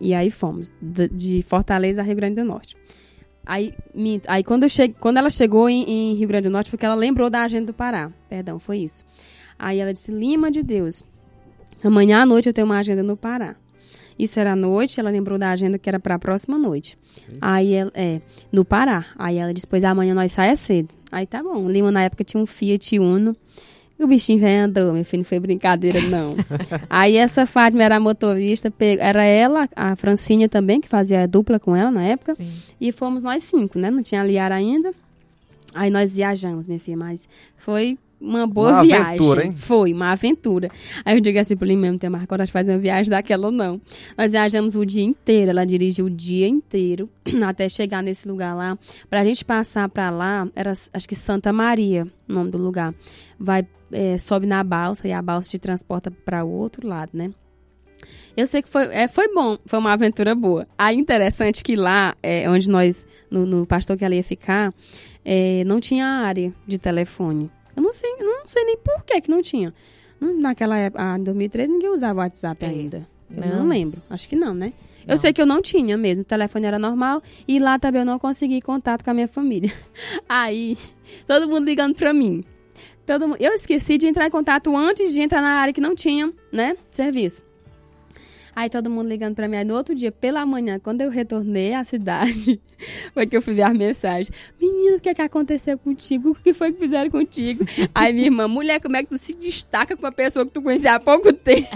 E 0.00 0.14
aí 0.14 0.30
fomos, 0.30 0.72
de, 0.80 1.08
de 1.08 1.42
Fortaleza 1.42 2.02
a 2.02 2.04
Rio 2.04 2.16
Grande 2.16 2.36
do 2.40 2.44
Norte. 2.44 2.76
Aí, 3.46 3.72
minto, 3.94 4.26
aí 4.28 4.42
quando, 4.42 4.64
eu 4.64 4.68
cheguei, 4.68 4.96
quando 4.98 5.18
ela 5.18 5.30
chegou 5.30 5.70
em, 5.70 5.88
em 5.88 6.14
Rio 6.14 6.26
Grande 6.26 6.48
do 6.48 6.52
Norte, 6.52 6.68
foi 6.68 6.78
que 6.78 6.84
ela 6.84 6.96
lembrou 6.96 7.30
da 7.30 7.42
agenda 7.42 7.66
do 7.66 7.72
Pará. 7.72 8.10
Perdão, 8.28 8.58
foi 8.58 8.78
isso. 8.78 9.04
Aí 9.56 9.78
ela 9.78 9.92
disse: 9.92 10.10
Lima 10.10 10.50
de 10.50 10.64
Deus, 10.64 11.04
amanhã 11.82 12.22
à 12.22 12.26
noite 12.26 12.48
eu 12.48 12.52
tenho 12.52 12.66
uma 12.66 12.78
agenda 12.78 13.04
no 13.04 13.16
Pará. 13.16 13.54
Isso 14.18 14.40
era 14.40 14.52
à 14.52 14.56
noite, 14.56 14.98
ela 14.98 15.10
lembrou 15.10 15.38
da 15.38 15.50
agenda 15.50 15.78
que 15.78 15.88
era 15.88 16.00
para 16.00 16.16
a 16.16 16.18
próxima 16.18 16.58
noite. 16.58 16.98
Aí 17.40 17.72
ela, 17.72 17.92
é, 17.94 18.20
no 18.50 18.64
Pará. 18.64 19.06
Aí 19.16 19.36
ela 19.36 19.54
disse: 19.54 19.66
Pois 19.66 19.84
amanhã 19.84 20.12
nós 20.12 20.32
saia 20.32 20.56
cedo. 20.56 20.88
Aí 21.12 21.26
tá 21.26 21.40
bom. 21.40 21.68
Lima 21.70 21.92
na 21.92 22.02
época 22.02 22.24
tinha 22.24 22.42
um 22.42 22.46
Fiat 22.46 22.98
Uno 22.98 23.36
o 24.04 24.06
bichinho 24.06 24.38
vem 24.38 24.58
andou, 24.58 24.92
meu 24.92 25.04
filho, 25.04 25.20
não 25.20 25.24
foi 25.24 25.40
brincadeira, 25.40 26.00
não. 26.02 26.34
Aí 26.90 27.16
essa 27.16 27.46
Fátima 27.46 27.82
era 27.82 27.96
a 27.96 28.00
motorista, 28.00 28.72
era 28.98 29.24
ela, 29.24 29.68
a 29.74 29.96
Francinha 29.96 30.48
também, 30.48 30.80
que 30.80 30.88
fazia 30.88 31.26
dupla 31.26 31.58
com 31.58 31.74
ela 31.74 31.90
na 31.90 32.02
época. 32.02 32.34
Sim. 32.34 32.48
E 32.80 32.92
fomos 32.92 33.22
nós 33.22 33.44
cinco, 33.44 33.78
né? 33.78 33.90
Não 33.90 34.02
tinha 34.02 34.20
a 34.20 34.24
Liara 34.24 34.54
ainda. 34.54 34.92
Aí 35.74 35.90
nós 35.90 36.14
viajamos, 36.14 36.66
minha 36.66 36.80
filha, 36.80 36.96
mas 36.96 37.28
foi 37.56 37.98
uma 38.20 38.46
boa 38.46 38.72
uma 38.72 38.82
viagem. 38.82 39.06
Aventura, 39.06 39.44
hein? 39.44 39.54
Foi, 39.54 39.92
uma 39.92 40.12
aventura. 40.12 40.70
Aí 41.04 41.16
eu 41.16 41.20
digo 41.20 41.38
assim 41.38 41.56
pro 41.56 41.66
Lima, 41.66 41.90
não 41.90 41.98
tem 41.98 42.08
mais 42.08 42.24
coragem 42.26 42.46
de 42.46 42.52
fazer 42.52 42.72
uma 42.72 42.78
viagem 42.78 43.10
daquela 43.10 43.46
ou 43.46 43.52
não. 43.52 43.80
Nós 44.16 44.32
viajamos 44.32 44.74
o 44.74 44.84
dia 44.84 45.02
inteiro, 45.02 45.50
ela 45.50 45.64
dirigiu 45.64 46.06
o 46.06 46.10
dia 46.10 46.48
inteiro 46.48 47.08
até 47.46 47.68
chegar 47.68 48.02
nesse 48.02 48.26
lugar 48.26 48.54
lá. 48.54 48.78
Pra 49.08 49.24
gente 49.24 49.44
passar 49.44 49.88
pra 49.88 50.10
lá, 50.10 50.48
era 50.54 50.72
acho 50.72 51.08
que 51.08 51.14
Santa 51.14 51.52
Maria, 51.52 52.06
o 52.28 52.32
nome 52.32 52.50
do 52.50 52.58
lugar. 52.58 52.94
Vai, 53.38 53.66
é, 53.92 54.18
sobe 54.18 54.46
na 54.46 54.62
balsa 54.62 55.06
e 55.06 55.12
a 55.12 55.22
balsa 55.22 55.50
te 55.50 55.58
transporta 55.58 56.10
para 56.10 56.44
o 56.44 56.50
outro 56.50 56.86
lado, 56.86 57.10
né? 57.12 57.30
Eu 58.36 58.46
sei 58.46 58.62
que 58.62 58.68
foi, 58.68 58.84
é, 58.92 59.08
foi 59.08 59.32
bom, 59.32 59.56
foi 59.64 59.78
uma 59.78 59.92
aventura 59.92 60.34
boa. 60.34 60.66
Aí 60.76 60.96
interessante 60.96 61.64
que 61.64 61.74
lá, 61.74 62.14
é, 62.22 62.48
onde 62.50 62.68
nós, 62.68 63.06
no, 63.30 63.46
no 63.46 63.66
pastor 63.66 63.96
que 63.96 64.04
ela 64.04 64.14
ia 64.14 64.22
ficar, 64.22 64.74
é, 65.24 65.64
não 65.64 65.80
tinha 65.80 66.06
área 66.06 66.52
de 66.66 66.78
telefone. 66.78 67.50
Eu 67.74 67.82
não 67.82 67.92
sei, 67.92 68.10
não 68.18 68.46
sei 68.46 68.64
nem 68.64 68.76
por 68.76 69.02
que, 69.04 69.22
que 69.22 69.30
não 69.30 69.42
tinha. 69.42 69.72
Naquela 70.20 70.76
época, 70.76 71.02
ah, 71.02 71.18
em 71.18 71.22
2013, 71.22 71.72
ninguém 71.72 71.90
usava 71.90 72.20
WhatsApp 72.20 72.64
é. 72.64 72.68
ainda. 72.68 73.06
Não. 73.28 73.64
não. 73.64 73.68
lembro. 73.68 74.02
Acho 74.08 74.28
que 74.28 74.36
não, 74.36 74.54
né? 74.54 74.72
Não. 75.06 75.14
Eu 75.14 75.18
sei 75.18 75.32
que 75.32 75.40
eu 75.40 75.46
não 75.46 75.60
tinha 75.60 75.96
mesmo. 75.96 76.22
O 76.22 76.24
telefone 76.24 76.66
era 76.66 76.78
normal. 76.78 77.22
E 77.46 77.58
lá 77.58 77.78
também 77.78 78.00
eu 78.00 78.06
não 78.06 78.18
consegui 78.18 78.60
contato 78.60 79.04
com 79.04 79.10
a 79.10 79.14
minha 79.14 79.28
família. 79.28 79.72
Aí, 80.28 80.76
todo 81.26 81.48
mundo 81.48 81.66
ligando 81.66 81.94
pra 81.94 82.12
mim. 82.12 82.44
Todo. 83.06 83.36
Eu 83.38 83.52
esqueci 83.52 83.96
de 83.96 84.08
entrar 84.08 84.26
em 84.26 84.30
contato 84.30 84.76
antes 84.76 85.12
de 85.12 85.22
entrar 85.22 85.40
na 85.40 85.60
área 85.60 85.72
que 85.72 85.80
não 85.80 85.94
tinha, 85.94 86.32
né? 86.52 86.76
Serviço. 86.90 87.45
Aí 88.56 88.70
todo 88.70 88.88
mundo 88.88 89.06
ligando 89.06 89.34
para 89.34 89.46
mim. 89.46 89.58
Aí 89.58 89.64
no 89.66 89.74
outro 89.74 89.94
dia, 89.94 90.10
pela 90.10 90.46
manhã, 90.46 90.80
quando 90.82 91.02
eu 91.02 91.10
retornei 91.10 91.74
à 91.74 91.84
cidade, 91.84 92.58
foi 93.12 93.26
que 93.26 93.36
eu 93.36 93.42
fui 93.42 93.52
ver 93.52 93.64
as 93.64 93.76
mensagens. 93.76 94.32
Menino, 94.58 94.96
o 94.96 95.00
que 95.00 95.10
é 95.10 95.14
que 95.14 95.20
aconteceu 95.20 95.76
contigo? 95.76 96.30
O 96.30 96.34
que 96.34 96.54
foi 96.54 96.72
que 96.72 96.80
fizeram 96.80 97.10
contigo? 97.10 97.66
Aí 97.94 98.14
minha 98.14 98.28
irmã, 98.28 98.48
mulher, 98.48 98.80
como 98.80 98.96
é 98.96 99.02
que 99.02 99.10
tu 99.10 99.18
se 99.18 99.34
destaca 99.34 99.94
com 99.94 100.02
uma 100.02 100.10
pessoa 100.10 100.46
que 100.46 100.52
tu 100.52 100.62
conhecia 100.62 100.94
há 100.94 100.98
pouco 100.98 101.30
tempo? 101.34 101.68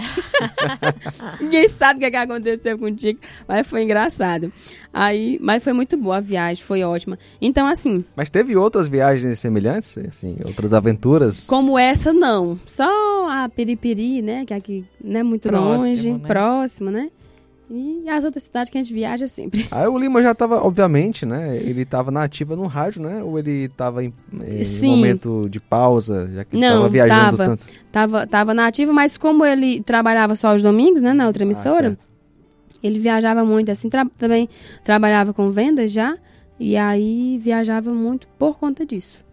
Ninguém 1.39 1.67
sabe 1.67 1.97
o 1.97 1.99
que 1.99 2.05
é 2.05 2.09
que 2.09 2.17
aconteceu 2.17 2.79
contigo. 2.79 3.19
Mas 3.47 3.67
foi 3.67 3.83
engraçado. 3.83 4.51
Aí, 4.91 5.37
mas 5.39 5.63
foi 5.63 5.73
muito 5.73 5.95
boa 5.95 6.17
a 6.17 6.19
viagem, 6.19 6.63
foi 6.63 6.81
ótima. 6.81 7.19
Então, 7.39 7.67
assim. 7.67 8.03
Mas 8.15 8.31
teve 8.31 8.57
outras 8.57 8.87
viagens 8.87 9.37
semelhantes, 9.37 9.99
assim, 9.99 10.35
outras 10.43 10.73
aventuras? 10.73 11.45
Como 11.45 11.77
essa, 11.77 12.11
não. 12.11 12.59
Só 12.65 13.29
a 13.29 13.47
Piripiri, 13.47 14.23
né? 14.23 14.45
Que 14.47 14.53
é 14.55 14.57
aqui 14.57 14.83
não 15.03 15.19
é 15.19 15.23
muito 15.23 15.47
próximo, 15.47 15.89
longe, 15.89 16.11
né? 16.11 16.19
próximo, 16.27 16.70
né? 16.79 17.09
E 17.73 18.09
as 18.09 18.25
outras 18.25 18.43
cidades 18.43 18.69
que 18.69 18.77
a 18.77 18.83
gente 18.83 18.93
viaja 18.93 19.27
sempre. 19.29 19.65
Aí 19.71 19.87
o 19.87 19.97
Lima 19.97 20.21
já 20.21 20.33
estava, 20.33 20.61
obviamente, 20.61 21.25
né? 21.25 21.55
Ele 21.55 21.83
estava 21.83 22.11
na 22.11 22.23
ativa 22.23 22.53
no 22.53 22.67
rádio, 22.67 23.01
né? 23.01 23.23
Ou 23.23 23.39
ele 23.39 23.65
estava 23.65 24.03
em, 24.03 24.13
em 24.33 24.85
momento 24.85 25.47
de 25.49 25.61
pausa, 25.61 26.29
já 26.33 26.43
que 26.43 26.57
estava 26.57 26.89
viajando 26.89 27.37
tava, 27.37 27.45
tanto? 27.45 27.67
Tava, 27.89 28.27
tava 28.27 28.53
na 28.53 28.67
ativa, 28.67 28.91
mas 28.91 29.15
como 29.15 29.45
ele 29.45 29.81
trabalhava 29.83 30.35
só 30.35 30.49
aos 30.49 30.61
domingos, 30.61 31.01
né? 31.01 31.13
Na 31.13 31.27
outra 31.27 31.43
ah, 31.43 31.45
emissora, 31.45 31.97
ah, 31.97 32.05
ele 32.83 32.99
viajava 32.99 33.45
muito, 33.45 33.71
assim, 33.71 33.89
tra 33.89 34.05
também 34.17 34.49
trabalhava 34.83 35.33
com 35.33 35.49
vendas 35.49 35.93
já, 35.93 36.17
e 36.59 36.75
aí 36.75 37.37
viajava 37.37 37.93
muito 37.93 38.27
por 38.37 38.59
conta 38.59 38.85
disso. 38.85 39.23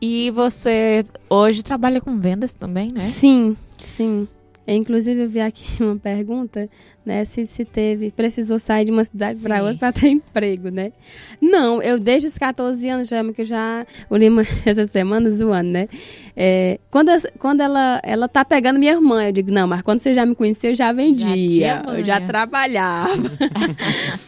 E 0.00 0.30
você 0.30 1.04
hoje 1.28 1.64
trabalha 1.64 2.00
com 2.00 2.16
vendas 2.20 2.54
também, 2.54 2.92
né? 2.92 3.00
Sim, 3.00 3.56
sim. 3.76 4.28
Inclusive, 4.74 5.22
eu 5.22 5.28
vi 5.28 5.40
aqui 5.40 5.64
uma 5.82 5.96
pergunta, 5.96 6.68
né? 7.04 7.24
Se, 7.24 7.46
se 7.46 7.64
teve, 7.64 8.10
precisou 8.10 8.58
sair 8.58 8.84
de 8.84 8.90
uma 8.90 9.04
cidade 9.04 9.40
para 9.40 9.62
outra 9.62 9.78
para 9.78 9.92
ter 9.92 10.08
emprego, 10.10 10.70
né? 10.70 10.92
Não, 11.40 11.80
eu 11.80 11.98
desde 11.98 12.26
os 12.26 12.36
14 12.36 12.88
anos 12.88 13.08
já, 13.08 13.22
que 13.32 13.42
eu 13.42 13.44
já, 13.44 13.86
o 14.10 14.16
Lima, 14.16 14.42
essa 14.66 14.86
semana 14.86 15.30
zoando, 15.30 15.70
né? 15.70 15.88
É, 16.36 16.80
quando, 16.90 17.10
quando 17.38 17.60
ela, 17.60 18.00
ela 18.02 18.28
tá 18.28 18.44
pegando 18.44 18.78
minha 18.78 18.92
irmã, 18.92 19.24
eu 19.24 19.32
digo, 19.32 19.52
não, 19.52 19.68
mas 19.68 19.82
quando 19.82 20.00
você 20.00 20.12
já 20.12 20.26
me 20.26 20.34
conheceu, 20.34 20.70
eu 20.70 20.76
já 20.76 20.92
vendia, 20.92 21.82
já 21.86 21.94
eu 21.96 22.04
já 22.04 22.20
trabalhava, 22.20 23.30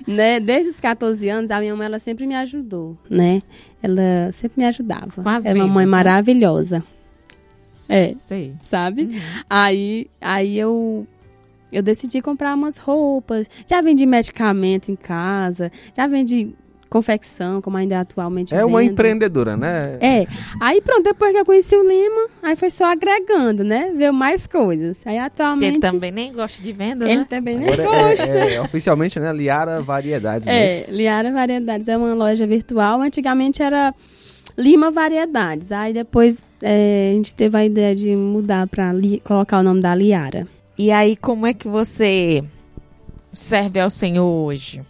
né? 0.07 0.39
Desde 0.39 0.70
os 0.70 0.78
14 0.78 1.28
anos, 1.28 1.51
a 1.51 1.59
minha 1.59 1.74
mãe, 1.74 1.86
ela 1.86 1.99
sempre 1.99 2.26
me 2.26 2.36
ajudou, 2.36 2.97
né? 3.11 3.43
Ela 3.82 4.30
sempre 4.32 4.61
me 4.61 4.66
ajudava. 4.66 5.22
Quase 5.22 5.49
é 5.49 5.55
uma 5.55 5.66
mãe 5.66 5.84
né? 5.84 5.91
maravilhosa. 5.91 6.84
É. 7.89 8.14
Sei. 8.26 8.55
Sabe? 8.62 9.03
Uhum. 9.05 9.20
Aí, 9.49 10.07
aí 10.20 10.59
eu 10.59 11.07
eu 11.70 11.82
decidi 11.82 12.22
comprar 12.22 12.55
umas 12.55 12.78
roupas. 12.78 13.49
Já 13.66 13.80
vendi 13.80 14.07
medicamento 14.07 14.91
em 14.91 14.97
casa, 14.97 15.70
já 15.97 16.07
vendi 16.07 16.55
confecção, 16.89 17.61
como 17.61 17.76
ainda 17.76 18.01
atualmente 18.01 18.55
É 18.55 18.64
uma 18.64 18.82
empreendedora, 18.82 19.57
né? 19.57 19.99
É. 20.01 20.26
Aí 20.61 20.80
pronto, 20.80 21.03
depois 21.03 21.32
que 21.32 21.39
eu 21.39 21.45
conheci 21.45 21.76
o 21.76 21.86
Lima, 21.86 22.28
aí 22.43 22.57
foi 22.57 22.70
só 22.70 22.86
agregando, 22.86 23.62
né? 23.62 23.93
Veio 23.95 24.12
mais 24.12 24.47
coisas. 24.47 25.07
Aí 25.07 25.18
atualmente... 25.18 25.74
Ele 25.74 25.80
também 25.80 26.11
nem 26.11 26.32
gosta 26.32 26.62
de 26.62 26.72
venda, 26.72 27.05
Ele 27.05 27.18
né? 27.18 27.26
também 27.28 27.59
nem 27.59 27.68
Agora 27.68 27.82
é, 27.82 28.16
gosta. 28.16 28.30
É, 28.30 28.55
é, 28.55 28.61
oficialmente, 28.62 29.20
né? 29.20 29.32
Liara 29.32 29.82
Variedades, 29.82 30.49
É, 30.49 30.80
é 30.80 30.86
Liara 30.91 31.30
Variedades 31.30 31.89
é 31.89 31.97
uma 31.97 32.14
loja 32.14 32.47
virtual. 32.47 33.03
Antigamente 33.03 33.62
era 33.62 33.95
Lima 34.59 34.91
Variedades. 34.91 35.71
Aí 35.71 35.93
depois 35.93 36.49
é, 36.61 37.11
a 37.13 37.15
gente 37.15 37.33
teve 37.33 37.57
a 37.57 37.65
ideia 37.65 37.95
de 37.95 38.17
mudar 38.17 38.67
para 38.67 38.93
colocar 39.23 39.61
o 39.61 39.63
nome 39.63 39.81
da 39.81 39.95
Liara. 39.95 40.49
E 40.77 40.91
aí, 40.91 41.17
como 41.17 41.47
é 41.47 41.55
que 41.55 41.69
você 41.69 42.43
serve 43.33 43.79
ao 43.79 43.89
Senhor 43.89 44.25
hoje? 44.25 44.83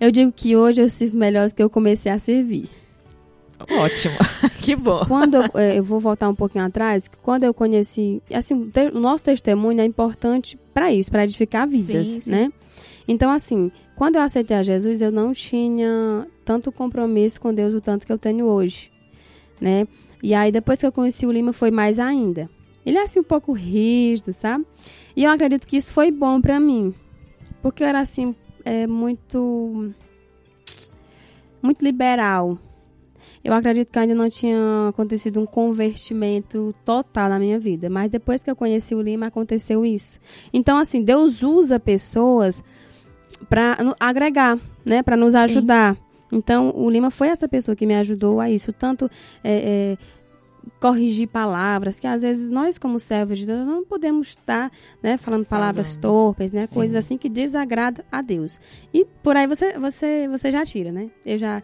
Eu 0.00 0.10
digo 0.10 0.32
que 0.32 0.56
hoje 0.56 0.80
eu 0.80 0.90
sirvo 0.90 1.16
melhor 1.16 1.48
do 1.48 1.54
que 1.54 1.62
eu 1.62 1.70
comecei 1.70 2.10
a 2.10 2.18
servir. 2.18 2.68
Ótimo, 3.58 4.14
que 4.60 4.76
bom. 4.76 5.04
Quando 5.06 5.36
eu, 5.36 5.50
é, 5.54 5.78
eu, 5.78 5.84
vou 5.84 5.98
voltar 5.98 6.28
um 6.28 6.34
pouquinho 6.34 6.64
atrás, 6.64 7.10
quando 7.22 7.44
eu 7.44 7.54
conheci, 7.54 8.22
assim, 8.30 8.70
o 8.92 9.00
nosso 9.00 9.24
testemunho 9.24 9.80
é 9.80 9.84
importante 9.84 10.58
para 10.74 10.92
isso, 10.92 11.10
para 11.10 11.24
edificar 11.24 11.66
vidas, 11.66 12.06
sim, 12.06 12.20
sim. 12.20 12.30
né? 12.30 12.52
Então, 13.08 13.30
assim, 13.30 13.70
quando 13.96 14.16
eu 14.16 14.22
aceitei 14.22 14.54
a 14.56 14.62
Jesus, 14.62 15.00
eu 15.00 15.10
não 15.10 15.32
tinha 15.32 16.28
tanto 16.44 16.70
compromisso 16.70 17.40
com 17.40 17.52
Deus 17.52 17.74
o 17.74 17.80
tanto 17.80 18.06
que 18.06 18.12
eu 18.12 18.18
tenho 18.18 18.44
hoje, 18.44 18.92
né? 19.58 19.88
E 20.22 20.34
aí 20.34 20.52
depois 20.52 20.78
que 20.78 20.86
eu 20.86 20.92
conheci 20.92 21.26
o 21.26 21.32
Lima 21.32 21.52
foi 21.52 21.70
mais 21.70 21.98
ainda. 21.98 22.48
Ele 22.84 22.98
é 22.98 23.02
assim 23.02 23.20
um 23.20 23.24
pouco 23.24 23.52
rígido, 23.52 24.32
sabe? 24.34 24.66
E 25.16 25.24
eu 25.24 25.30
acredito 25.30 25.66
que 25.66 25.78
isso 25.78 25.92
foi 25.92 26.10
bom 26.10 26.40
para 26.42 26.60
mim, 26.60 26.94
porque 27.62 27.82
eu 27.82 27.86
era 27.86 28.00
assim 28.00 28.34
é, 28.64 28.86
muito 28.86 29.90
muito 31.62 31.82
liberal. 31.82 32.58
Eu 33.42 33.54
acredito 33.54 33.90
que 33.90 33.98
ainda 33.98 34.14
não 34.14 34.28
tinha 34.28 34.88
acontecido 34.88 35.40
um 35.40 35.46
convertimento 35.46 36.74
total 36.84 37.30
na 37.30 37.38
minha 37.38 37.58
vida, 37.58 37.88
mas 37.88 38.10
depois 38.10 38.44
que 38.44 38.50
eu 38.50 38.56
conheci 38.56 38.94
o 38.94 39.00
Lima 39.00 39.28
aconteceu 39.28 39.86
isso. 39.86 40.20
Então 40.52 40.76
assim, 40.76 41.02
Deus 41.02 41.42
usa 41.42 41.80
pessoas 41.80 42.62
para 43.48 43.76
agregar, 44.00 44.58
né, 44.84 45.02
para 45.02 45.16
nos 45.16 45.32
Sim. 45.32 45.38
ajudar. 45.40 45.96
Então, 46.32 46.72
o 46.74 46.90
Lima 46.90 47.10
foi 47.10 47.28
essa 47.28 47.48
pessoa 47.48 47.76
que 47.76 47.86
me 47.86 47.94
ajudou 47.94 48.40
a 48.40 48.50
isso, 48.50 48.72
tanto 48.72 49.08
é, 49.44 49.96
é, 49.96 49.98
corrigir 50.80 51.28
palavras, 51.28 52.00
que 52.00 52.06
às 52.06 52.22
vezes 52.22 52.50
nós, 52.50 52.78
como 52.78 52.98
servos 52.98 53.38
de 53.38 53.46
Deus, 53.46 53.66
não 53.66 53.84
podemos 53.84 54.28
estar 54.28 54.70
né, 55.02 55.16
falando 55.16 55.44
palavras 55.44 55.88
Falando. 55.96 56.02
torpes, 56.02 56.52
né, 56.52 56.66
coisas 56.66 56.96
assim 56.96 57.16
que 57.16 57.28
desagradam 57.28 58.04
a 58.10 58.20
Deus. 58.20 58.58
E 58.92 59.04
por 59.22 59.36
aí 59.36 59.46
você, 59.46 59.78
você, 59.78 60.28
você 60.28 60.50
já 60.50 60.64
tira, 60.64 60.90
né? 60.90 61.10
Eu 61.24 61.38
já 61.38 61.62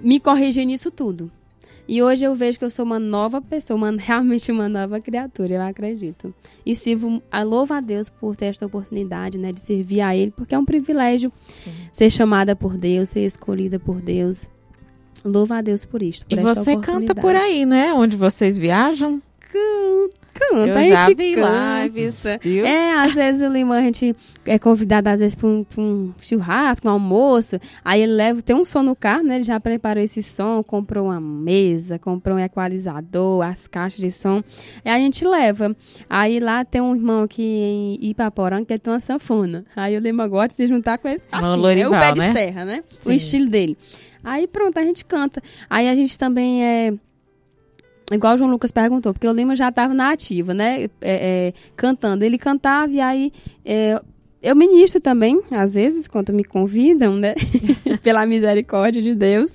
me 0.00 0.20
corrigi 0.20 0.64
nisso 0.64 0.90
tudo. 0.90 1.30
E 1.86 2.02
hoje 2.02 2.24
eu 2.24 2.34
vejo 2.34 2.58
que 2.58 2.64
eu 2.64 2.70
sou 2.70 2.84
uma 2.84 2.98
nova 2.98 3.40
pessoa, 3.40 3.76
uma, 3.76 3.90
realmente 3.98 4.50
uma 4.50 4.68
nova 4.68 5.00
criatura, 5.00 5.54
eu 5.54 5.62
acredito. 5.62 6.34
E 6.64 6.74
sirvo, 6.74 7.22
a 7.30 7.42
louvo 7.42 7.74
a 7.74 7.80
Deus 7.80 8.08
por 8.08 8.36
ter 8.36 8.46
esta 8.46 8.66
oportunidade, 8.66 9.38
né, 9.38 9.52
de 9.52 9.60
servir 9.60 10.00
a 10.00 10.16
Ele, 10.16 10.30
porque 10.30 10.54
é 10.54 10.58
um 10.58 10.64
privilégio 10.64 11.32
Sim. 11.48 11.72
ser 11.92 12.10
chamada 12.10 12.56
por 12.56 12.76
Deus, 12.76 13.10
ser 13.10 13.24
escolhida 13.24 13.78
por 13.78 14.00
Deus. 14.00 14.48
Louvo 15.24 15.54
a 15.54 15.62
Deus 15.62 15.84
por 15.84 16.02
isso. 16.02 16.26
Por 16.26 16.38
e 16.38 16.42
você 16.42 16.76
canta 16.76 17.14
por 17.14 17.34
aí, 17.34 17.64
né? 17.64 17.94
Onde 17.94 18.14
vocês 18.14 18.58
viajam? 18.58 19.22
Canta. 20.34 20.66
Eu 20.66 20.76
a 20.76 20.82
já 20.82 21.06
vi 21.14 21.34
canta. 21.36 21.84
lives, 21.84 22.26
viu? 22.42 22.66
É, 22.66 22.94
às 22.94 23.14
vezes 23.14 23.40
o 23.40 23.52
Limão, 23.52 23.78
a 23.78 23.82
gente 23.82 24.16
é 24.44 24.58
convidado, 24.58 25.08
às 25.08 25.20
vezes, 25.20 25.36
para 25.36 25.46
um, 25.46 25.64
um, 25.78 26.12
churrasco, 26.20 26.88
um 26.88 26.90
almoço. 26.90 27.58
Aí 27.84 28.02
ele 28.02 28.12
leva, 28.12 28.42
tem 28.42 28.56
um 28.56 28.64
som 28.64 28.82
no 28.82 28.96
carro, 28.96 29.22
né? 29.22 29.36
Ele 29.36 29.44
já 29.44 29.60
preparou 29.60 30.02
esse 30.02 30.22
som, 30.22 30.62
comprou 30.64 31.06
uma 31.06 31.20
mesa, 31.20 31.98
comprou 31.98 32.36
um 32.36 32.40
equalizador, 32.40 33.46
as 33.46 33.68
caixas 33.68 34.00
de 34.00 34.10
som. 34.10 34.42
E 34.84 34.90
a 34.90 34.98
gente 34.98 35.24
leva. 35.24 35.74
Aí 36.10 36.40
lá 36.40 36.64
tem 36.64 36.80
um 36.80 36.96
irmão 36.96 37.22
aqui 37.22 37.42
em 38.00 38.10
Ipaporã 38.10 38.64
que 38.64 38.76
tem 38.76 38.92
uma 38.92 39.00
sanfona. 39.00 39.64
Aí 39.76 39.96
o 39.96 40.00
Limão 40.00 40.28
gosta 40.28 40.48
de 40.48 40.54
se 40.54 40.66
juntar 40.66 40.98
com 40.98 41.08
ele. 41.08 41.22
Assim, 41.30 41.60
Lorival, 41.60 41.94
é 41.94 41.96
o 41.96 42.00
pé 42.00 42.12
de 42.12 42.20
né? 42.20 42.32
serra, 42.32 42.64
né? 42.64 42.82
Sim. 42.98 43.10
O 43.10 43.12
estilo 43.12 43.48
dele. 43.48 43.78
Aí 44.24 44.48
pronto, 44.48 44.78
a 44.78 44.82
gente 44.82 45.04
canta. 45.04 45.40
Aí 45.70 45.88
a 45.88 45.94
gente 45.94 46.18
também 46.18 46.64
é 46.64 46.94
igual 48.12 48.34
o 48.34 48.36
João 48.36 48.50
Lucas 48.50 48.70
perguntou, 48.70 49.12
porque 49.12 49.28
o 49.28 49.32
Lima 49.32 49.56
já 49.56 49.68
estava 49.68 49.94
na 49.94 50.10
ativa, 50.10 50.52
né? 50.52 50.84
É, 50.84 50.90
é, 51.00 51.52
cantando. 51.76 52.24
Ele 52.24 52.38
cantava 52.38 52.92
e 52.92 53.00
aí 53.00 53.32
é, 53.64 54.00
eu 54.44 54.54
ministro 54.54 55.00
também, 55.00 55.40
às 55.50 55.74
vezes, 55.74 56.06
quando 56.06 56.30
me 56.30 56.44
convidam, 56.44 57.16
né? 57.16 57.34
Pela 58.04 58.26
misericórdia 58.26 59.00
de 59.00 59.14
Deus. 59.14 59.50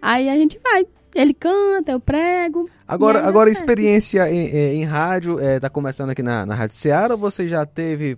Aí 0.00 0.28
a 0.28 0.36
gente 0.36 0.60
vai. 0.62 0.86
Ele 1.12 1.34
canta, 1.34 1.90
eu 1.90 1.98
prego. 1.98 2.68
Agora, 2.86 3.26
agora 3.26 3.50
experiência 3.50 4.30
em, 4.30 4.80
em, 4.80 4.84
rádio, 4.84 5.40
é, 5.40 5.58
tá 5.58 5.68
começando 5.68 6.10
aqui 6.10 6.22
na, 6.22 6.46
na 6.46 6.54
Rádio 6.54 6.76
Seara 6.76 7.14
ou 7.14 7.18
você 7.18 7.48
já 7.48 7.66
teve. 7.66 8.16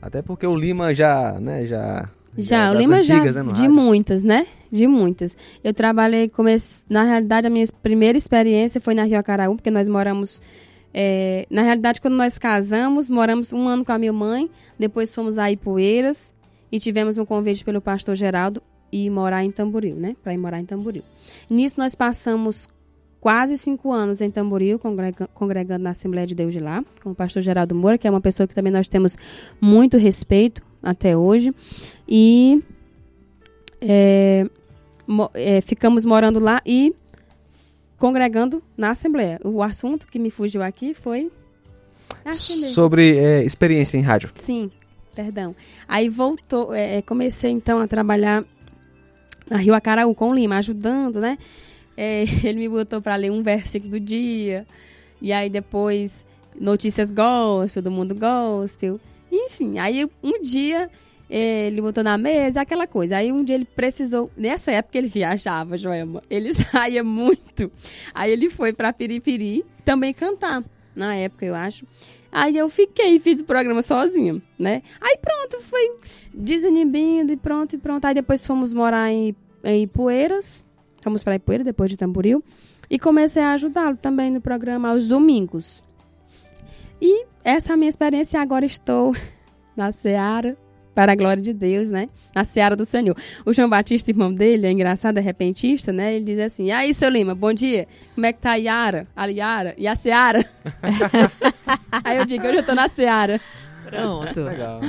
Até 0.00 0.22
porque 0.22 0.46
o 0.46 0.54
Lima 0.54 0.94
já, 0.94 1.32
né, 1.40 1.66
já. 1.66 2.08
Já, 2.38 2.70
o 2.70 2.74
Lima 2.74 2.96
antigas, 2.96 3.34
já. 3.34 3.42
Né, 3.42 3.52
de 3.52 3.62
rádio. 3.62 3.74
muitas, 3.74 4.22
né? 4.22 4.46
De 4.74 4.88
muitas. 4.88 5.36
Eu 5.62 5.72
trabalhei, 5.72 6.28
comece... 6.28 6.84
na 6.90 7.04
realidade, 7.04 7.46
a 7.46 7.50
minha 7.50 7.64
primeira 7.80 8.18
experiência 8.18 8.80
foi 8.80 8.92
na 8.92 9.04
Rio 9.04 9.20
Acaraú, 9.20 9.54
porque 9.54 9.70
nós 9.70 9.86
moramos. 9.88 10.42
É... 10.92 11.46
na 11.48 11.62
realidade, 11.62 12.00
quando 12.00 12.14
nós 12.14 12.38
casamos, 12.38 13.08
moramos 13.08 13.52
um 13.52 13.68
ano 13.68 13.84
com 13.84 13.92
a 13.92 13.98
minha 13.98 14.12
mãe, 14.12 14.50
depois 14.76 15.14
fomos 15.14 15.38
a 15.38 15.48
Ipueiras 15.48 16.34
e 16.72 16.80
tivemos 16.80 17.16
um 17.18 17.24
convite 17.24 17.64
pelo 17.64 17.80
pastor 17.80 18.16
Geraldo 18.16 18.60
e 18.90 19.08
morar 19.08 19.44
em 19.44 19.52
Tamboril, 19.52 19.94
né? 19.94 20.16
Para 20.24 20.34
ir 20.34 20.38
morar 20.38 20.58
em 20.58 20.64
Tamboril. 20.64 21.04
Nisso 21.48 21.76
nós 21.78 21.94
passamos 21.94 22.68
quase 23.20 23.56
cinco 23.56 23.92
anos 23.92 24.20
em 24.20 24.28
Tamboril, 24.28 24.76
congrega, 24.76 25.28
congregando 25.28 25.84
na 25.84 25.90
Assembleia 25.90 26.26
de 26.26 26.34
Deus 26.34 26.52
de 26.52 26.58
lá, 26.58 26.84
com 27.00 27.12
o 27.12 27.14
pastor 27.14 27.42
Geraldo 27.42 27.76
Moura, 27.76 27.96
que 27.96 28.08
é 28.08 28.10
uma 28.10 28.20
pessoa 28.20 28.48
que 28.48 28.54
também 28.56 28.72
nós 28.72 28.88
temos 28.88 29.16
muito 29.60 29.96
respeito 29.96 30.62
até 30.82 31.16
hoje. 31.16 31.54
E 32.08 32.60
é, 33.80 34.48
mo, 35.06 35.30
é, 35.34 35.60
ficamos 35.60 36.04
morando 36.04 36.38
lá 36.38 36.60
e 36.64 36.94
congregando 37.98 38.62
na 38.76 38.90
Assembleia. 38.90 39.40
O 39.44 39.62
assunto 39.62 40.06
que 40.06 40.18
me 40.18 40.30
fugiu 40.30 40.62
aqui 40.62 40.94
foi. 40.94 41.30
Sobre 42.32 43.16
é, 43.18 43.44
experiência 43.44 43.98
em 43.98 44.00
rádio. 44.00 44.30
Sim, 44.34 44.70
perdão. 45.14 45.54
Aí 45.86 46.08
voltou, 46.08 46.74
é, 46.74 46.98
é, 46.98 47.02
comecei 47.02 47.50
então 47.50 47.78
a 47.78 47.86
trabalhar 47.86 48.44
na 49.48 49.58
Rio 49.58 49.74
Acaraú 49.74 50.14
com 50.14 50.30
o 50.30 50.34
Lima, 50.34 50.56
ajudando, 50.56 51.20
né? 51.20 51.38
É, 51.96 52.24
ele 52.42 52.60
me 52.60 52.68
botou 52.68 53.00
para 53.00 53.16
ler 53.16 53.30
um 53.30 53.42
versículo 53.42 53.92
do 53.92 54.00
dia. 54.00 54.66
E 55.20 55.32
aí 55.32 55.48
depois 55.50 56.26
notícias 56.58 57.10
gospel, 57.10 57.82
do 57.82 57.90
mundo 57.90 58.14
gospel. 58.14 59.00
Enfim, 59.30 59.78
aí 59.78 60.08
um 60.22 60.40
dia 60.40 60.90
ele 61.28 61.80
botou 61.80 62.04
na 62.04 62.18
mesa, 62.18 62.60
aquela 62.60 62.86
coisa. 62.86 63.16
Aí 63.16 63.32
um 63.32 63.42
dia 63.42 63.54
ele 63.54 63.64
precisou, 63.64 64.30
nessa 64.36 64.72
época 64.72 64.98
ele 64.98 65.08
viajava, 65.08 65.76
Joelma, 65.76 66.22
ele 66.28 66.52
saía 66.54 67.02
muito. 67.02 67.70
Aí 68.14 68.30
ele 68.32 68.50
foi 68.50 68.72
para 68.72 68.92
Piripiri 68.92 69.64
também 69.84 70.12
cantar, 70.12 70.62
na 70.94 71.14
época 71.14 71.44
eu 71.44 71.54
acho. 71.54 71.86
Aí 72.30 72.56
eu 72.56 72.68
fiquei, 72.68 73.20
fiz 73.20 73.40
o 73.40 73.44
programa 73.44 73.80
sozinha, 73.80 74.42
né? 74.58 74.82
Aí 75.00 75.16
pronto, 75.18 75.62
foi 75.62 75.98
desinibindo 76.32 77.32
e 77.32 77.36
pronto, 77.36 77.76
e 77.76 77.78
pronto. 77.78 78.04
Aí 78.04 78.14
depois 78.14 78.44
fomos 78.44 78.74
morar 78.74 79.08
em, 79.12 79.36
em 79.62 79.86
Poeiras, 79.86 80.66
fomos 81.00 81.22
para 81.22 81.36
Ipueira, 81.36 81.62
depois 81.62 81.88
de 81.88 81.96
Tamboril, 81.96 82.42
e 82.90 82.98
comecei 82.98 83.40
a 83.40 83.52
ajudá-lo 83.52 83.96
também 83.96 84.32
no 84.32 84.40
programa 84.40 84.88
aos 84.88 85.06
domingos. 85.06 85.80
E 87.00 87.24
essa 87.44 87.70
é 87.70 87.74
a 87.74 87.76
minha 87.76 87.88
experiência, 87.88 88.40
agora 88.40 88.66
estou 88.66 89.14
na 89.76 89.92
Seara, 89.92 90.56
para 90.94 91.12
a 91.12 91.14
glória 91.14 91.42
de 91.42 91.52
Deus, 91.52 91.90
né? 91.90 92.08
Na 92.34 92.44
seara 92.44 92.76
do 92.76 92.84
Senhor. 92.84 93.16
O 93.44 93.52
João 93.52 93.68
Batista, 93.68 94.10
irmão 94.10 94.32
dele, 94.32 94.66
é 94.66 94.70
engraçado, 94.70 95.18
é 95.18 95.20
repentista, 95.20 95.92
né? 95.92 96.14
Ele 96.14 96.24
diz 96.24 96.38
assim: 96.38 96.66
E 96.66 96.72
aí, 96.72 96.94
seu 96.94 97.08
Lima, 97.08 97.34
bom 97.34 97.52
dia. 97.52 97.88
Como 98.14 98.26
é 98.26 98.32
que 98.32 98.40
tá 98.40 98.52
a 98.52 98.56
Yara? 98.56 99.06
A 99.14 99.26
Yara? 99.26 99.74
E 99.76 99.86
a 99.88 99.96
Seara? 99.96 100.44
aí 102.04 102.18
eu 102.18 102.24
digo: 102.24 102.46
Hoje 102.46 102.58
eu 102.58 102.62
tô 102.62 102.74
na 102.74 102.88
Seara. 102.88 103.40
Pronto. 103.84 104.40
Legal. 104.42 104.80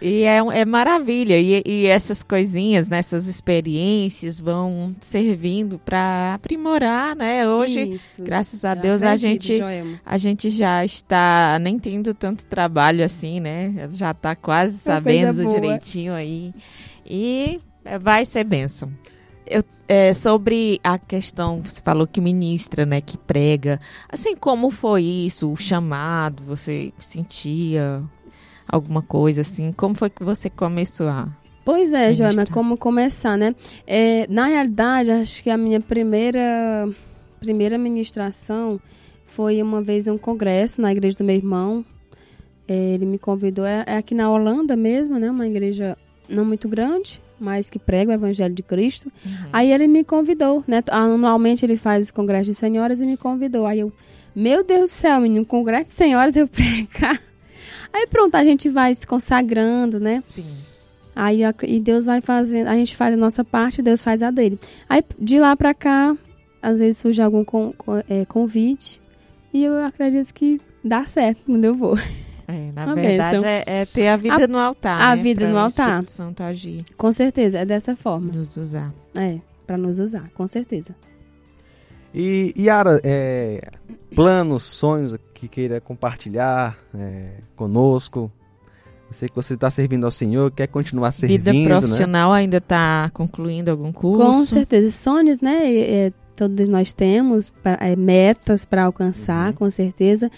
E 0.00 0.22
é, 0.22 0.38
é 0.38 0.64
maravilha. 0.64 1.38
E, 1.38 1.62
e, 1.64 1.86
essas 1.86 2.22
coisinhas, 2.22 2.88
nessas 2.88 3.26
né, 3.26 3.30
experiências 3.30 4.40
vão 4.40 4.94
servindo 5.00 5.78
para 5.78 6.34
aprimorar, 6.34 7.14
né? 7.14 7.46
Hoje, 7.48 7.82
Isso. 7.82 8.22
graças 8.22 8.64
a 8.64 8.74
Deus, 8.74 9.02
a 9.02 9.16
gente, 9.16 9.60
a 10.04 10.18
gente 10.18 10.50
já 10.50 10.84
está 10.84 11.58
nem 11.60 11.78
tendo 11.78 12.14
tanto 12.14 12.46
trabalho 12.46 13.04
assim, 13.04 13.40
né? 13.40 13.88
Já 13.92 14.12
está 14.12 14.34
quase 14.34 14.78
sabendo 14.78 15.44
direitinho 15.46 16.14
aí. 16.14 16.54
E 17.04 17.60
vai 18.00 18.24
ser 18.24 18.44
bênção. 18.44 18.90
Eu, 19.46 19.64
é, 19.88 20.12
sobre 20.12 20.80
a 20.84 20.96
questão, 20.96 21.60
você 21.60 21.82
falou 21.82 22.06
que 22.06 22.20
ministra, 22.20 22.86
né, 22.86 23.00
que 23.00 23.18
prega. 23.18 23.80
Assim, 24.08 24.36
como 24.36 24.70
foi 24.70 25.02
isso, 25.02 25.50
o 25.50 25.56
chamado, 25.56 26.44
você 26.44 26.92
sentia? 27.00 28.00
Alguma 28.70 29.02
coisa 29.02 29.40
assim? 29.40 29.72
Como 29.72 29.94
foi 29.94 30.10
que 30.10 30.22
você 30.22 30.48
começou 30.48 31.08
a 31.08 31.28
Pois 31.64 31.92
é, 31.92 32.12
Joana, 32.12 32.46
como 32.46 32.76
começar, 32.76 33.36
né? 33.36 33.54
É, 33.86 34.26
na 34.28 34.46
realidade, 34.46 35.10
acho 35.10 35.42
que 35.42 35.50
a 35.50 35.56
minha 35.56 35.80
primeira 35.80 36.88
primeira 37.38 37.78
ministração 37.78 38.80
foi 39.26 39.62
uma 39.62 39.80
vez 39.80 40.06
em 40.06 40.10
um 40.10 40.18
congresso 40.18 40.80
na 40.80 40.92
igreja 40.92 41.18
do 41.18 41.24
meu 41.24 41.36
irmão. 41.36 41.84
É, 42.66 42.94
ele 42.94 43.06
me 43.06 43.18
convidou, 43.18 43.64
é, 43.64 43.84
é, 43.86 43.96
aqui 43.96 44.14
na 44.14 44.30
Holanda 44.30 44.76
mesmo, 44.76 45.18
né? 45.18 45.30
Uma 45.30 45.46
igreja 45.46 45.96
não 46.28 46.44
muito 46.44 46.68
grande, 46.68 47.20
mas 47.38 47.70
que 47.70 47.78
prega 47.78 48.10
o 48.10 48.14
Evangelho 48.14 48.54
de 48.54 48.62
Cristo. 48.62 49.10
Uhum. 49.24 49.32
Aí 49.52 49.72
ele 49.72 49.86
me 49.86 50.04
convidou, 50.04 50.64
né? 50.66 50.82
Anualmente 50.90 51.64
ele 51.64 51.76
faz 51.76 52.08
o 52.08 52.14
congresso 52.14 52.46
de 52.46 52.54
senhoras 52.54 53.00
e 53.00 53.06
me 53.06 53.16
convidou. 53.16 53.66
Aí 53.66 53.80
eu, 53.80 53.92
meu 54.34 54.64
Deus 54.64 54.90
do 54.90 54.94
céu, 54.94 55.20
menino, 55.20 55.44
congresso 55.44 55.90
de 55.90 55.96
senhoras 55.96 56.36
eu 56.36 56.46
pregar. 56.48 57.20
Aí 57.92 58.06
pronto, 58.06 58.34
a 58.34 58.44
gente 58.44 58.68
vai 58.68 58.94
se 58.94 59.06
consagrando, 59.06 59.98
né? 59.98 60.20
Sim. 60.24 60.46
Aí 61.14 61.40
e 61.62 61.80
Deus 61.80 62.04
vai 62.04 62.20
fazendo, 62.20 62.68
a 62.68 62.74
gente 62.74 62.96
faz 62.96 63.14
a 63.14 63.16
nossa 63.16 63.44
parte, 63.44 63.82
Deus 63.82 64.02
faz 64.02 64.22
a 64.22 64.30
dele. 64.30 64.58
Aí 64.88 65.02
de 65.18 65.38
lá 65.40 65.56
para 65.56 65.74
cá, 65.74 66.16
às 66.62 66.78
vezes 66.78 66.98
surge 66.98 67.20
algum 67.20 67.44
com, 67.44 67.74
é, 68.08 68.24
convite 68.24 69.00
e 69.52 69.64
eu 69.64 69.84
acredito 69.84 70.32
que 70.32 70.60
dá 70.84 71.04
certo 71.04 71.42
quando 71.44 71.64
eu 71.64 71.74
vou. 71.74 71.98
É, 72.48 72.72
na 72.72 72.86
Uma 72.86 72.94
verdade 72.96 73.44
é, 73.44 73.62
é, 73.64 73.86
ter 73.86 74.08
a 74.08 74.16
vida 74.16 74.44
a, 74.44 74.48
no 74.48 74.58
altar. 74.58 75.00
A 75.00 75.14
né? 75.14 75.22
vida 75.22 75.42
pra 75.42 75.50
no 75.50 75.58
altar. 75.58 76.04
Santo 76.08 76.42
agir. 76.42 76.84
Com 76.96 77.12
certeza, 77.12 77.58
é 77.58 77.64
dessa 77.64 77.94
forma. 77.94 78.32
Nos 78.32 78.56
usar. 78.56 78.92
É, 79.14 79.38
para 79.64 79.76
nos 79.76 80.00
usar, 80.00 80.28
com 80.34 80.48
certeza. 80.48 80.94
E 82.12 82.52
Yara, 82.58 83.00
é, 83.04 83.70
planos, 84.14 84.64
sonhos 84.64 85.16
que 85.32 85.48
queira 85.48 85.80
compartilhar 85.80 86.76
é, 86.94 87.34
conosco? 87.54 88.30
Eu 89.08 89.14
sei 89.14 89.28
que 89.28 89.34
você 89.34 89.54
está 89.54 89.70
servindo 89.70 90.04
ao 90.04 90.10
Senhor, 90.10 90.50
quer 90.50 90.68
continuar 90.68 91.12
servindo. 91.12 91.38
Vida 91.38 91.52
né? 91.52 91.66
profissional 91.66 92.32
né? 92.32 92.38
ainda 92.38 92.58
está 92.58 93.10
concluindo 93.12 93.70
algum 93.70 93.92
curso? 93.92 94.24
Com 94.24 94.44
certeza. 94.44 94.90
Sonhos, 94.90 95.40
né? 95.40 95.72
É, 95.74 96.12
todos 96.36 96.68
nós 96.68 96.94
temos 96.94 97.52
pra, 97.62 97.76
é, 97.80 97.96
metas 97.96 98.64
para 98.64 98.84
alcançar, 98.84 99.48
uhum. 99.48 99.52
com 99.54 99.70
certeza. 99.70 100.30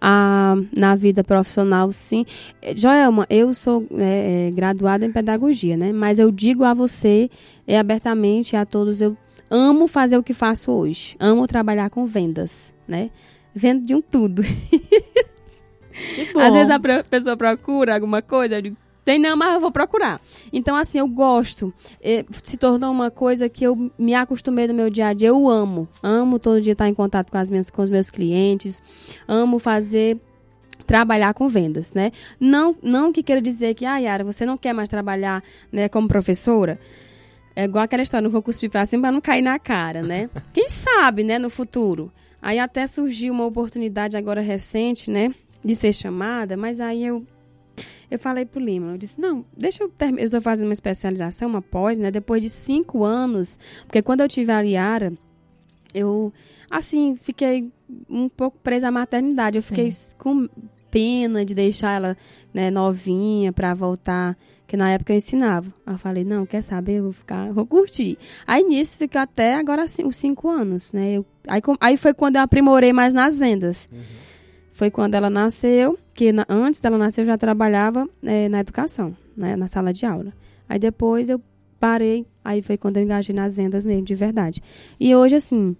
Ah, 0.00 0.56
na 0.76 0.94
vida 0.94 1.24
profissional, 1.24 1.90
sim. 1.92 2.26
É, 2.60 2.76
Joelma, 2.76 3.26
eu 3.30 3.54
sou 3.54 3.84
é, 3.92 4.48
é, 4.48 4.50
graduada 4.50 5.06
em 5.06 5.12
pedagogia, 5.12 5.76
né? 5.76 5.92
Mas 5.92 6.18
eu 6.18 6.30
digo 6.30 6.64
a 6.64 6.74
você 6.74 7.30
é, 7.66 7.78
abertamente 7.78 8.56
a 8.56 8.66
todos, 8.66 9.00
eu 9.00 9.16
amo 9.54 9.86
fazer 9.86 10.18
o 10.18 10.22
que 10.22 10.34
faço 10.34 10.72
hoje. 10.72 11.16
Amo 11.20 11.46
trabalhar 11.46 11.88
com 11.88 12.04
vendas, 12.06 12.74
né? 12.88 13.10
Vendo 13.54 13.86
de 13.86 13.94
um 13.94 14.02
tudo. 14.02 14.42
Às 16.34 16.52
vezes 16.52 16.70
a 16.70 16.80
pessoa 17.04 17.36
procura 17.36 17.94
alguma 17.94 18.20
coisa, 18.20 18.56
eu 18.56 18.62
digo, 18.62 18.76
tem 19.04 19.16
não, 19.16 19.36
mas 19.36 19.54
eu 19.54 19.60
vou 19.60 19.70
procurar. 19.70 20.20
Então, 20.52 20.74
assim, 20.74 20.98
eu 20.98 21.06
gosto. 21.06 21.72
É, 22.02 22.24
se 22.42 22.56
tornou 22.56 22.90
uma 22.90 23.10
coisa 23.10 23.48
que 23.48 23.62
eu 23.62 23.90
me 23.96 24.14
acostumei 24.14 24.66
no 24.66 24.74
meu 24.74 24.90
dia 24.90 25.08
a 25.08 25.12
dia. 25.12 25.28
Eu 25.28 25.48
amo. 25.48 25.86
Amo 26.02 26.38
todo 26.38 26.60
dia 26.60 26.72
estar 26.72 26.88
em 26.88 26.94
contato 26.94 27.30
com, 27.30 27.36
as 27.36 27.50
minhas, 27.50 27.70
com 27.70 27.82
os 27.82 27.90
meus 27.90 28.10
clientes. 28.10 28.82
Amo 29.28 29.58
fazer 29.58 30.18
trabalhar 30.86 31.34
com 31.34 31.48
vendas, 31.48 31.92
né? 31.92 32.12
Não, 32.40 32.74
não 32.82 33.12
que 33.12 33.22
queira 33.22 33.40
dizer 33.40 33.74
que, 33.74 33.84
ah, 33.84 33.98
Yara, 33.98 34.24
você 34.24 34.44
não 34.44 34.56
quer 34.56 34.72
mais 34.72 34.88
trabalhar 34.88 35.42
né, 35.70 35.88
como 35.88 36.08
professora. 36.08 36.80
É 37.56 37.64
igual 37.64 37.84
aquela 37.84 38.02
história, 38.02 38.22
não 38.24 38.30
vou 38.30 38.42
cuspir 38.42 38.70
pra 38.70 38.84
cima 38.84 39.02
pra 39.02 39.12
não 39.12 39.20
cair 39.20 39.42
na 39.42 39.58
cara, 39.58 40.02
né? 40.02 40.28
Quem 40.52 40.68
sabe, 40.68 41.22
né, 41.22 41.38
no 41.38 41.48
futuro. 41.48 42.12
Aí 42.42 42.58
até 42.58 42.86
surgiu 42.86 43.32
uma 43.32 43.46
oportunidade 43.46 44.16
agora 44.16 44.40
recente, 44.40 45.10
né, 45.10 45.34
de 45.64 45.74
ser 45.74 45.92
chamada, 45.94 46.56
mas 46.56 46.78
aí 46.80 47.04
eu 47.04 47.24
eu 48.10 48.18
falei 48.18 48.44
pro 48.44 48.60
Lima, 48.60 48.92
eu 48.92 48.98
disse, 48.98 49.18
não, 49.20 49.44
deixa 49.56 49.82
eu 49.82 49.88
terminar, 49.88 50.20
eu 50.22 50.26
estou 50.26 50.40
fazendo 50.40 50.68
uma 50.68 50.74
especialização, 50.74 51.48
uma 51.48 51.62
pós, 51.62 51.98
né, 51.98 52.10
depois 52.10 52.42
de 52.42 52.50
cinco 52.50 53.02
anos, 53.02 53.58
porque 53.86 54.02
quando 54.02 54.20
eu 54.20 54.28
tive 54.28 54.52
a 54.52 54.62
Liara, 54.62 55.12
eu, 55.94 56.32
assim, 56.70 57.16
fiquei 57.16 57.72
um 58.08 58.28
pouco 58.28 58.58
presa 58.62 58.88
à 58.88 58.90
maternidade, 58.90 59.56
eu 59.56 59.62
Sim. 59.62 59.68
fiquei 59.68 59.92
com 60.18 60.48
pena 60.90 61.44
de 61.44 61.54
deixar 61.54 61.96
ela, 61.96 62.16
né, 62.52 62.70
novinha 62.70 63.52
para 63.52 63.74
voltar 63.74 64.36
que 64.66 64.76
na 64.76 64.90
época 64.90 65.12
eu 65.12 65.16
ensinava. 65.16 65.72
Aí 65.84 65.94
eu 65.94 65.98
falei, 65.98 66.24
não, 66.24 66.46
quer 66.46 66.62
saber, 66.62 66.98
eu 66.98 67.04
vou 67.04 67.12
ficar, 67.12 67.52
vou 67.52 67.66
curtir. 67.66 68.18
Aí 68.46 68.62
nisso 68.62 68.96
fica 68.96 69.22
até 69.22 69.54
agora 69.54 69.84
os 69.84 70.16
cinco 70.16 70.48
anos, 70.48 70.92
né? 70.92 71.14
Eu, 71.14 71.26
aí, 71.46 71.60
aí 71.80 71.96
foi 71.96 72.14
quando 72.14 72.36
eu 72.36 72.42
aprimorei 72.42 72.92
mais 72.92 73.12
nas 73.12 73.38
vendas. 73.38 73.88
Uhum. 73.92 73.98
Foi 74.72 74.90
quando 74.90 75.14
ela 75.14 75.30
nasceu, 75.30 75.98
que 76.12 76.32
na, 76.32 76.44
antes 76.48 76.80
dela 76.80 76.98
nascer 76.98 77.20
eu 77.20 77.26
já 77.26 77.38
trabalhava 77.38 78.08
é, 78.22 78.48
na 78.48 78.60
educação, 78.60 79.16
né, 79.36 79.54
na 79.54 79.68
sala 79.68 79.92
de 79.92 80.04
aula. 80.04 80.32
Aí 80.68 80.78
depois 80.78 81.28
eu 81.28 81.40
parei, 81.78 82.26
aí 82.44 82.60
foi 82.62 82.76
quando 82.76 82.96
eu 82.96 83.02
engajei 83.02 83.34
nas 83.34 83.54
vendas 83.54 83.86
mesmo, 83.86 84.04
de 84.04 84.14
verdade. 84.14 84.62
E 84.98 85.14
hoje, 85.14 85.36
assim, 85.36 85.76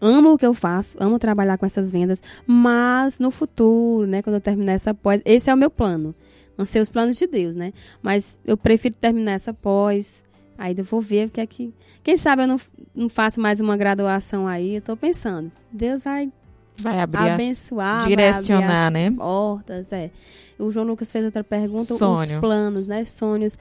amo 0.00 0.32
o 0.32 0.38
que 0.38 0.44
eu 0.44 0.52
faço, 0.52 0.96
amo 1.00 1.18
trabalhar 1.18 1.56
com 1.56 1.64
essas 1.64 1.90
vendas, 1.90 2.22
mas 2.46 3.18
no 3.18 3.30
futuro, 3.30 4.06
né, 4.06 4.20
quando 4.20 4.34
eu 4.34 4.40
terminar 4.40 4.72
essa 4.72 4.92
pós, 4.92 5.22
esse 5.24 5.48
é 5.48 5.54
o 5.54 5.56
meu 5.56 5.70
plano 5.70 6.14
não 6.58 6.66
sei 6.66 6.82
os 6.82 6.88
planos 6.88 7.16
de 7.16 7.26
Deus, 7.26 7.54
né? 7.54 7.72
Mas 8.02 8.38
eu 8.44 8.56
prefiro 8.56 8.96
terminar 9.00 9.32
essa 9.32 9.54
pós. 9.54 10.24
Aí 10.58 10.74
eu 10.76 10.84
vou 10.84 11.00
ver 11.00 11.28
o 11.28 11.30
que 11.30 11.40
é 11.40 11.46
que. 11.46 11.72
Quem 12.02 12.16
sabe 12.16 12.42
eu 12.42 12.48
não, 12.48 12.60
não 12.94 13.08
faço 13.08 13.40
mais 13.40 13.60
uma 13.60 13.76
graduação 13.76 14.46
aí. 14.48 14.74
Eu 14.74 14.82
tô 14.82 14.96
pensando. 14.96 15.52
Deus 15.70 16.02
vai. 16.02 16.32
Vai 16.80 17.00
abrir 17.00 17.30
abençoar, 17.30 18.06
direcionar, 18.06 18.66
vai 18.66 18.86
abrir 18.86 19.10
né? 19.10 19.16
Portas, 19.16 19.92
é. 19.92 20.10
O 20.58 20.70
João 20.70 20.86
Lucas 20.86 21.10
fez 21.10 21.24
outra 21.24 21.42
pergunta. 21.42 21.84
Sonho. 21.84 22.34
Os 22.34 22.40
planos, 22.40 22.88
né? 22.88 23.04
Sonhos. 23.04 23.56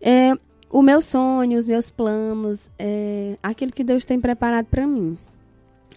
É, 0.00 0.32
o 0.70 0.82
meu 0.82 1.00
sonho, 1.00 1.58
os 1.58 1.66
meus 1.66 1.90
planos, 1.90 2.70
é 2.78 3.36
aquilo 3.42 3.72
que 3.72 3.82
Deus 3.84 4.04
tem 4.04 4.20
preparado 4.20 4.66
para 4.66 4.86
mim. 4.86 5.16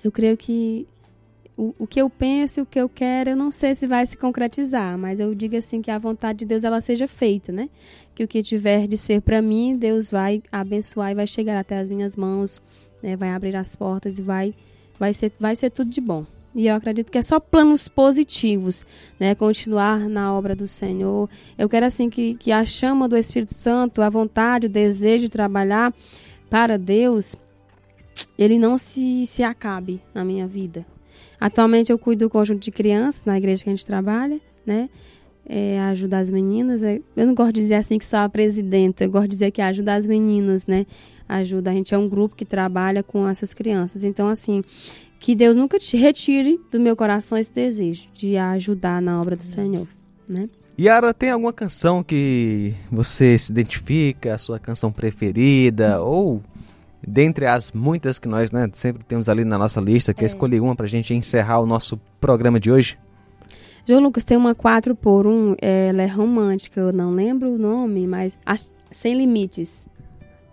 Eu 0.04 0.12
creio 0.12 0.38
que 0.38 0.88
o, 1.62 1.76
o 1.78 1.86
que 1.86 2.02
eu 2.02 2.10
penso, 2.10 2.64
o 2.64 2.66
que 2.66 2.80
eu 2.82 2.90
quero, 2.90 3.30
eu 3.30 3.36
não 3.36 3.52
sei 3.52 3.76
se 3.76 3.86
vai 3.86 4.04
se 4.08 4.18
concretizar, 4.18 4.98
mas 4.98 5.20
eu 5.20 5.36
digo 5.36 5.56
assim 5.56 5.80
que 5.80 5.92
a 5.92 6.00
vontade 6.00 6.40
de 6.40 6.46
Deus 6.46 6.64
ela 6.64 6.82
seja 6.82 7.08
feita, 7.08 7.52
né? 7.52 7.70
Que 8.16 8.24
o 8.24 8.28
que 8.28 8.42
tiver 8.42 8.88
de 8.88 8.98
ser 8.98 9.22
para 9.22 9.44
mim, 9.44 9.78
Deus 9.78 10.10
vai 10.10 10.42
abençoar 10.52 11.12
e 11.12 11.16
vai 11.16 11.28
chegar 11.28 11.60
até 11.60 11.78
as 11.78 11.88
minhas 11.88 12.16
mãos, 12.16 12.60
né? 13.04 13.16
Vai 13.16 13.30
abrir 13.30 13.56
as 13.56 13.76
portas 13.76 14.18
e 14.18 14.24
vai 14.24 14.56
vai 14.98 15.14
ser 15.14 15.32
vai 15.40 15.56
ser 15.56 15.70
tudo 15.70 15.92
de 15.92 16.02
bom. 16.02 16.26
E 16.56 16.66
eu 16.66 16.74
acredito 16.74 17.12
que 17.12 17.20
é 17.20 17.22
só 17.22 17.40
planos 17.40 17.88
positivos, 17.88 18.84
né? 19.20 19.36
Continuar 19.36 20.10
na 20.10 20.34
obra 20.34 20.56
do 20.56 20.68
Senhor. 20.68 21.30
Eu 21.60 21.70
quero 21.70 21.86
assim 21.86 22.10
que, 22.10 22.34
que 22.34 22.52
a 22.52 22.66
chama 22.66 23.08
do 23.08 23.16
Espírito 23.16 23.54
Santo, 23.54 24.02
a 24.02 24.10
vontade, 24.10 24.66
o 24.66 24.70
desejo 24.70 25.26
de 25.26 25.30
trabalhar 25.30 25.94
para 26.50 26.76
Deus, 26.76 27.36
ele 28.36 28.58
não 28.58 28.80
se, 28.80 29.28
se 29.28 29.44
acabe 29.44 30.02
na 30.12 30.26
minha 30.26 30.48
vida. 30.48 30.84
Atualmente 31.42 31.92
eu 31.92 31.98
cuido 31.98 32.26
do 32.26 32.30
conjunto 32.30 32.60
de 32.60 32.70
crianças 32.70 33.26
na 33.26 33.36
igreja 33.36 33.64
que 33.64 33.70
a 33.72 33.74
gente 33.74 33.84
trabalha, 33.84 34.40
né? 34.64 34.88
É, 35.44 35.80
ajuda 35.82 36.20
as 36.20 36.30
meninas. 36.30 36.84
É, 36.84 37.02
eu 37.18 37.26
não 37.26 37.34
gosto 37.34 37.54
de 37.54 37.62
dizer 37.62 37.74
assim 37.74 37.98
que 37.98 38.06
sou 38.06 38.20
a 38.20 38.30
presidenta, 38.30 39.04
eu 39.04 39.10
gosto 39.10 39.24
de 39.24 39.32
dizer 39.32 39.50
que 39.50 39.60
ajuda 39.60 39.96
as 39.96 40.06
meninas, 40.06 40.68
né? 40.68 40.86
Ajuda, 41.28 41.72
a 41.72 41.74
gente 41.74 41.96
é 41.96 41.98
um 41.98 42.08
grupo 42.08 42.36
que 42.36 42.46
trabalha 42.46 43.02
com 43.02 43.28
essas 43.28 43.56
crianças. 43.56 44.04
Então, 44.04 44.28
assim, 44.28 44.62
que 45.20 45.34
Deus 45.34 45.56
nunca 45.56 45.80
te 45.80 45.98
retire 45.98 46.60
do 46.72 46.80
meu 46.80 46.96
coração 46.96 47.36
esse 47.36 47.52
desejo 47.52 48.08
de 48.14 48.38
ajudar 48.38 49.02
na 49.02 49.20
obra 49.20 49.36
do 49.36 49.44
Senhor, 49.44 49.88
né? 50.30 50.48
Yara, 50.80 51.12
tem 51.12 51.32
alguma 51.32 51.54
canção 51.54 52.04
que 52.04 52.76
você 52.92 53.36
se 53.38 53.52
identifica, 53.52 54.36
a 54.36 54.38
sua 54.38 54.60
canção 54.60 54.92
preferida, 54.92 56.02
ou 56.02 56.42
dentre 57.06 57.46
as 57.46 57.72
muitas 57.72 58.20
que 58.20 58.28
nós 58.28 58.52
né, 58.52 58.70
sempre 58.74 59.04
temos 59.04 59.30
ali 59.30 59.44
na 59.44 59.58
nossa 59.58 59.82
lista, 59.82 60.14
quer 60.14 60.24
é. 60.24 60.28
escolher 60.28 60.60
uma 60.60 60.76
para 60.76 60.86
a 60.86 60.90
gente 60.90 61.14
encerrar 61.14 61.60
o 61.60 61.66
nosso 61.66 62.00
programa 62.20 62.60
de 62.60 62.72
hoje? 62.72 62.98
João 63.86 64.02
Lucas 64.02 64.24
tem 64.24 64.38
uma 64.38 64.54
4 64.54 64.96
por 64.96 65.26
1 65.26 65.56
ela 65.60 66.04
é 66.04 66.08
romântica, 66.08 66.80
eu 66.80 66.94
não 66.94 67.12
lembro 67.12 67.50
o 67.50 67.58
nome, 67.58 68.06
mas 68.08 68.38
Sem 68.92 69.16
Limites. 69.16 69.90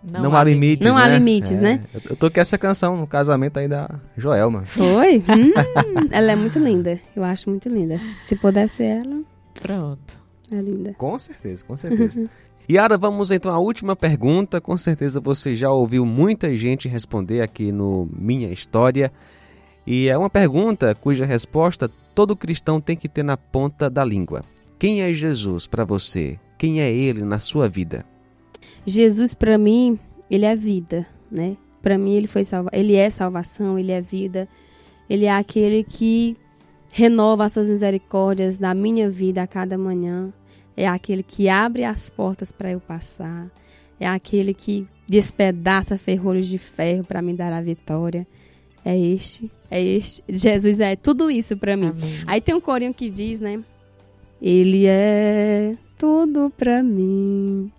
Não, 0.01 0.23
não 0.23 0.35
há, 0.35 0.43
limites, 0.45 0.87
Não 0.87 0.95
né? 0.95 1.03
há 1.03 1.07
limites, 1.09 1.59
é. 1.59 1.61
né? 1.61 1.83
Eu 2.09 2.15
tô 2.15 2.31
com 2.31 2.39
essa 2.39 2.57
canção 2.57 2.95
no 2.95 3.05
casamento 3.05 3.59
aí 3.59 3.67
da 3.67 3.99
Joelma. 4.15 4.63
Foi? 4.63 5.17
hum, 5.27 6.07
ela 6.09 6.31
é 6.31 6.35
muito 6.37 6.57
linda. 6.57 6.97
Eu 7.13 7.23
acho 7.23 7.49
muito 7.49 7.67
linda. 7.67 7.99
Se 8.23 8.35
pudesse 8.37 8.81
ela. 8.81 9.21
Pronto. 9.61 10.17
É 10.49 10.55
linda. 10.55 10.93
Com 10.93 11.19
certeza, 11.19 11.65
com 11.65 11.75
certeza. 11.75 12.29
Yara, 12.71 12.99
vamos 12.99 13.31
então 13.31 13.51
à 13.51 13.57
última 13.57 13.95
pergunta. 13.95 14.61
Com 14.61 14.77
certeza 14.77 15.19
você 15.19 15.55
já 15.55 15.71
ouviu 15.71 16.05
muita 16.05 16.55
gente 16.55 16.87
responder 16.87 17.41
aqui 17.41 17.71
no 17.71 18.07
Minha 18.15 18.51
História. 18.51 19.11
E 19.87 20.07
é 20.07 20.15
uma 20.15 20.29
pergunta 20.29 20.93
cuja 20.93 21.25
resposta 21.25 21.89
todo 22.13 22.35
cristão 22.35 22.79
tem 22.79 22.95
que 22.95 23.09
ter 23.09 23.23
na 23.23 23.35
ponta 23.35 23.89
da 23.89 24.05
língua. 24.05 24.43
Quem 24.77 25.01
é 25.01 25.11
Jesus 25.11 25.65
para 25.65 25.83
você? 25.83 26.39
Quem 26.59 26.79
é 26.79 26.93
ele 26.93 27.23
na 27.23 27.39
sua 27.39 27.67
vida? 27.67 28.05
Jesus 28.85 29.33
para 29.33 29.57
mim, 29.57 29.97
ele 30.29 30.45
é 30.45 30.55
vida, 30.55 31.07
né? 31.31 31.57
Para 31.81 31.97
mim 31.97 32.13
ele 32.13 32.27
foi 32.27 32.43
salva, 32.43 32.69
ele 32.71 32.93
é 32.93 33.09
salvação, 33.09 33.79
ele 33.79 33.91
é 33.91 33.99
vida. 33.99 34.47
Ele 35.09 35.25
é 35.25 35.31
aquele 35.31 35.83
que 35.83 36.37
renova 36.93 37.45
as 37.45 37.53
suas 37.53 37.67
misericórdias 37.67 38.59
na 38.59 38.75
minha 38.75 39.09
vida 39.09 39.41
a 39.41 39.47
cada 39.47 39.75
manhã 39.75 40.31
é 40.79 40.87
aquele 40.87 41.21
que 41.21 41.49
abre 41.49 41.83
as 41.83 42.09
portas 42.09 42.53
para 42.53 42.71
eu 42.71 42.79
passar, 42.79 43.51
é 43.99 44.07
aquele 44.07 44.53
que 44.53 44.87
despedaça 45.05 45.97
ferrolhos 45.97 46.47
de 46.47 46.57
ferro 46.57 47.03
para 47.03 47.21
me 47.21 47.33
dar 47.33 47.51
a 47.51 47.61
vitória. 47.61 48.25
É 48.85 48.97
este, 48.97 49.51
é 49.69 49.83
este. 49.83 50.23
Jesus 50.29 50.79
é 50.79 50.95
tudo 50.95 51.29
isso 51.29 51.57
para 51.57 51.75
mim. 51.75 51.87
Amém. 51.87 52.23
Aí 52.25 52.39
tem 52.39 52.55
um 52.55 52.61
corinho 52.61 52.93
que 52.93 53.09
diz, 53.09 53.41
né? 53.41 53.61
Ele 54.41 54.85
é 54.87 55.75
tudo 55.97 56.49
para 56.57 56.81
mim. 56.81 57.69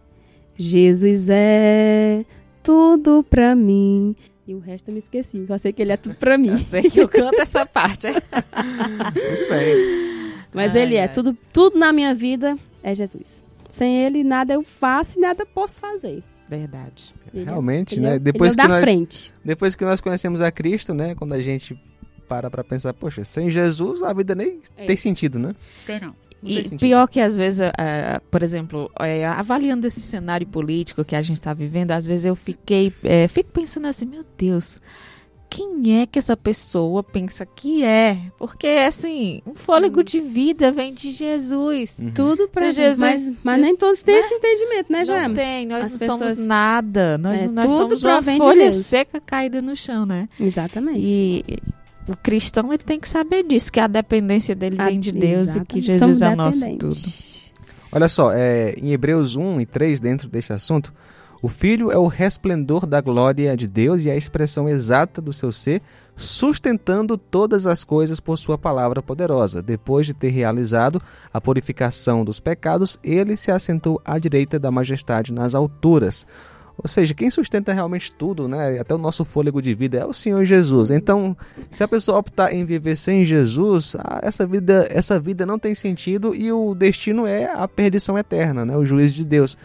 Jesus 0.58 1.30
é 1.30 2.22
tudo 2.62 3.24
para 3.24 3.56
mim. 3.56 4.14
E 4.46 4.54
o 4.54 4.58
resto 4.58 4.88
eu 4.88 4.92
me 4.92 4.98
esqueci. 4.98 5.46
Só 5.46 5.56
sei 5.56 5.72
que 5.72 5.80
ele 5.80 5.92
é 5.92 5.96
tudo 5.96 6.16
para 6.16 6.36
mim. 6.36 6.50
Eu 6.52 6.58
sei 6.58 6.82
que 6.82 7.00
eu 7.00 7.08
canto 7.08 7.40
essa 7.40 7.64
parte. 7.64 8.08
Muito 8.12 9.48
bem. 9.48 10.40
Mas 10.52 10.74
ai, 10.74 10.82
ele 10.82 10.96
é 10.96 11.06
tudo, 11.08 11.38
tudo 11.52 11.78
na 11.78 11.92
minha 11.92 12.14
vida 12.14 12.58
é 12.82 12.94
Jesus. 12.94 13.42
Sem 13.68 14.04
ele, 14.04 14.24
nada 14.24 14.54
eu 14.54 14.62
faço 14.62 15.18
e 15.18 15.20
nada 15.20 15.46
posso 15.46 15.80
fazer. 15.80 16.22
Verdade. 16.48 17.14
Ele 17.32 17.42
é 17.42 17.46
Realmente, 17.46 17.98
é, 17.98 18.02
né? 18.02 18.14
É, 18.16 18.18
depois 18.18 18.56
que 18.56 18.66
nós, 18.66 18.82
frente. 18.82 19.32
depois 19.44 19.76
que 19.76 19.84
nós 19.84 20.00
conhecemos 20.00 20.42
a 20.42 20.50
Cristo, 20.50 20.92
né? 20.92 21.14
Quando 21.14 21.32
a 21.32 21.40
gente 21.40 21.80
para 22.28 22.50
para 22.50 22.62
pensar, 22.62 22.92
poxa, 22.92 23.24
sem 23.24 23.50
Jesus 23.50 24.02
a 24.02 24.12
vida 24.12 24.34
nem 24.34 24.60
é. 24.76 24.86
tem 24.86 24.96
sentido, 24.96 25.38
né? 25.38 25.54
Tem 25.86 26.00
não. 26.00 26.14
e 26.42 26.76
pior 26.76 27.06
que 27.08 27.20
às 27.20 27.36
vezes, 27.36 27.60
uh, 27.60 28.20
por 28.30 28.42
exemplo, 28.42 28.90
uh, 28.98 29.26
avaliando 29.36 29.86
esse 29.86 30.00
cenário 30.00 30.46
político 30.46 31.04
que 31.04 31.16
a 31.16 31.22
gente 31.22 31.38
está 31.38 31.52
vivendo, 31.52 31.90
às 31.90 32.06
vezes 32.06 32.26
eu 32.26 32.36
fiquei, 32.36 32.88
uh, 32.88 33.28
fico 33.28 33.50
pensando 33.50 33.86
assim, 33.86 34.06
meu 34.06 34.24
Deus, 34.38 34.80
quem 35.50 36.00
é 36.00 36.06
que 36.06 36.18
essa 36.18 36.36
pessoa 36.36 37.02
pensa 37.02 37.44
que 37.44 37.82
é? 37.82 38.16
Porque, 38.38 38.68
assim, 38.68 39.42
um 39.44 39.54
fôlego 39.54 39.98
Sim. 39.98 40.04
de 40.04 40.20
vida 40.20 40.70
vem 40.70 40.94
de 40.94 41.10
Jesus. 41.10 41.98
Uhum. 41.98 42.12
Tudo 42.12 42.48
para 42.48 42.70
Jesus. 42.70 43.00
Mas, 43.00 43.38
mas, 43.42 43.60
nem 43.60 43.76
todos 43.76 44.00
têm 44.00 44.14
né? 44.14 44.20
esse 44.20 44.34
entendimento, 44.34 44.92
né, 44.92 45.04
Joana? 45.04 45.28
Não 45.28 45.34
tem, 45.34 45.66
nós 45.66 45.86
As 45.86 45.92
não 45.92 45.98
pessoas... 45.98 46.30
somos 46.30 46.46
nada. 46.46 47.18
Nós, 47.18 47.42
é, 47.42 47.48
nós 47.48 47.70
somos 47.72 48.04
uma 48.04 48.22
folha 48.22 48.70
de 48.70 48.76
seca 48.76 49.20
caída 49.20 49.60
no 49.60 49.76
chão, 49.76 50.06
né? 50.06 50.28
Exatamente. 50.38 51.00
E 51.04 51.44
o 52.08 52.16
cristão, 52.16 52.68
ele 52.72 52.78
tem 52.78 53.00
que 53.00 53.08
saber 53.08 53.42
disso, 53.42 53.72
que 53.72 53.80
a 53.80 53.88
dependência 53.88 54.54
dele 54.54 54.76
a, 54.78 54.86
vem 54.86 55.00
de 55.00 55.10
Deus 55.10 55.50
exatamente. 55.50 55.70
e 55.70 55.74
que 55.74 55.80
Jesus 55.80 56.00
somos 56.00 56.22
é 56.22 56.28
o 56.28 56.36
nosso 56.36 56.76
tudo. 56.76 56.96
Olha 57.92 58.08
só, 58.08 58.32
é, 58.32 58.74
em 58.78 58.92
Hebreus 58.92 59.34
1 59.34 59.60
e 59.60 59.66
3, 59.66 59.98
dentro 59.98 60.28
desse 60.28 60.52
assunto, 60.52 60.94
o 61.42 61.48
Filho 61.48 61.90
é 61.90 61.96
o 61.96 62.06
resplendor 62.06 62.84
da 62.84 63.00
glória 63.00 63.56
de 63.56 63.66
Deus 63.66 64.04
e 64.04 64.10
a 64.10 64.16
expressão 64.16 64.68
exata 64.68 65.22
do 65.22 65.32
seu 65.32 65.50
ser, 65.50 65.80
sustentando 66.14 67.16
todas 67.16 67.66
as 67.66 67.82
coisas 67.82 68.20
por 68.20 68.36
sua 68.36 68.58
palavra 68.58 69.02
poderosa. 69.02 69.62
Depois 69.62 70.04
de 70.04 70.12
ter 70.12 70.28
realizado 70.28 71.00
a 71.32 71.40
purificação 71.40 72.24
dos 72.24 72.38
pecados, 72.38 72.98
ele 73.02 73.38
se 73.38 73.50
assentou 73.50 74.00
à 74.04 74.18
direita 74.18 74.58
da 74.58 74.70
majestade 74.70 75.32
nas 75.32 75.54
alturas. 75.54 76.26
Ou 76.82 76.88
seja, 76.88 77.14
quem 77.14 77.30
sustenta 77.30 77.72
realmente 77.72 78.12
tudo, 78.12 78.48
né, 78.48 78.78
até 78.78 78.94
o 78.94 78.98
nosso 78.98 79.24
fôlego 79.24 79.60
de 79.60 79.74
vida 79.74 79.98
é 79.98 80.04
o 80.04 80.14
Senhor 80.14 80.44
Jesus. 80.44 80.90
Então, 80.90 81.36
se 81.70 81.82
a 81.82 81.88
pessoa 81.88 82.18
optar 82.18 82.54
em 82.54 82.64
viver 82.64 82.96
sem 82.96 83.22
Jesus, 83.22 83.96
ah, 83.98 84.20
essa 84.22 84.46
vida, 84.46 84.86
essa 84.90 85.20
vida 85.20 85.44
não 85.44 85.58
tem 85.58 85.74
sentido 85.74 86.34
e 86.34 86.50
o 86.50 86.74
destino 86.74 87.26
é 87.26 87.50
a 87.52 87.68
perdição 87.68 88.18
eterna, 88.18 88.64
né, 88.64 88.76
o 88.76 88.84
juízo 88.84 89.16
de 89.16 89.24
Deus. 89.26 89.58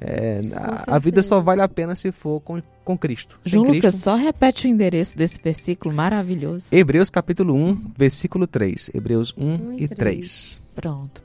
É, 0.00 0.40
a, 0.54 0.96
a, 0.96 0.98
vida 0.98 1.22
só 1.22 1.40
vale 1.40 1.60
a 1.60 1.68
pena 1.68 1.94
se 1.94 2.10
for 2.10 2.40
com, 2.40 2.62
com 2.82 2.96
Cristo. 2.96 3.38
João 3.44 3.66
Lucas, 3.66 3.96
só 3.96 4.16
repete 4.16 4.66
o 4.66 4.70
endereço 4.70 5.14
desse 5.16 5.38
versículo 5.42 5.94
maravilhoso. 5.94 6.68
Hebreus 6.72 7.10
capítulo 7.10 7.54
1, 7.54 7.92
versículo 7.98 8.46
3. 8.46 8.92
Hebreus 8.94 9.34
1, 9.36 9.44
1 9.44 9.72
e 9.74 9.88
3. 9.88 9.96
3. 9.96 10.62
Pronto. 10.74 11.22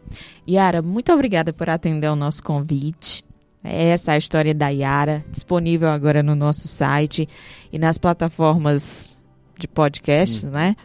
Yara, 0.48 0.82
muito 0.82 1.14
obrigada 1.14 1.54
por 1.54 1.70
atender 1.70 2.08
ao 2.08 2.18
nosso 2.18 2.44
convite. 2.44 3.24
Essa 3.64 4.12
é 4.12 4.16
a 4.16 4.18
história 4.18 4.54
da 4.54 4.68
Yara, 4.68 5.24
disponível 5.32 5.88
agora 5.88 6.22
no 6.22 6.36
nosso 6.36 6.68
site 6.68 7.28
e 7.72 7.80
nas 7.80 7.98
plataformas 7.98 9.22
de 9.58 9.68
podcast, 9.68 10.46
hum. 10.46 10.52
né? 10.52 10.76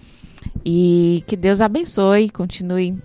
E 0.64 1.24
que 1.26 1.36
Deus 1.36 1.61
abençoe, 1.61 2.30
continue 2.30 2.97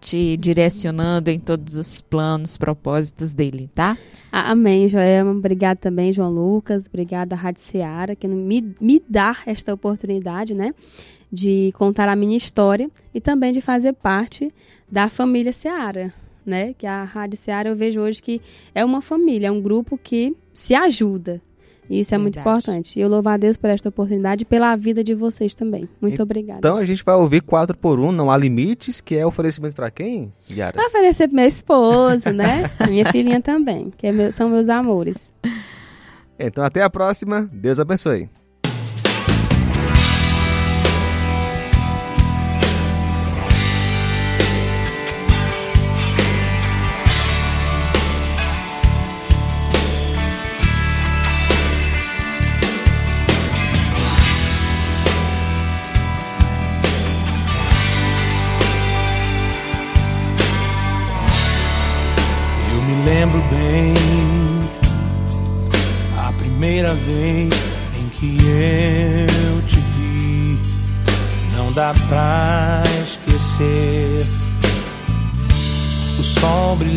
te 0.00 0.36
direcionando 0.36 1.30
em 1.30 1.38
todos 1.38 1.74
os 1.74 2.00
planos, 2.00 2.56
propósitos 2.56 3.32
dele, 3.34 3.70
tá? 3.74 3.96
Amém, 4.30 4.86
Joelma. 4.88 5.32
Obrigada 5.32 5.80
também, 5.80 6.12
João 6.12 6.30
Lucas. 6.30 6.86
Obrigada, 6.86 7.34
Rádio 7.34 7.62
Seara, 7.62 8.14
que 8.14 8.28
me, 8.28 8.74
me 8.80 9.02
dá 9.08 9.36
esta 9.46 9.72
oportunidade, 9.72 10.54
né? 10.54 10.74
De 11.32 11.72
contar 11.76 12.08
a 12.08 12.16
minha 12.16 12.36
história 12.36 12.90
e 13.14 13.20
também 13.20 13.52
de 13.52 13.60
fazer 13.60 13.92
parte 13.94 14.52
da 14.90 15.08
família 15.08 15.52
Seara, 15.52 16.12
né? 16.44 16.74
Que 16.74 16.86
a 16.86 17.02
Rádio 17.02 17.38
Seara 17.38 17.68
eu 17.68 17.76
vejo 17.76 18.00
hoje 18.00 18.22
que 18.22 18.40
é 18.74 18.84
uma 18.84 19.00
família, 19.00 19.48
é 19.48 19.50
um 19.50 19.60
grupo 19.60 19.98
que 19.98 20.36
se 20.52 20.74
ajuda, 20.74 21.40
isso 21.90 22.14
é 22.14 22.18
Verdade. 22.18 22.22
muito 22.22 22.38
importante. 22.38 22.98
E 22.98 23.02
eu 23.02 23.08
louvo 23.08 23.28
a 23.28 23.36
Deus 23.36 23.56
por 23.56 23.70
esta 23.70 23.88
oportunidade 23.88 24.42
e 24.42 24.44
pela 24.44 24.74
vida 24.76 25.02
de 25.04 25.14
vocês 25.14 25.54
também. 25.54 25.88
Muito 26.00 26.22
obrigada. 26.22 26.58
Então 26.58 26.76
a 26.76 26.84
gente 26.84 27.04
vai 27.04 27.14
ouvir 27.14 27.42
4 27.42 27.76
por 27.76 27.98
1 27.98 28.12
Não 28.12 28.30
Há 28.30 28.36
Limites, 28.36 29.00
que 29.00 29.16
é 29.16 29.26
oferecimento 29.26 29.74
para 29.74 29.90
quem, 29.90 30.32
Yara? 30.50 30.76
Vai 30.76 30.86
oferecer 30.86 31.28
pro 31.28 31.36
meu 31.36 31.46
esposo, 31.46 32.30
né? 32.30 32.70
Minha 32.88 33.10
filhinha 33.10 33.40
também, 33.40 33.92
que 33.96 34.06
é 34.06 34.12
meu, 34.12 34.32
são 34.32 34.48
meus 34.48 34.68
amores. 34.68 35.32
Então 36.38 36.64
até 36.64 36.82
a 36.82 36.90
próxima. 36.90 37.48
Deus 37.52 37.80
abençoe. 37.80 38.28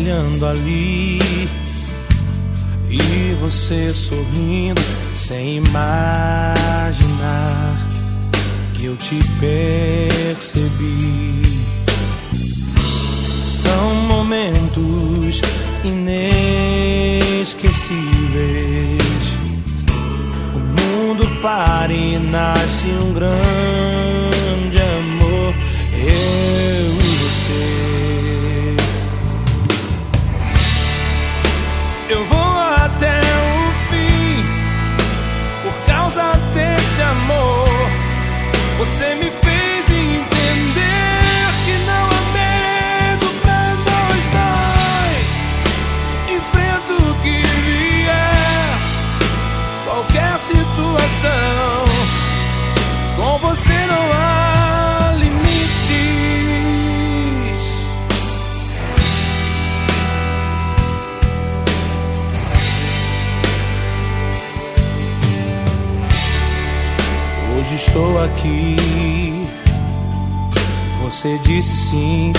brilhando 0.00 0.46
ali 0.46 1.18
e 2.88 3.36
você 3.40 3.92
sorrindo 3.92 4.80
sem 5.14 5.58
imaginar 5.58 6.56
que 8.74 8.86
eu 8.86 8.96
te 8.96 9.20
percebi. 9.38 11.42
São 13.44 13.94
momentos 14.06 15.42
inesquecíveis. 15.84 17.60
O 20.54 20.58
mundo 20.58 21.28
para 21.42 21.92
e 21.92 22.18
nasce 22.18 22.86
um 22.86 23.12
grande 23.12 24.78
amor. 24.78 25.54
Eu 25.92 26.94
e 26.94 26.98
você. 26.98 27.89
Até 32.84 33.20
o 33.20 33.72
fim 33.88 34.44
por 35.62 35.74
causa 35.86 36.32
deste 36.54 37.02
amor. 37.02 37.68
Você 38.78 39.14
me 39.16 39.30
fez 39.30 39.90
entender 39.90 41.44
que 41.64 41.74
não 41.86 42.04
há 42.16 42.22
medo 42.32 43.26
pra 43.42 43.60
nós 43.88 44.22
dois. 44.38 45.32
Enfrento 46.36 46.92
o 47.10 47.14
que 47.22 47.36
vier, 47.66 48.72
qualquer 49.84 50.38
situação. 50.38 51.84
Com 53.16 53.38
você 53.38 53.86
não 53.86 54.12
há 54.12 54.59
Hoje 67.70 67.84
estou 67.84 68.20
aqui. 68.24 69.46
Você 71.04 71.38
disse 71.38 71.76
sim, 71.76 72.32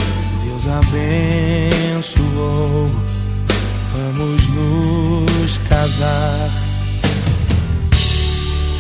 Deus 0.44 0.68
abençoou. 0.68 2.20
Vamos 3.96 4.46
nos 4.50 5.58
casar. 5.70 6.50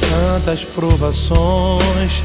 Tantas 0.09 0.65
provações 0.65 2.21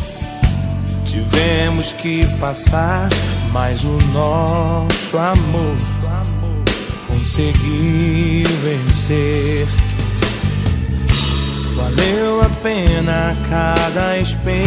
tivemos 1.05 1.93
que 1.93 2.27
passar, 2.41 3.09
mas 3.53 3.85
o 3.85 3.97
nosso 4.13 5.17
amor 5.19 5.77
conseguiu 7.07 8.49
vencer. 8.61 9.69
Valeu 11.87 12.43
a 12.43 12.49
pena 12.65 13.37
cada 13.49 14.19
experiência. 14.19 14.67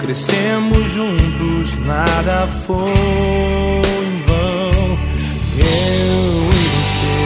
Crescemos 0.00 0.90
juntos, 0.90 1.76
nada 1.84 2.48
foi 2.66 2.92
em 2.92 4.22
vão. 4.26 4.98
Eu 5.58 6.50
e 6.50 6.64
você. 6.72 7.18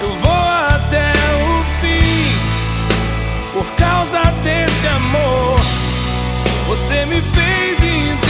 Eu 0.00 0.12
vou 0.22 0.48
até 0.70 1.12
o 1.44 1.62
fim 1.82 2.24
por 3.52 3.66
causa 3.76 4.22
desse 4.42 4.86
amor. 4.86 5.60
Você 6.68 7.04
me 7.04 7.20
fez 7.20 7.82
entender 7.82 8.23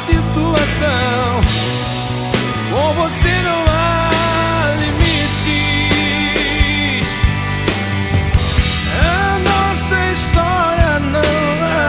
situação. 0.00 1.40
Com 2.70 2.92
você 2.94 3.32
não 3.42 3.64
há 3.68 4.72
limites. 4.80 5.88
A 8.98 9.38
nossa 9.50 9.96
história 10.12 10.92
não 11.14 11.40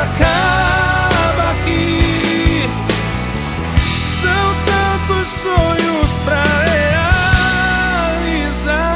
acaba 0.03 1.43
aqui. 1.51 2.69
São 4.21 4.45
tantos 4.71 5.27
sonhos 5.45 6.09
pra 6.25 6.45
realizar. 8.41 8.87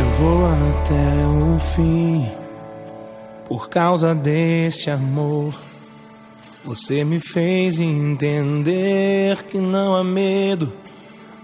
Eu 0.00 0.10
vou 0.18 0.40
até 0.46 1.06
o 1.26 1.58
fim 1.58 2.41
causa 3.72 4.14
deste 4.14 4.90
amor. 4.90 5.54
Você 6.62 7.04
me 7.04 7.18
fez 7.18 7.80
entender 7.80 9.42
que 9.44 9.56
não 9.56 9.96
há 9.96 10.04
medo 10.04 10.70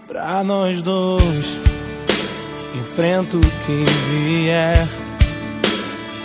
pra 0.06 0.44
nós 0.44 0.82
dois. 0.82 1.58
Enfrento 2.78 3.38
o 3.38 3.40
que 3.40 3.84
vier, 4.10 4.86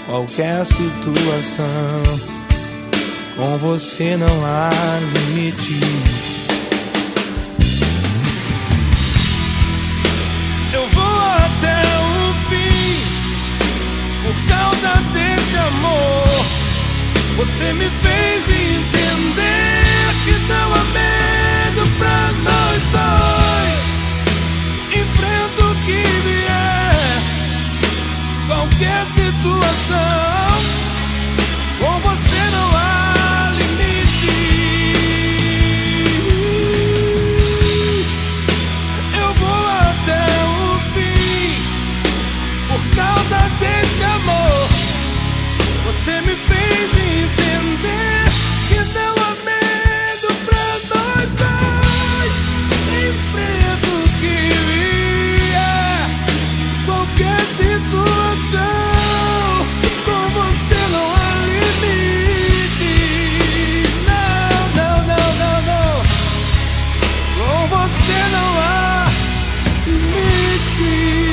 qualquer 0.06 0.66
situação. 0.66 2.04
Com 3.38 3.58
você 3.60 4.18
não 4.18 4.46
há 4.46 4.70
limites. 5.14 6.44
Eu 10.74 10.86
vou 10.90 11.22
até 11.46 11.82
o 11.98 12.34
fim 12.50 13.00
por 14.22 14.36
causa 14.50 15.02
desse 15.14 15.23
amor. 15.68 16.28
Você 17.38 17.74
me 17.74 17.90
fez 17.90 18.50
entender 18.50 19.84
que 20.26 20.36
não 20.48 20.74
há 20.74 20.84
medo 20.94 21.82
pra 21.98 22.32
nós 22.44 22.82
dois. 22.98 23.86
Enfrento 25.02 25.62
o 25.66 25.76
que 25.86 26.04
vier, 26.28 27.22
qualquer 28.48 29.06
situação. 29.08 30.43
você 67.84 68.30
não 68.32 68.60
há 68.60 69.06
limite. 69.86 71.33